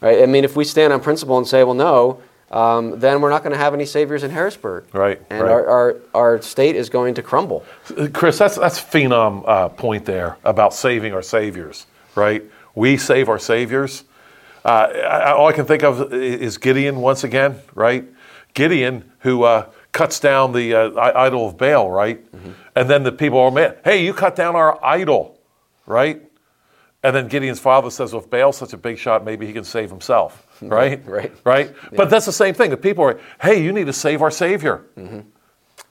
right, 0.00 0.22
I 0.22 0.26
mean, 0.26 0.44
if 0.44 0.54
we 0.54 0.64
stand 0.64 0.92
on 0.92 1.00
principle 1.00 1.36
and 1.36 1.46
say, 1.48 1.64
well, 1.64 1.74
no, 1.74 2.22
um, 2.50 2.98
then 2.98 3.20
we're 3.20 3.30
not 3.30 3.42
going 3.42 3.52
to 3.52 3.58
have 3.58 3.74
any 3.74 3.84
saviors 3.84 4.22
in 4.22 4.30
Harrisburg. 4.30 4.86
Right, 4.92 5.20
And 5.30 5.42
right. 5.42 5.50
Our, 5.50 5.66
our, 5.66 5.96
our 6.14 6.42
state 6.42 6.76
is 6.76 6.88
going 6.88 7.14
to 7.14 7.22
crumble. 7.22 7.64
Chris, 8.12 8.38
that's 8.38 8.56
that's 8.56 8.78
a 8.78 8.82
phenom 8.82 9.44
uh, 9.46 9.68
point 9.68 10.04
there 10.04 10.38
about 10.44 10.72
saving 10.72 11.12
our 11.12 11.22
saviors, 11.22 11.86
right? 12.14 12.42
We 12.74 12.96
save 12.96 13.28
our 13.28 13.38
saviors. 13.38 14.04
Uh, 14.64 14.68
I, 14.68 15.32
all 15.32 15.48
I 15.48 15.52
can 15.52 15.66
think 15.66 15.82
of 15.82 16.12
is 16.12 16.58
Gideon 16.58 16.96
once 17.00 17.24
again, 17.24 17.60
right? 17.74 18.04
Gideon 18.54 19.12
who 19.20 19.44
uh, 19.44 19.70
cuts 19.92 20.20
down 20.20 20.52
the 20.52 20.74
uh, 20.74 21.12
idol 21.14 21.48
of 21.48 21.58
Baal, 21.58 21.90
right? 21.90 22.24
And 22.74 22.88
then 22.88 23.02
the 23.02 23.12
people 23.12 23.38
are 23.40 23.50
mad. 23.50 23.78
Hey, 23.84 24.04
you 24.04 24.14
cut 24.14 24.36
down 24.36 24.56
our 24.56 24.82
idol, 24.84 25.38
right? 25.86 26.22
And 27.02 27.14
then 27.14 27.28
Gideon's 27.28 27.60
father 27.60 27.90
says, 27.90 28.12
well, 28.12 28.22
if 28.22 28.30
Baal's 28.30 28.56
such 28.56 28.72
a 28.72 28.76
big 28.76 28.98
shot, 28.98 29.24
maybe 29.24 29.46
he 29.46 29.52
can 29.52 29.64
save 29.64 29.90
himself, 29.90 30.46
right? 30.68 31.04
Right. 31.06 31.32
Right? 31.44 31.74
But 31.92 32.10
that's 32.10 32.26
the 32.26 32.32
same 32.32 32.54
thing. 32.54 32.70
The 32.70 32.76
people 32.76 33.04
are, 33.04 33.20
hey, 33.40 33.62
you 33.62 33.72
need 33.72 33.86
to 33.86 33.92
save 33.92 34.22
our 34.22 34.30
Savior. 34.30 34.84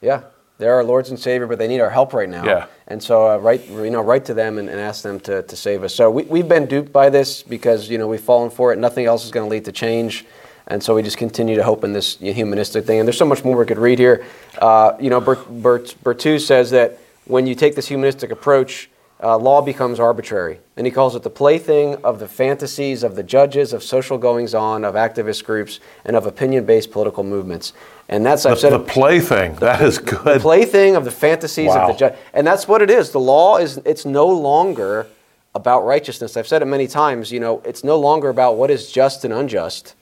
Yeah, 0.01 0.23
they're 0.57 0.73
our 0.73 0.83
lords 0.83 1.09
and 1.09 1.19
savior, 1.19 1.47
but 1.47 1.59
they 1.59 1.67
need 1.67 1.81
our 1.81 1.89
help 1.89 2.13
right 2.13 2.29
now. 2.29 2.43
Yeah. 2.43 2.65
And 2.87 3.01
so, 3.01 3.29
uh, 3.29 3.37
write 3.37 3.67
you 3.67 3.89
know, 3.89 4.01
write 4.01 4.25
to 4.25 4.33
them 4.33 4.57
and, 4.57 4.69
and 4.69 4.79
ask 4.79 5.03
them 5.03 5.19
to, 5.21 5.43
to 5.43 5.55
save 5.55 5.83
us. 5.83 5.93
So 5.93 6.09
we, 6.09 6.23
we've 6.23 6.47
been 6.47 6.65
duped 6.65 6.91
by 6.91 7.09
this 7.09 7.43
because 7.43 7.89
you 7.89 7.97
know 7.97 8.07
we've 8.07 8.21
fallen 8.21 8.49
for 8.49 8.73
it. 8.73 8.79
Nothing 8.79 9.05
else 9.05 9.25
is 9.25 9.31
going 9.31 9.47
to 9.47 9.51
lead 9.51 9.65
to 9.65 9.71
change, 9.71 10.25
and 10.67 10.81
so 10.81 10.95
we 10.95 11.03
just 11.03 11.17
continue 11.17 11.55
to 11.55 11.63
hope 11.63 11.83
in 11.83 11.93
this 11.93 12.17
humanistic 12.17 12.85
thing. 12.85 12.99
And 12.99 13.07
there's 13.07 13.17
so 13.17 13.25
much 13.25 13.43
more 13.43 13.57
we 13.57 13.65
could 13.65 13.77
read 13.77 13.99
here. 13.99 14.25
Uh, 14.57 14.93
you 14.99 15.09
know, 15.09 15.21
Bert, 15.21 15.47
Bert, 15.49 15.95
Berthoud 16.03 16.41
says 16.41 16.71
that 16.71 16.99
when 17.25 17.45
you 17.45 17.53
take 17.53 17.75
this 17.75 17.87
humanistic 17.87 18.31
approach, 18.31 18.89
uh, 19.23 19.35
law 19.37 19.61
becomes 19.61 19.99
arbitrary, 19.99 20.59
and 20.75 20.85
he 20.85 20.91
calls 20.91 21.15
it 21.15 21.23
the 21.23 21.29
plaything 21.29 21.95
of 22.03 22.19
the 22.19 22.27
fantasies 22.27 23.01
of 23.03 23.15
the 23.15 23.23
judges, 23.23 23.73
of 23.73 23.81
social 23.81 24.17
goings 24.17 24.53
on, 24.53 24.85
of 24.85 24.93
activist 24.95 25.43
groups, 25.43 25.79
and 26.05 26.15
of 26.15 26.25
opinion-based 26.27 26.91
political 26.91 27.23
movements. 27.23 27.73
And 28.09 28.25
that's 28.25 28.45
I've 28.45 28.59
said 28.59 28.73
The 28.73 28.79
it 28.81 28.87
plaything, 28.87 29.55
that 29.55 29.81
is 29.81 29.97
the 29.97 30.03
good. 30.03 30.41
plaything 30.41 30.95
of 30.95 31.03
the 31.03 31.11
fantasies 31.11 31.69
Wow. 31.69 31.87
of 31.89 31.93
the 31.93 31.99
judge. 31.99 32.15
And 32.33 32.45
that's 32.45 32.67
what 32.67 32.81
it 32.81 32.89
is. 32.91 33.09
The 33.11 33.19
law 33.19 33.57
is 33.57 33.77
it's 33.85 34.05
no 34.05 34.27
longer 34.27 35.07
about 35.55 35.83
righteousness. 35.85 36.37
I've 36.37 36.47
said 36.47 36.61
it 36.61 36.65
many 36.65 36.87
times, 36.87 37.31
you 37.31 37.39
know, 37.39 37.61
it's 37.65 37.83
no 37.83 37.97
longer 37.99 38.29
about 38.29 38.55
what 38.57 38.69
is 38.69 38.91
just 38.91 39.25
and 39.25 39.33
unjust. 39.33 39.95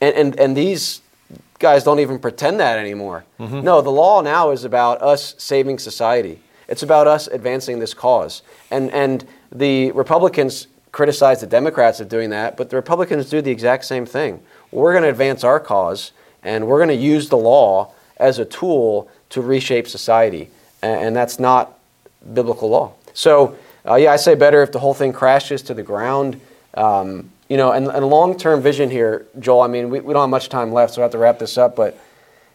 And 0.00 0.14
and, 0.16 0.40
and 0.40 0.56
these 0.56 1.02
guys 1.58 1.84
don't 1.84 2.00
even 2.00 2.18
pretend 2.18 2.58
that 2.60 2.78
anymore. 2.78 3.24
Mm-hmm. 3.38 3.60
No, 3.62 3.80
the 3.82 3.90
law 3.90 4.22
now 4.22 4.50
is 4.50 4.64
about 4.64 5.02
us 5.02 5.34
saving 5.38 5.78
society. 5.78 6.40
It's 6.68 6.82
about 6.82 7.06
us 7.06 7.26
advancing 7.26 7.78
this 7.78 7.94
cause. 7.94 8.42
And 8.70 8.90
and 8.92 9.24
the 9.52 9.92
Republicans 9.92 10.66
criticize 10.92 11.40
the 11.40 11.46
Democrats 11.46 12.00
of 12.00 12.08
doing 12.08 12.30
that, 12.30 12.56
but 12.56 12.70
the 12.70 12.76
Republicans 12.76 13.28
do 13.28 13.42
the 13.42 13.50
exact 13.50 13.84
same 13.84 14.06
thing. 14.06 14.40
We're 14.72 14.92
going 14.92 15.04
to 15.04 15.10
advance 15.10 15.44
our 15.44 15.60
cause, 15.60 16.12
and 16.42 16.66
we're 16.66 16.78
going 16.78 16.88
to 16.88 16.94
use 16.94 17.28
the 17.28 17.36
law 17.36 17.92
as 18.16 18.38
a 18.38 18.44
tool 18.44 19.10
to 19.28 19.42
reshape 19.42 19.88
society, 19.88 20.48
and, 20.82 21.08
and 21.08 21.16
that's 21.16 21.38
not 21.38 21.78
biblical 22.32 22.70
law. 22.70 22.92
So, 23.12 23.56
uh, 23.86 23.96
yeah, 23.96 24.12
I 24.12 24.16
say 24.16 24.34
better 24.34 24.62
if 24.62 24.72
the 24.72 24.78
whole 24.78 24.94
thing 24.94 25.12
crashes 25.12 25.62
to 25.62 25.74
the 25.74 25.82
ground. 25.82 26.40
Um, 26.74 27.30
you 27.48 27.56
know, 27.56 27.72
and, 27.72 27.86
and 27.88 28.04
long-term 28.06 28.60
vision 28.60 28.90
here, 28.90 29.26
Joel. 29.38 29.62
I 29.62 29.68
mean, 29.68 29.90
we, 29.90 30.00
we 30.00 30.12
don't 30.12 30.22
have 30.22 30.30
much 30.30 30.48
time 30.48 30.72
left, 30.72 30.94
so 30.94 31.02
I 31.02 31.04
have 31.04 31.12
to 31.12 31.18
wrap 31.18 31.38
this 31.38 31.56
up. 31.56 31.76
But 31.76 31.98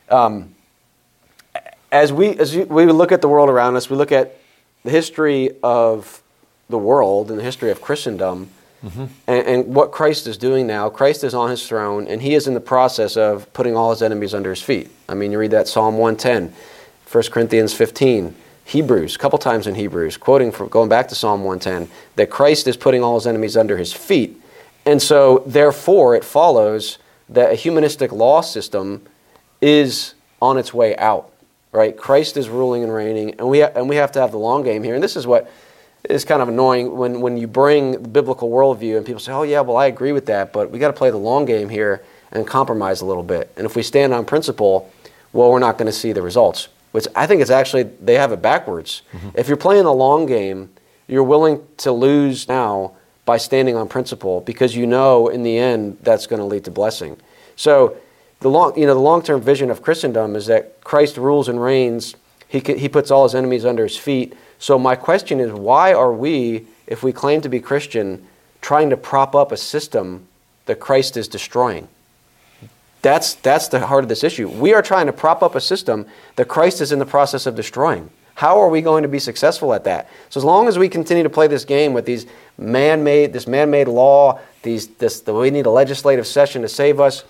um, 0.10 0.54
as 1.92 2.14
we 2.14 2.38
as 2.38 2.56
we 2.56 2.86
look 2.86 3.12
at 3.12 3.22
the 3.22 3.28
world 3.28 3.50
around 3.50 3.76
us, 3.76 3.90
we 3.90 3.98
look 3.98 4.12
at 4.12 4.38
the 4.84 4.90
history 4.90 5.52
of 5.62 6.22
the 6.70 6.78
world 6.78 7.30
and 7.30 7.40
the 7.40 7.44
history 7.44 7.70
of 7.70 7.82
Christendom, 7.82 8.50
mm-hmm. 8.84 9.06
and, 9.28 9.48
and 9.48 9.76
what 9.76 9.92
Christ 9.92 10.26
is 10.26 10.38
doing 10.38 10.66
now. 10.66 10.90
Christ 10.90 11.24
is 11.24 11.34
on 11.34 11.50
his 11.50 11.68
throne, 11.68 12.08
and 12.08 12.22
he 12.22 12.34
is 12.34 12.48
in 12.48 12.54
the 12.54 12.62
process 12.62 13.18
of 13.18 13.52
putting 13.54 13.76
all 13.76 13.92
his 13.92 14.02
enemies 14.02 14.34
under 14.34 14.50
his 14.50 14.62
feet. 14.62 14.90
I 15.10 15.14
mean, 15.14 15.32
you 15.32 15.40
read 15.40 15.52
that 15.52 15.68
Psalm 15.68 15.98
110, 15.98 16.54
1 17.12 17.24
Corinthians 17.32 17.74
15, 17.74 18.36
Hebrews, 18.66 19.16
a 19.16 19.20
couple 19.20 19.38
times 19.38 19.68
in 19.68 19.76
Hebrews, 19.76 20.18
quoting 20.18 20.52
from 20.52 20.70
going 20.70 20.90
back 20.90 21.10
to 21.10 21.16
Psalm 21.16 21.44
110, 21.44 21.94
that 22.16 22.30
Christ 22.30 22.68
is 22.68 22.78
putting 22.78 23.04
all 23.04 23.16
his 23.16 23.28
enemies 23.28 23.58
under 23.58 23.78
his 23.78 23.92
feet. 23.92 24.42
And 24.86 25.02
so, 25.02 25.44
therefore, 25.46 26.16
it 26.16 26.24
follows 26.24 26.98
that 27.30 27.52
a 27.52 27.56
humanistic 27.56 28.12
law 28.12 28.42
system 28.42 29.06
is 29.60 30.16
on 30.42 30.58
its 30.58 30.74
way 30.74 30.96
out, 30.98 31.31
right? 31.72 31.96
Christ 31.96 32.38
is 32.38 32.50
ruling 32.50 32.84
and 32.84 32.94
reigning, 32.94 33.36
and 33.40 33.48
we, 33.48 33.62
ha- 33.62 33.72
and 33.76 33.88
we 33.88 33.96
have 33.96 34.12
to 34.14 34.22
have 34.22 34.32
the 34.32 34.38
long 34.38 34.64
game 34.64 34.84
here. 34.84 34.96
And 34.96 35.04
this 35.04 35.16
is 35.16 35.26
what 35.26 35.50
is 36.10 36.26
kind 36.26 36.42
of 36.42 36.50
annoying 36.50 36.96
when, 36.96 37.22
when 37.22 37.38
you 37.38 37.48
bring 37.48 37.92
the 38.04 38.10
biblical 38.10 38.50
worldview 38.50 38.98
and 38.98 39.06
people 39.06 39.20
say, 39.20 39.32
oh, 39.32 39.44
yeah, 39.44 39.62
well, 39.62 39.78
I 39.78 39.86
agree 39.86 40.12
with 40.12 40.26
that, 40.26 40.52
but 40.52 40.72
we 40.72 40.80
got 40.80 40.88
to 40.88 40.94
play 40.94 41.12
the 41.12 41.18
long 41.18 41.46
game 41.46 41.70
here 41.70 42.04
and 42.32 42.48
compromise 42.48 43.02
a 43.02 43.06
little 43.06 43.24
bit. 43.24 43.52
And 43.56 43.66
if 43.66 43.76
we 43.76 43.84
stand 43.84 44.14
on 44.14 44.26
principle, 44.26 44.92
well, 45.34 45.52
we're 45.52 45.60
not 45.60 45.78
going 45.78 45.86
to 45.86 45.98
see 45.98 46.12
the 46.12 46.22
results, 46.22 46.70
which 46.92 47.08
I 47.16 47.28
think 47.28 47.42
it's 47.42 47.52
actually, 47.52 47.84
they 47.84 48.16
have 48.16 48.32
it 48.32 48.42
backwards. 48.42 49.04
Mm-hmm. 49.14 49.30
If 49.36 49.48
you're 49.48 49.58
playing 49.58 49.84
the 49.84 49.94
long 49.94 50.26
game, 50.26 50.72
you're 51.08 51.24
willing 51.24 51.66
to 51.78 51.92
lose 51.92 52.48
now 52.48 52.94
by 53.26 53.38
standing 53.38 53.76
on 53.76 53.88
principle 53.88 54.42
because 54.42 54.76
you 54.76 54.88
know 54.88 55.28
in 55.28 55.44
the 55.44 55.58
end 55.58 55.98
that's 56.02 56.26
going 56.26 56.40
to 56.40 56.46
lead 56.46 56.66
to 56.66 56.72
blessing. 56.72 57.18
So 57.56 57.96
the 58.42 58.50
long, 58.50 58.78
you 58.78 58.86
know, 58.86 58.94
the 58.94 59.00
long-term 59.00 59.42
vision 59.42 59.72
of 59.72 59.82
Christendom 59.82 60.36
is 60.36 60.48
that 60.48 60.84
Christ 60.84 61.18
rules 61.18 61.48
and 61.48 61.62
reigns. 61.62 62.16
He, 62.48 62.60
he 62.60 62.90
puts 62.90 63.10
all 63.10 63.24
his 63.24 63.34
enemies 63.34 63.66
under 63.66 63.84
his 63.84 63.98
feet. 63.98 64.36
So 64.60 64.78
my 64.78 64.96
question 64.96 65.40
is, 65.40 65.52
why 65.52 65.94
are 65.94 66.12
we, 66.12 66.66
if 66.86 67.02
we 67.04 67.14
claim 67.14 67.42
to 67.42 67.50
be 67.50 67.60
Christian, 67.60 68.28
trying 68.62 68.90
to 68.90 68.98
prop 68.98 69.36
up 69.36 69.52
a 69.52 69.58
system 69.58 70.28
that 70.66 70.80
Christ 70.80 71.18
is 71.18 71.28
destroying? 71.28 71.88
That's, 73.02 73.36
that's 73.36 73.68
the 73.70 73.80
heart 73.88 74.04
of 74.04 74.10
this 74.10 74.24
issue. 74.24 74.48
We 74.48 74.74
are 74.74 74.84
trying 74.84 75.08
to 75.08 75.14
prop 75.14 75.42
up 75.42 75.56
a 75.56 75.62
system 75.62 76.06
that 76.36 76.48
Christ 76.48 76.82
is 76.82 76.92
in 76.92 77.00
the 77.00 77.06
process 77.06 77.46
of 77.46 77.56
destroying. 77.56 78.10
How 78.36 78.60
are 78.60 78.70
we 78.70 78.82
going 78.82 79.04
to 79.04 79.10
be 79.10 79.20
successful 79.20 79.74
at 79.74 79.84
that? 79.86 80.10
So 80.30 80.40
as 80.40 80.44
long 80.44 80.68
as 80.68 80.78
we 80.78 80.90
continue 80.90 81.24
to 81.24 81.30
play 81.30 81.48
this 81.48 81.66
game 81.66 81.94
with 81.94 82.06
these 82.06 82.26
man-made, 82.58 83.34
this 83.34 83.48
man-made 83.48 83.88
law, 83.88 84.40
these, 84.64 84.88
this, 84.88 85.22
the, 85.22 85.34
we 85.34 85.52
need 85.52 85.66
a 85.66 85.72
legislative 85.72 86.28
session 86.28 86.62
to 86.62 86.68
save 86.68 87.00
us, 87.00 87.24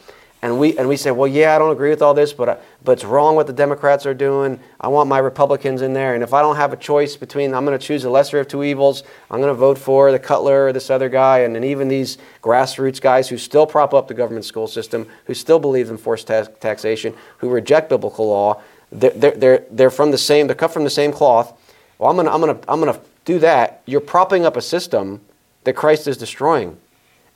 and 0.43 0.57
we 0.59 0.75
and 0.77 0.89
we 0.89 0.97
say, 0.97 1.11
well, 1.11 1.27
yeah, 1.27 1.55
I 1.55 1.59
don't 1.59 1.71
agree 1.71 1.91
with 1.91 2.01
all 2.01 2.15
this, 2.15 2.33
but 2.33 2.49
uh, 2.49 2.57
but 2.83 2.93
it's 2.93 3.03
wrong 3.03 3.35
what 3.35 3.45
the 3.45 3.53
Democrats 3.53 4.07
are 4.07 4.13
doing. 4.13 4.59
I 4.79 4.87
want 4.87 5.07
my 5.07 5.19
Republicans 5.19 5.83
in 5.83 5.93
there, 5.93 6.15
and 6.15 6.23
if 6.23 6.33
I 6.33 6.41
don't 6.41 6.55
have 6.55 6.73
a 6.73 6.77
choice 6.77 7.15
between, 7.15 7.53
I'm 7.53 7.63
going 7.63 7.77
to 7.77 7.85
choose 7.85 8.01
the 8.01 8.09
lesser 8.09 8.39
of 8.39 8.47
two 8.47 8.63
evils. 8.63 9.03
I'm 9.29 9.39
going 9.39 9.53
to 9.53 9.59
vote 9.59 9.77
for 9.77 10.11
the 10.11 10.17
Cutler 10.17 10.67
or 10.67 10.73
this 10.73 10.89
other 10.89 11.09
guy, 11.09 11.39
and 11.39 11.55
then 11.55 11.63
even 11.63 11.89
these 11.89 12.17
grassroots 12.41 12.99
guys 12.99 13.29
who 13.29 13.37
still 13.37 13.67
prop 13.67 13.93
up 13.93 14.07
the 14.07 14.15
government 14.15 14.45
school 14.45 14.67
system, 14.67 15.07
who 15.25 15.35
still 15.35 15.59
believe 15.59 15.91
in 15.91 15.97
forced 15.97 16.25
ta- 16.25 16.47
taxation, 16.59 17.13
who 17.37 17.49
reject 17.49 17.89
biblical 17.89 18.27
law. 18.27 18.61
They're, 18.91 19.31
they're, 19.31 19.65
they're, 19.69 19.91
from 19.91 20.09
the 20.09 20.17
same. 20.17 20.47
They're 20.47 20.55
cut 20.55 20.73
from 20.73 20.83
the 20.83 20.89
same 20.89 21.11
cloth. 21.11 21.53
Well, 21.99 22.09
I'm 22.09 22.17
to 22.25 22.33
I'm 22.33 22.41
to 22.41 22.71
I'm 22.71 22.81
going 22.81 22.93
to 22.93 22.99
do 23.25 23.37
that. 23.39 23.83
You're 23.85 24.01
propping 24.01 24.43
up 24.43 24.57
a 24.57 24.61
system 24.61 25.21
that 25.65 25.73
Christ 25.73 26.07
is 26.07 26.17
destroying. 26.17 26.77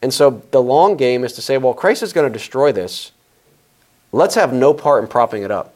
And 0.06 0.14
so 0.14 0.44
the 0.52 0.62
long 0.62 0.98
game 0.98 1.24
is 1.24 1.34
to 1.34 1.42
say, 1.42 1.58
well, 1.58 1.74
Christ 1.74 2.04
is 2.04 2.14
going 2.14 2.32
to 2.32 2.32
destroy 2.32 2.72
this. 2.72 3.12
Let's 4.12 4.36
have 4.36 4.54
no 4.54 4.72
part 4.72 5.04
in 5.04 5.10
propping 5.10 5.42
it 5.42 5.50
up. 5.50 5.74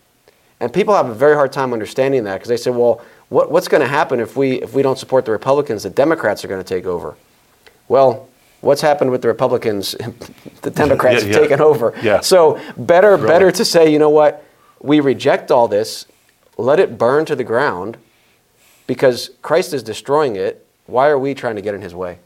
And 0.60 0.72
people 0.72 0.94
have 0.94 1.10
a 1.10 1.16
very 1.16 1.34
hard 1.34 1.52
time 1.52 1.74
understanding 1.74 2.26
that 2.26 2.36
because 2.36 2.48
they 2.48 2.56
say, 2.56 2.70
well, 2.70 3.02
what, 3.30 3.50
what's 3.50 3.68
going 3.68 3.82
to 3.82 3.88
happen 3.88 4.20
if 4.20 4.38
we, 4.38 4.62
if 4.62 4.76
we 4.76 4.84
don't 4.84 5.00
support 5.00 5.26
the 5.26 5.32
Republicans? 5.32 5.82
The 5.82 5.90
Democrats 5.90 6.46
are 6.46 6.48
going 6.48 6.64
to 6.64 6.68
take 6.68 6.86
over. 6.86 7.16
Well, 7.88 8.30
what's 8.62 8.82
happened 8.82 9.10
with 9.10 9.24
the 9.24 9.30
Republicans? 9.30 9.94
the 10.62 10.70
Democrats 10.70 11.24
yeah, 11.24 11.34
have 11.34 11.42
taken 11.42 11.60
over. 11.60 11.96
Yeah. 12.04 12.20
So 12.20 12.62
better, 12.78 13.16
really? 13.16 13.28
better 13.28 13.52
to 13.52 13.66
say, 13.66 13.92
you 13.92 13.98
know 13.98 14.12
what? 14.12 14.46
We 14.80 15.00
reject 15.00 15.50
all 15.50 15.68
this. 15.68 16.06
Let 16.56 16.80
it 16.80 17.00
burn 17.00 17.26
to 17.26 17.36
the 17.36 17.44
ground 17.44 17.98
because 18.86 19.32
Christ 19.42 19.74
is 19.74 19.82
destroying 19.82 20.36
it. 20.36 20.68
Why 20.86 21.08
are 21.10 21.18
we 21.18 21.34
trying 21.34 21.56
to 21.56 21.64
get 21.64 21.74
in 21.74 21.82
his 21.82 21.96
way? 21.96 22.20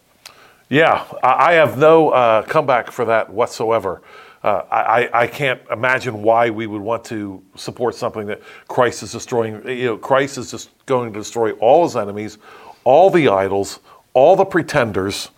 Yeah, 0.74 1.06
I 1.22 1.54
have 1.54 1.78
no 1.78 2.10
uh, 2.10 2.42
comeback 2.42 2.90
for 2.90 3.06
that 3.06 3.30
whatsoever. 3.30 4.02
Uh, 4.42 4.64
I, 4.72 5.08
I 5.14 5.28
can't 5.28 5.62
imagine 5.70 6.24
why 6.24 6.50
we 6.50 6.66
would 6.66 6.82
want 6.82 7.06
to 7.06 7.44
support 7.54 7.94
something 7.94 8.26
that 8.26 8.42
Christ 8.68 9.04
is 9.04 9.12
destroying. 9.12 9.68
You 9.68 9.86
know, 9.86 9.98
Christ 9.98 10.40
is 10.40 10.50
just 10.50 10.72
going 10.88 11.14
to 11.14 11.20
destroy 11.20 11.52
all 11.52 11.84
his 11.84 11.96
enemies, 11.96 12.40
all 12.86 13.12
the 13.12 13.28
idols, 13.28 13.82
all 14.16 14.36
the 14.36 14.46
pretenders, 14.46 15.30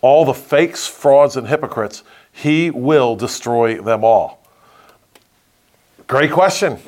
all 0.00 0.24
the 0.24 0.32
fakes, 0.32 0.86
frauds, 0.86 1.36
and 1.36 1.46
hypocrites. 1.46 2.02
He 2.32 2.70
will 2.70 3.16
destroy 3.16 3.82
them 3.82 4.02
all. 4.02 4.42
Great 6.06 6.32
question. 6.32 6.78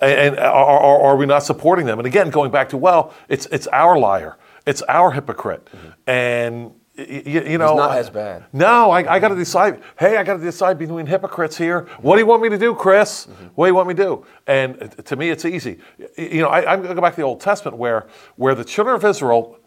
And, 0.00 0.38
are, 0.38 0.80
are, 0.80 1.02
are 1.02 1.16
we 1.16 1.26
not 1.26 1.42
supporting 1.42 1.84
them? 1.84 1.98
And 1.98 2.06
again, 2.06 2.30
going 2.30 2.50
back 2.50 2.70
to, 2.70 2.78
well, 2.78 3.12
it's, 3.28 3.44
it's 3.52 3.66
our 3.66 3.98
liar, 3.98 4.38
it's 4.64 4.80
our 4.88 5.10
hypocrite. 5.10 5.66
Mm-hmm. 5.66 6.10
And 6.10 6.72
you, 6.94 7.42
you 7.42 7.58
know, 7.58 7.72
it's 7.72 7.76
not 7.76 7.98
as 7.98 8.10
bad. 8.10 8.44
No, 8.52 8.90
I, 8.90 9.14
I 9.14 9.18
got 9.18 9.28
to 9.28 9.34
decide. 9.34 9.82
Hey, 9.98 10.18
I 10.18 10.24
got 10.24 10.36
to 10.36 10.42
decide 10.42 10.78
between 10.78 11.06
hypocrites 11.06 11.56
here. 11.56 11.88
What 12.02 12.16
do 12.16 12.20
you 12.20 12.26
want 12.26 12.42
me 12.42 12.50
to 12.50 12.58
do, 12.58 12.74
Chris? 12.74 13.26
Mm-hmm. 13.26 13.46
What 13.54 13.66
do 13.66 13.70
you 13.70 13.74
want 13.74 13.88
me 13.88 13.94
to 13.94 14.02
do? 14.02 14.26
And 14.46 15.06
to 15.06 15.16
me, 15.16 15.30
it's 15.30 15.46
easy. 15.46 15.78
You 16.18 16.42
know, 16.42 16.48
I, 16.48 16.74
am 16.74 16.80
going 16.80 16.90
to 16.90 16.94
go 16.94 17.00
back 17.00 17.14
to 17.14 17.22
the 17.22 17.26
Old 17.26 17.40
Testament 17.40 17.78
where 17.78 18.08
where 18.36 18.54
the 18.54 18.64
children 18.64 18.94
of 18.94 19.04
Israel 19.04 19.58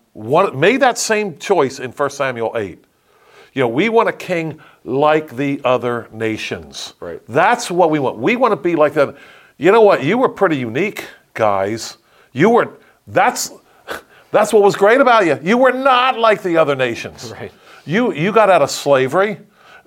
made 0.53 0.81
that 0.81 0.97
same 0.97 1.37
choice 1.37 1.79
in 1.79 1.91
1 1.91 2.09
Samuel 2.11 2.53
8. 2.55 2.83
You 3.53 3.61
know, 3.61 3.69
we 3.69 3.89
want 3.89 4.07
a 4.07 4.13
king 4.13 4.59
like 4.83 5.35
the 5.35 5.61
other 5.63 6.07
nations. 6.11 6.93
Right. 6.99 7.21
That's 7.27 7.71
what 7.71 7.89
we 7.89 7.99
want. 7.99 8.17
We 8.17 8.35
want 8.35 8.51
to 8.51 8.57
be 8.57 8.75
like 8.75 8.93
that. 8.93 9.15
You 9.57 9.71
know 9.71 9.81
what? 9.81 10.03
You 10.03 10.17
were 10.17 10.29
pretty 10.29 10.57
unique, 10.57 11.07
guys. 11.33 11.97
You 12.33 12.51
were. 12.51 12.77
That's 13.07 13.51
that's 14.35 14.51
what 14.51 14.61
was 14.61 14.75
great 14.75 14.99
about 14.99 15.25
you. 15.25 15.39
You 15.41 15.57
were 15.57 15.71
not 15.71 16.19
like 16.19 16.43
the 16.43 16.57
other 16.57 16.75
nations. 16.75 17.31
Right. 17.31 17.51
You, 17.85 18.11
you 18.13 18.31
got 18.31 18.49
out 18.49 18.61
of 18.61 18.69
slavery. 18.69 19.39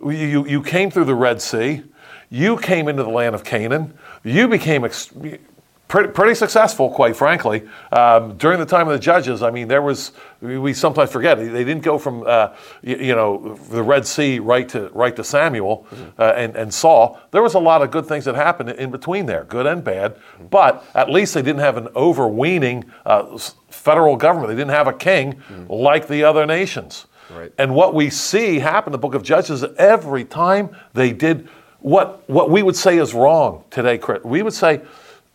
You, 0.02 0.46
you 0.46 0.62
came 0.62 0.90
through 0.90 1.04
the 1.04 1.14
Red 1.14 1.42
Sea. 1.42 1.82
You 2.30 2.56
came 2.56 2.88
into 2.88 3.02
the 3.02 3.10
land 3.10 3.34
of 3.34 3.44
Canaan. 3.44 3.94
You 4.24 4.48
became 4.48 4.84
ex- 4.84 5.12
pretty, 5.88 6.10
pretty 6.10 6.34
successful, 6.34 6.90
quite 6.90 7.16
frankly. 7.16 7.66
Um, 7.90 8.36
during 8.36 8.60
the 8.60 8.66
time 8.66 8.86
of 8.86 8.92
the 8.92 8.98
judges, 8.98 9.42
I 9.42 9.50
mean, 9.50 9.68
there 9.68 9.82
was, 9.82 10.12
we 10.40 10.74
sometimes 10.74 11.10
forget, 11.10 11.38
they 11.38 11.64
didn't 11.64 11.82
go 11.82 11.98
from, 11.98 12.24
uh, 12.26 12.54
you, 12.82 12.96
you, 12.96 13.14
know, 13.14 13.54
the 13.70 13.82
Red 13.82 14.06
Sea 14.06 14.38
right 14.38 14.68
to, 14.68 14.88
right 14.90 15.16
to 15.16 15.24
Samuel 15.24 15.86
mm-hmm. 15.90 16.20
uh, 16.20 16.32
and, 16.36 16.54
and 16.56 16.72
Saul. 16.72 17.18
There 17.30 17.42
was 17.42 17.54
a 17.54 17.58
lot 17.58 17.82
of 17.82 17.90
good 17.90 18.06
things 18.06 18.26
that 18.26 18.34
happened 18.34 18.70
in 18.70 18.90
between 18.90 19.26
there, 19.26 19.44
good 19.44 19.66
and 19.66 19.82
bad, 19.82 20.14
mm-hmm. 20.14 20.46
but 20.46 20.84
at 20.94 21.10
least 21.10 21.34
they 21.34 21.42
didn't 21.42 21.60
have 21.60 21.76
an 21.76 21.88
overweening 21.96 22.84
uh, 23.06 23.38
federal 23.88 24.16
government. 24.16 24.48
They 24.48 24.56
didn't 24.56 24.74
have 24.74 24.86
a 24.86 24.92
king 24.92 25.34
mm-hmm. 25.34 25.72
like 25.72 26.08
the 26.08 26.24
other 26.24 26.46
nations. 26.46 27.06
Right. 27.30 27.52
And 27.58 27.74
what 27.74 27.94
we 27.94 28.10
see 28.10 28.58
happen 28.58 28.90
in 28.90 28.92
the 28.92 28.98
book 28.98 29.14
of 29.14 29.22
Judges 29.22 29.62
every 29.78 30.24
time 30.24 30.76
they 30.94 31.12
did 31.12 31.48
what, 31.80 32.28
what 32.28 32.50
we 32.50 32.62
would 32.62 32.76
say 32.76 32.98
is 32.98 33.14
wrong 33.14 33.64
today, 33.70 33.98
Chris. 33.98 34.22
we 34.24 34.42
would 34.42 34.52
say, 34.52 34.80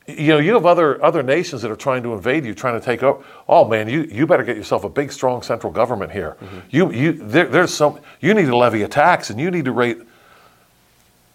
you 0.07 0.27
know, 0.27 0.39
you 0.39 0.53
have 0.53 0.65
other 0.65 1.01
other 1.01 1.23
nations 1.23 1.61
that 1.61 1.71
are 1.71 1.77
trying 1.77 2.03
to 2.03 2.13
invade 2.13 2.43
you, 2.45 2.53
trying 2.53 2.77
to 2.77 2.85
take 2.85 3.01
over. 3.03 3.23
Oh 3.47 3.65
man, 3.65 3.87
you, 3.87 4.01
you 4.11 4.27
better 4.27 4.43
get 4.43 4.57
yourself 4.57 4.83
a 4.83 4.89
big, 4.89 5.13
strong 5.13 5.41
central 5.41 5.71
government 5.71 6.11
here. 6.11 6.35
Mm-hmm. 6.41 6.59
You 6.71 6.91
you 6.91 7.11
there, 7.13 7.47
there's 7.47 7.73
some 7.73 7.99
you 8.19 8.33
need 8.33 8.47
to 8.47 8.57
levy 8.57 8.81
a 8.81 8.89
tax 8.89 9.29
and 9.29 9.39
you 9.39 9.49
need 9.49 9.63
to 9.65 9.71
rate. 9.71 9.99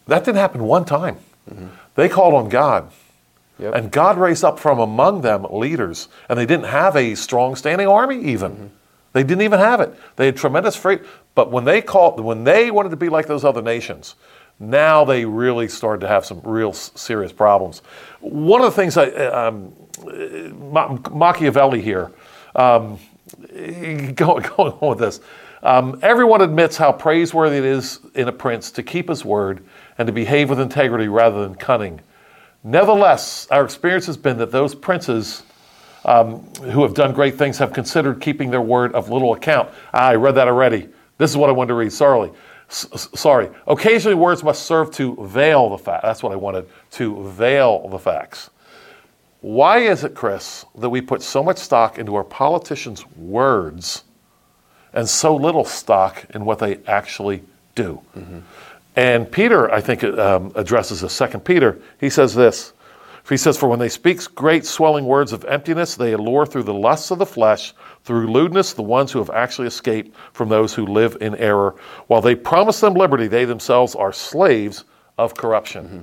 That 0.07 0.25
didn't 0.25 0.37
happen 0.37 0.65
one 0.65 0.85
time. 0.85 1.17
Mm-hmm. 1.51 1.69
They 1.95 2.11
called 2.11 2.35
on 2.35 2.51
God, 2.51 2.93
yep. 3.59 3.75
and 3.75 3.91
God 3.91 4.19
raised 4.19 4.45
up 4.45 4.59
from 4.59 4.79
among 4.79 5.23
them 5.23 5.47
leaders, 5.51 6.09
and 6.29 6.39
they 6.39 6.47
didn't 6.47 6.67
have 6.67 6.97
a 6.97 7.15
strong 7.15 7.57
standing 7.57 7.89
army 7.89 8.23
even. 8.25 8.53
Mm-hmm. 8.53 8.67
They 9.13 9.23
didn't 9.23 9.43
even 9.43 9.59
have 9.59 9.81
it. 9.81 9.95
They 10.17 10.27
had 10.27 10.37
tremendous 10.37 10.77
freight, 10.77 11.03
but 11.35 11.51
when 11.51 11.65
they 11.65 11.81
called, 11.81 12.21
when 12.21 12.45
they 12.45 12.71
wanted 12.71 12.91
to 12.91 12.97
be 12.97 13.09
like 13.09 13.27
those 13.27 13.45
other 13.45 13.63
nations, 13.63 14.15
now 14.61 15.05
they 15.05 15.25
really 15.25 15.69
started 15.69 16.01
to 16.01 16.09
have 16.09 16.27
some 16.27 16.41
real 16.43 16.73
serious 16.73 17.33
problems. 17.33 17.83
One 18.21 18.61
of 18.61 18.67
the 18.67 18.77
things 18.77 18.97
I, 18.97 19.07
um, 19.07 19.73
Machiavelli 21.13 21.81
here, 21.81 22.11
um, 22.55 22.99
going, 23.53 24.15
going 24.57 24.73
on 24.73 24.89
with 24.91 24.99
this, 24.99 25.21
um, 25.63 25.99
everyone 26.03 26.41
admits 26.41 26.77
how 26.77 26.93
praiseworthy 26.93 27.59
it 27.59 27.65
is 27.65 28.01
in 28.15 28.29
a 28.29 28.33
prince 28.33 28.71
to 28.73 28.83
keep 28.83 29.09
his 29.09 29.25
word 29.25 29.65
and 29.97 30.07
to 30.07 30.13
behave 30.13 30.51
with 30.51 30.61
integrity 30.61 31.09
rather 31.09 31.43
than 31.43 31.55
cunning. 31.55 32.01
Nevertheless, 32.65 33.47
our 33.51 33.65
experience 33.65 34.07
has 34.07 34.17
been 34.17 34.39
that 34.39 34.51
those 34.51 34.75
princes 34.75 35.43
um, 36.05 36.41
who 36.63 36.83
have 36.83 36.95
done 36.95 37.13
great 37.13 37.37
things 37.37 37.59
have 37.59 37.73
considered 37.73 38.21
keeping 38.21 38.51
their 38.51 38.61
word 38.63 38.95
of 38.95 39.11
little 39.11 39.35
account. 39.35 39.71
Ah, 39.93 40.09
I 40.09 40.15
read 40.15 40.35
that 40.37 40.49
already. 40.49 40.89
This 41.19 41.31
is 41.31 41.37
what 41.37 41.51
I 41.51 41.53
wanted 41.53 41.69
to 41.69 41.75
read. 41.75 41.93
Sorry. 41.93 42.31
Sorry. 42.69 43.49
Occasionally, 43.67 44.15
words 44.15 44.43
must 44.45 44.65
serve 44.65 44.91
to 44.93 45.17
veil 45.27 45.71
the 45.71 45.79
fact. 45.79 46.03
That's 46.03 46.23
what 46.23 46.33
I 46.33 46.37
wanted 46.37 46.69
to 46.93 47.29
veil 47.31 47.89
the 47.89 47.99
facts. 47.99 48.51
Why 49.41 49.79
is 49.79 50.05
it, 50.05 50.15
Chris, 50.15 50.65
that 50.77 50.91
we 50.91 51.01
put 51.01 51.23
so 51.23 51.43
much 51.43 51.59
stock 51.59 51.99
into 51.99 52.15
our 52.17 52.25
politicians' 52.25 53.07
words 53.17 54.05
and 54.93 55.09
so 55.09 55.35
little 55.35 55.65
stock 55.65 56.27
in 56.35 56.45
what 56.45 56.59
they 56.59 56.79
actually 56.87 57.43
do? 57.75 58.03
Mm-hmm. 58.17 58.39
And 58.99 59.31
Peter, 59.31 59.73
I 59.73 59.81
think, 59.81 60.03
um, 60.03 60.51
addresses 60.57 61.03
this. 61.03 61.13
Second 61.13 61.45
Peter, 61.45 61.81
he 62.01 62.11
says 62.11 62.35
this. 62.35 62.73
He 63.29 63.37
says, 63.37 63.57
For 63.57 63.69
when 63.69 63.79
they 63.79 63.89
speak 63.89 64.35
great 64.35 64.67
swelling 64.67 65.05
words 65.05 65.33
of 65.33 65.45
emptiness, 65.45 65.95
they 65.95 66.15
allure 66.15 66.45
through 66.45 66.65
the 66.65 66.75
lusts 66.75 67.13
of 67.13 67.21
the 67.21 67.27
flesh 67.27 67.75
through 68.03 68.27
lewdness 68.27 68.73
the 68.73 68.83
ones 68.83 69.13
who 69.13 69.21
have 69.21 69.31
actually 69.31 69.69
escaped 69.69 70.17
from 70.33 70.49
those 70.49 70.75
who 70.75 70.85
live 70.85 71.17
in 71.21 71.37
error. 71.37 71.77
While 72.09 72.21
they 72.21 72.35
promise 72.35 72.81
them 72.81 72.95
liberty, 72.95 73.29
they 73.29 73.45
themselves 73.45 73.95
are 73.95 74.13
slaves 74.13 74.83
of 75.17 75.37
corruption. 75.37 75.85
Mm-hmm. 75.85 76.01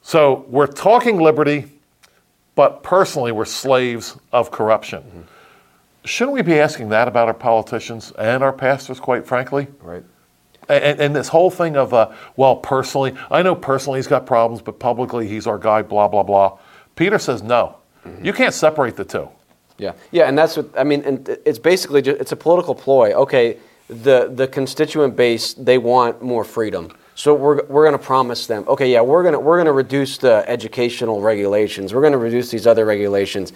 So 0.00 0.44
we're 0.48 0.66
talking 0.66 1.20
liberty, 1.20 1.70
but 2.56 2.82
personally 2.82 3.30
we're 3.30 3.44
slaves 3.44 4.18
of 4.32 4.50
corruption. 4.50 5.04
Mm-hmm. 5.04 5.20
Shouldn't 6.04 6.34
we 6.34 6.42
be 6.42 6.58
asking 6.58 6.88
that 6.88 7.06
about 7.06 7.28
our 7.28 7.34
politicians 7.34 8.10
and 8.18 8.42
our 8.42 8.52
pastors, 8.52 8.98
quite 8.98 9.24
frankly? 9.24 9.68
Right. 9.80 10.02
And, 10.68 11.00
and, 11.00 11.16
this 11.16 11.28
whole 11.28 11.50
thing 11.50 11.76
of, 11.76 11.92
uh, 11.92 12.12
well, 12.36 12.56
personally, 12.56 13.14
I 13.30 13.42
know 13.42 13.54
personally 13.54 13.98
he's 13.98 14.06
got 14.06 14.26
problems, 14.26 14.62
but 14.62 14.78
publicly 14.78 15.26
he's 15.26 15.46
our 15.46 15.58
guy, 15.58 15.82
blah, 15.82 16.06
blah, 16.06 16.22
blah. 16.22 16.58
Peter 16.94 17.18
says 17.18 17.42
no. 17.42 17.76
Mm-hmm. 18.06 18.24
You 18.24 18.32
can't 18.32 18.54
separate 18.54 18.96
the 18.96 19.04
two. 19.04 19.28
Yeah, 19.78 19.92
yeah, 20.10 20.28
and 20.28 20.38
that's 20.38 20.56
what 20.56 20.68
I 20.76 20.84
mean. 20.84 21.02
And 21.02 21.28
it's 21.44 21.58
basically 21.58 22.02
just, 22.02 22.20
it's 22.20 22.32
a 22.32 22.36
political 22.36 22.74
ploy. 22.74 23.12
Okay, 23.14 23.58
the 23.88 24.30
the 24.32 24.46
constituent 24.46 25.16
base 25.16 25.54
they 25.54 25.78
want 25.78 26.22
more 26.22 26.44
freedom, 26.44 26.92
so 27.14 27.34
we're 27.34 27.64
we're 27.64 27.84
going 27.84 27.98
to 27.98 28.04
promise 28.04 28.46
them. 28.46 28.64
Okay, 28.68 28.92
yeah, 28.92 29.00
we're 29.00 29.24
gonna 29.24 29.40
we're 29.40 29.58
gonna 29.58 29.72
reduce 29.72 30.18
the 30.18 30.44
educational 30.46 31.20
regulations. 31.20 31.94
We're 31.94 32.00
going 32.00 32.12
to 32.12 32.18
reduce 32.18 32.50
these 32.50 32.66
other 32.66 32.84
regulations, 32.84 33.52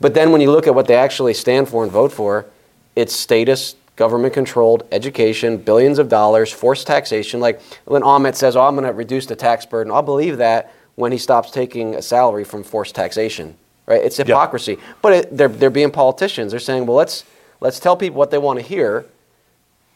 but 0.00 0.14
then 0.14 0.32
when 0.32 0.40
you 0.40 0.50
look 0.50 0.66
at 0.66 0.74
what 0.74 0.86
they 0.86 0.96
actually 0.96 1.34
stand 1.34 1.68
for 1.68 1.82
and 1.82 1.92
vote 1.92 2.12
for, 2.12 2.46
it's 2.94 3.14
status, 3.14 3.74
government 3.96 4.34
controlled 4.34 4.86
education, 4.92 5.56
billions 5.56 5.98
of 5.98 6.08
dollars, 6.08 6.52
forced 6.52 6.86
taxation. 6.86 7.40
Like 7.40 7.60
when 7.84 8.02
Aument 8.02 8.36
says, 8.36 8.56
"Oh, 8.56 8.62
I'm 8.62 8.74
going 8.74 8.86
to 8.86 8.92
reduce 8.92 9.26
the 9.26 9.36
tax 9.36 9.66
burden," 9.66 9.92
I'll 9.92 10.02
believe 10.02 10.38
that 10.38 10.72
when 10.94 11.12
he 11.12 11.18
stops 11.18 11.50
taking 11.50 11.94
a 11.94 12.02
salary 12.02 12.44
from 12.44 12.62
forced 12.62 12.94
taxation 12.94 13.56
right? 13.86 14.02
It's 14.02 14.16
hypocrisy. 14.16 14.72
Yeah. 14.72 14.94
But 15.00 15.12
it, 15.12 15.36
they're, 15.36 15.48
they're 15.48 15.70
being 15.70 15.90
politicians. 15.90 16.50
They're 16.50 16.60
saying, 16.60 16.86
well, 16.86 16.96
let's, 16.96 17.24
let's 17.60 17.80
tell 17.80 17.96
people 17.96 18.18
what 18.18 18.30
they 18.30 18.38
want 18.38 18.58
to 18.58 18.64
hear, 18.64 19.06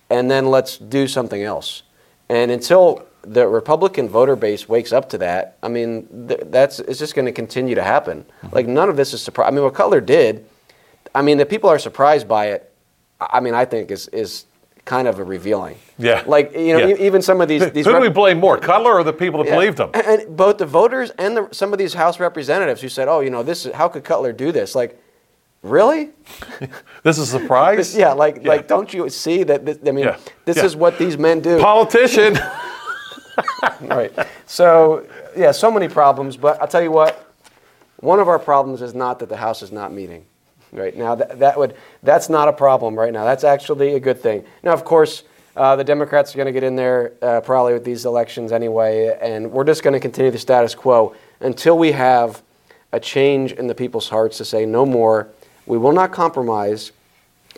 and 0.08 0.30
then 0.30 0.46
let's 0.46 0.78
do 0.78 1.06
something 1.06 1.42
else. 1.42 1.82
And 2.28 2.50
until 2.50 3.06
the 3.22 3.46
Republican 3.46 4.08
voter 4.08 4.36
base 4.36 4.68
wakes 4.68 4.92
up 4.92 5.08
to 5.10 5.18
that, 5.18 5.58
I 5.62 5.68
mean, 5.68 6.28
th- 6.28 6.40
that's 6.46 6.78
it's 6.80 6.98
just 6.98 7.14
going 7.14 7.26
to 7.26 7.32
continue 7.32 7.74
to 7.74 7.82
happen. 7.82 8.24
Mm-hmm. 8.42 8.54
Like 8.54 8.66
none 8.66 8.88
of 8.88 8.96
this 8.96 9.12
is 9.12 9.20
surprise. 9.20 9.48
I 9.48 9.50
mean, 9.50 9.64
what 9.64 9.74
Cutler 9.74 10.00
did, 10.00 10.46
I 11.14 11.22
mean, 11.22 11.38
that 11.38 11.50
people 11.50 11.68
are 11.68 11.78
surprised 11.78 12.28
by 12.28 12.46
it. 12.46 12.69
I 13.20 13.40
mean, 13.40 13.54
I 13.54 13.64
think 13.64 13.90
is 13.90 14.08
is 14.08 14.46
kind 14.84 15.06
of 15.06 15.18
a 15.18 15.24
revealing. 15.24 15.76
Yeah. 15.98 16.24
Like 16.26 16.52
you 16.52 16.76
know, 16.76 16.86
yeah. 16.86 16.96
even 16.96 17.22
some 17.22 17.40
of 17.40 17.48
these. 17.48 17.70
these 17.70 17.86
Who 17.86 17.92
do 17.92 18.00
we 18.00 18.08
blame 18.08 18.38
more, 18.38 18.58
Cutler 18.58 18.94
or 18.94 19.04
the 19.04 19.12
people 19.12 19.42
that 19.42 19.48
yeah. 19.48 19.54
believed 19.54 19.78
him? 19.78 19.90
And, 19.94 20.06
and, 20.06 20.36
both 20.36 20.58
the 20.58 20.66
voters 20.66 21.10
and 21.10 21.36
the, 21.36 21.48
some 21.52 21.72
of 21.72 21.78
these 21.78 21.94
House 21.94 22.18
representatives 22.18 22.80
who 22.80 22.88
said, 22.88 23.08
"Oh, 23.08 23.20
you 23.20 23.30
know, 23.30 23.42
this 23.42 23.66
is, 23.66 23.72
how 23.72 23.88
could 23.88 24.04
Cutler 24.04 24.32
do 24.32 24.52
this?" 24.52 24.74
Like, 24.74 25.00
really? 25.62 26.10
this 27.02 27.18
is 27.18 27.32
a 27.32 27.38
surprise. 27.38 27.96
yeah. 28.04 28.12
Like, 28.12 28.42
yeah. 28.42 28.48
like, 28.48 28.68
don't 28.68 28.92
you 28.92 29.08
see 29.08 29.42
that? 29.44 29.64
This, 29.64 29.78
I 29.86 29.92
mean, 29.92 30.10
this 30.44 30.58
is 30.58 30.74
what 30.76 30.98
these 30.98 31.18
men 31.18 31.40
do. 31.40 31.60
Politician. 31.60 32.38
right. 33.82 34.12
So 34.46 35.06
yeah, 35.36 35.52
so 35.52 35.70
many 35.70 35.88
problems. 35.88 36.36
But 36.36 36.60
I'll 36.60 36.68
tell 36.68 36.82
you 36.82 36.92
what. 36.92 37.26
One 38.02 38.18
of 38.18 38.28
our 38.28 38.38
problems 38.38 38.80
is 38.80 38.94
not 38.94 39.18
that 39.18 39.28
the 39.28 39.36
House 39.36 39.60
is 39.60 39.70
not 39.70 39.92
meeting 39.92 40.24
right 40.72 40.96
now. 40.96 41.14
That, 41.14 41.38
that 41.38 41.58
would 41.58 41.74
that's 42.02 42.28
not 42.28 42.48
a 42.48 42.52
problem 42.52 42.98
right 42.98 43.12
now. 43.12 43.24
That's 43.24 43.44
actually 43.44 43.94
a 43.94 44.00
good 44.00 44.20
thing. 44.20 44.44
Now, 44.62 44.72
of 44.72 44.84
course, 44.84 45.24
uh, 45.56 45.76
the 45.76 45.84
Democrats 45.84 46.34
are 46.34 46.36
going 46.36 46.46
to 46.46 46.52
get 46.52 46.62
in 46.62 46.76
there 46.76 47.12
uh, 47.22 47.40
probably 47.40 47.72
with 47.72 47.84
these 47.84 48.06
elections 48.06 48.52
anyway, 48.52 49.18
and 49.20 49.50
we're 49.50 49.64
just 49.64 49.82
going 49.82 49.94
to 49.94 50.00
continue 50.00 50.30
the 50.30 50.38
status 50.38 50.74
quo 50.74 51.14
until 51.40 51.76
we 51.76 51.92
have 51.92 52.42
a 52.92 53.00
change 53.00 53.52
in 53.52 53.66
the 53.66 53.74
people's 53.74 54.08
hearts 54.08 54.38
to 54.38 54.44
say 54.44 54.64
no 54.64 54.86
more. 54.86 55.28
We 55.66 55.78
will 55.78 55.92
not 55.92 56.12
compromise. 56.12 56.92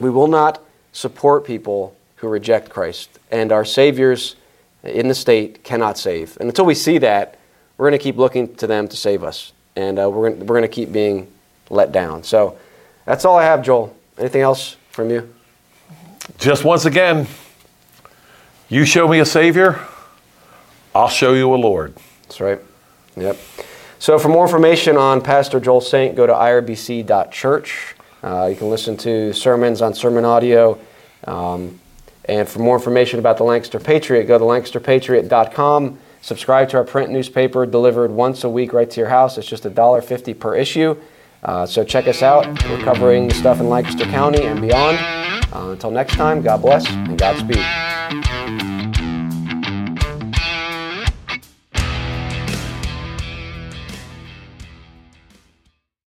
We 0.00 0.10
will 0.10 0.26
not 0.26 0.62
support 0.92 1.44
people 1.44 1.94
who 2.16 2.28
reject 2.28 2.70
Christ, 2.70 3.18
and 3.30 3.52
our 3.52 3.64
saviors 3.64 4.36
in 4.82 5.08
the 5.08 5.14
state 5.14 5.62
cannot 5.64 5.98
save. 5.98 6.36
And 6.40 6.48
until 6.48 6.64
we 6.64 6.74
see 6.74 6.98
that, 6.98 7.38
we're 7.76 7.88
going 7.88 7.98
to 7.98 8.02
keep 8.02 8.16
looking 8.16 8.54
to 8.56 8.66
them 8.66 8.88
to 8.88 8.96
save 8.96 9.22
us, 9.22 9.52
and 9.76 9.98
uh, 9.98 10.08
we're 10.08 10.30
we're 10.30 10.46
going 10.46 10.62
to 10.62 10.68
keep 10.68 10.92
being 10.92 11.30
let 11.68 11.92
down. 11.92 12.22
So. 12.24 12.56
That's 13.04 13.24
all 13.24 13.36
I 13.36 13.44
have, 13.44 13.62
Joel. 13.62 13.96
Anything 14.18 14.42
else 14.42 14.76
from 14.90 15.10
you? 15.10 15.32
Just 16.38 16.64
once 16.64 16.84
again, 16.84 17.26
you 18.68 18.84
show 18.84 19.08
me 19.08 19.20
a 19.20 19.26
Savior, 19.26 19.80
I'll 20.94 21.08
show 21.08 21.32
you 21.34 21.52
a 21.54 21.56
Lord. 21.56 21.94
That's 22.22 22.40
right. 22.40 22.60
Yep. 23.16 23.36
So, 23.98 24.18
for 24.18 24.28
more 24.28 24.44
information 24.44 24.96
on 24.96 25.20
Pastor 25.20 25.60
Joel 25.60 25.80
Saint, 25.80 26.16
go 26.16 26.26
to 26.26 26.32
irbc.church. 26.32 27.94
Uh, 28.22 28.46
you 28.50 28.56
can 28.56 28.70
listen 28.70 28.96
to 28.98 29.32
sermons 29.32 29.82
on 29.82 29.94
sermon 29.94 30.24
audio. 30.24 30.78
Um, 31.24 31.80
and 32.26 32.48
for 32.48 32.60
more 32.60 32.76
information 32.76 33.18
about 33.18 33.36
the 33.36 33.44
Lancaster 33.44 33.80
Patriot, 33.80 34.24
go 34.24 34.38
to 34.38 34.44
lancasterpatriot.com. 34.44 35.98
Subscribe 36.20 36.68
to 36.68 36.76
our 36.76 36.84
print 36.84 37.10
newspaper 37.10 37.66
delivered 37.66 38.12
once 38.12 38.44
a 38.44 38.48
week 38.48 38.72
right 38.72 38.88
to 38.88 39.00
your 39.00 39.08
house. 39.08 39.38
It's 39.38 39.46
just 39.46 39.64
$1.50 39.64 40.38
per 40.38 40.54
issue. 40.54 40.96
Uh, 41.42 41.66
so 41.66 41.82
check 41.82 42.06
us 42.06 42.22
out. 42.22 42.46
We're 42.64 42.78
covering 42.82 43.30
stuff 43.32 43.60
in 43.60 43.68
Lancaster 43.68 44.04
County 44.04 44.44
and 44.44 44.60
beyond. 44.60 44.98
Uh, 45.52 45.70
until 45.70 45.90
next 45.90 46.14
time, 46.14 46.40
God 46.40 46.62
bless 46.62 46.88
and 46.88 47.18
Godspeed. 47.18 48.21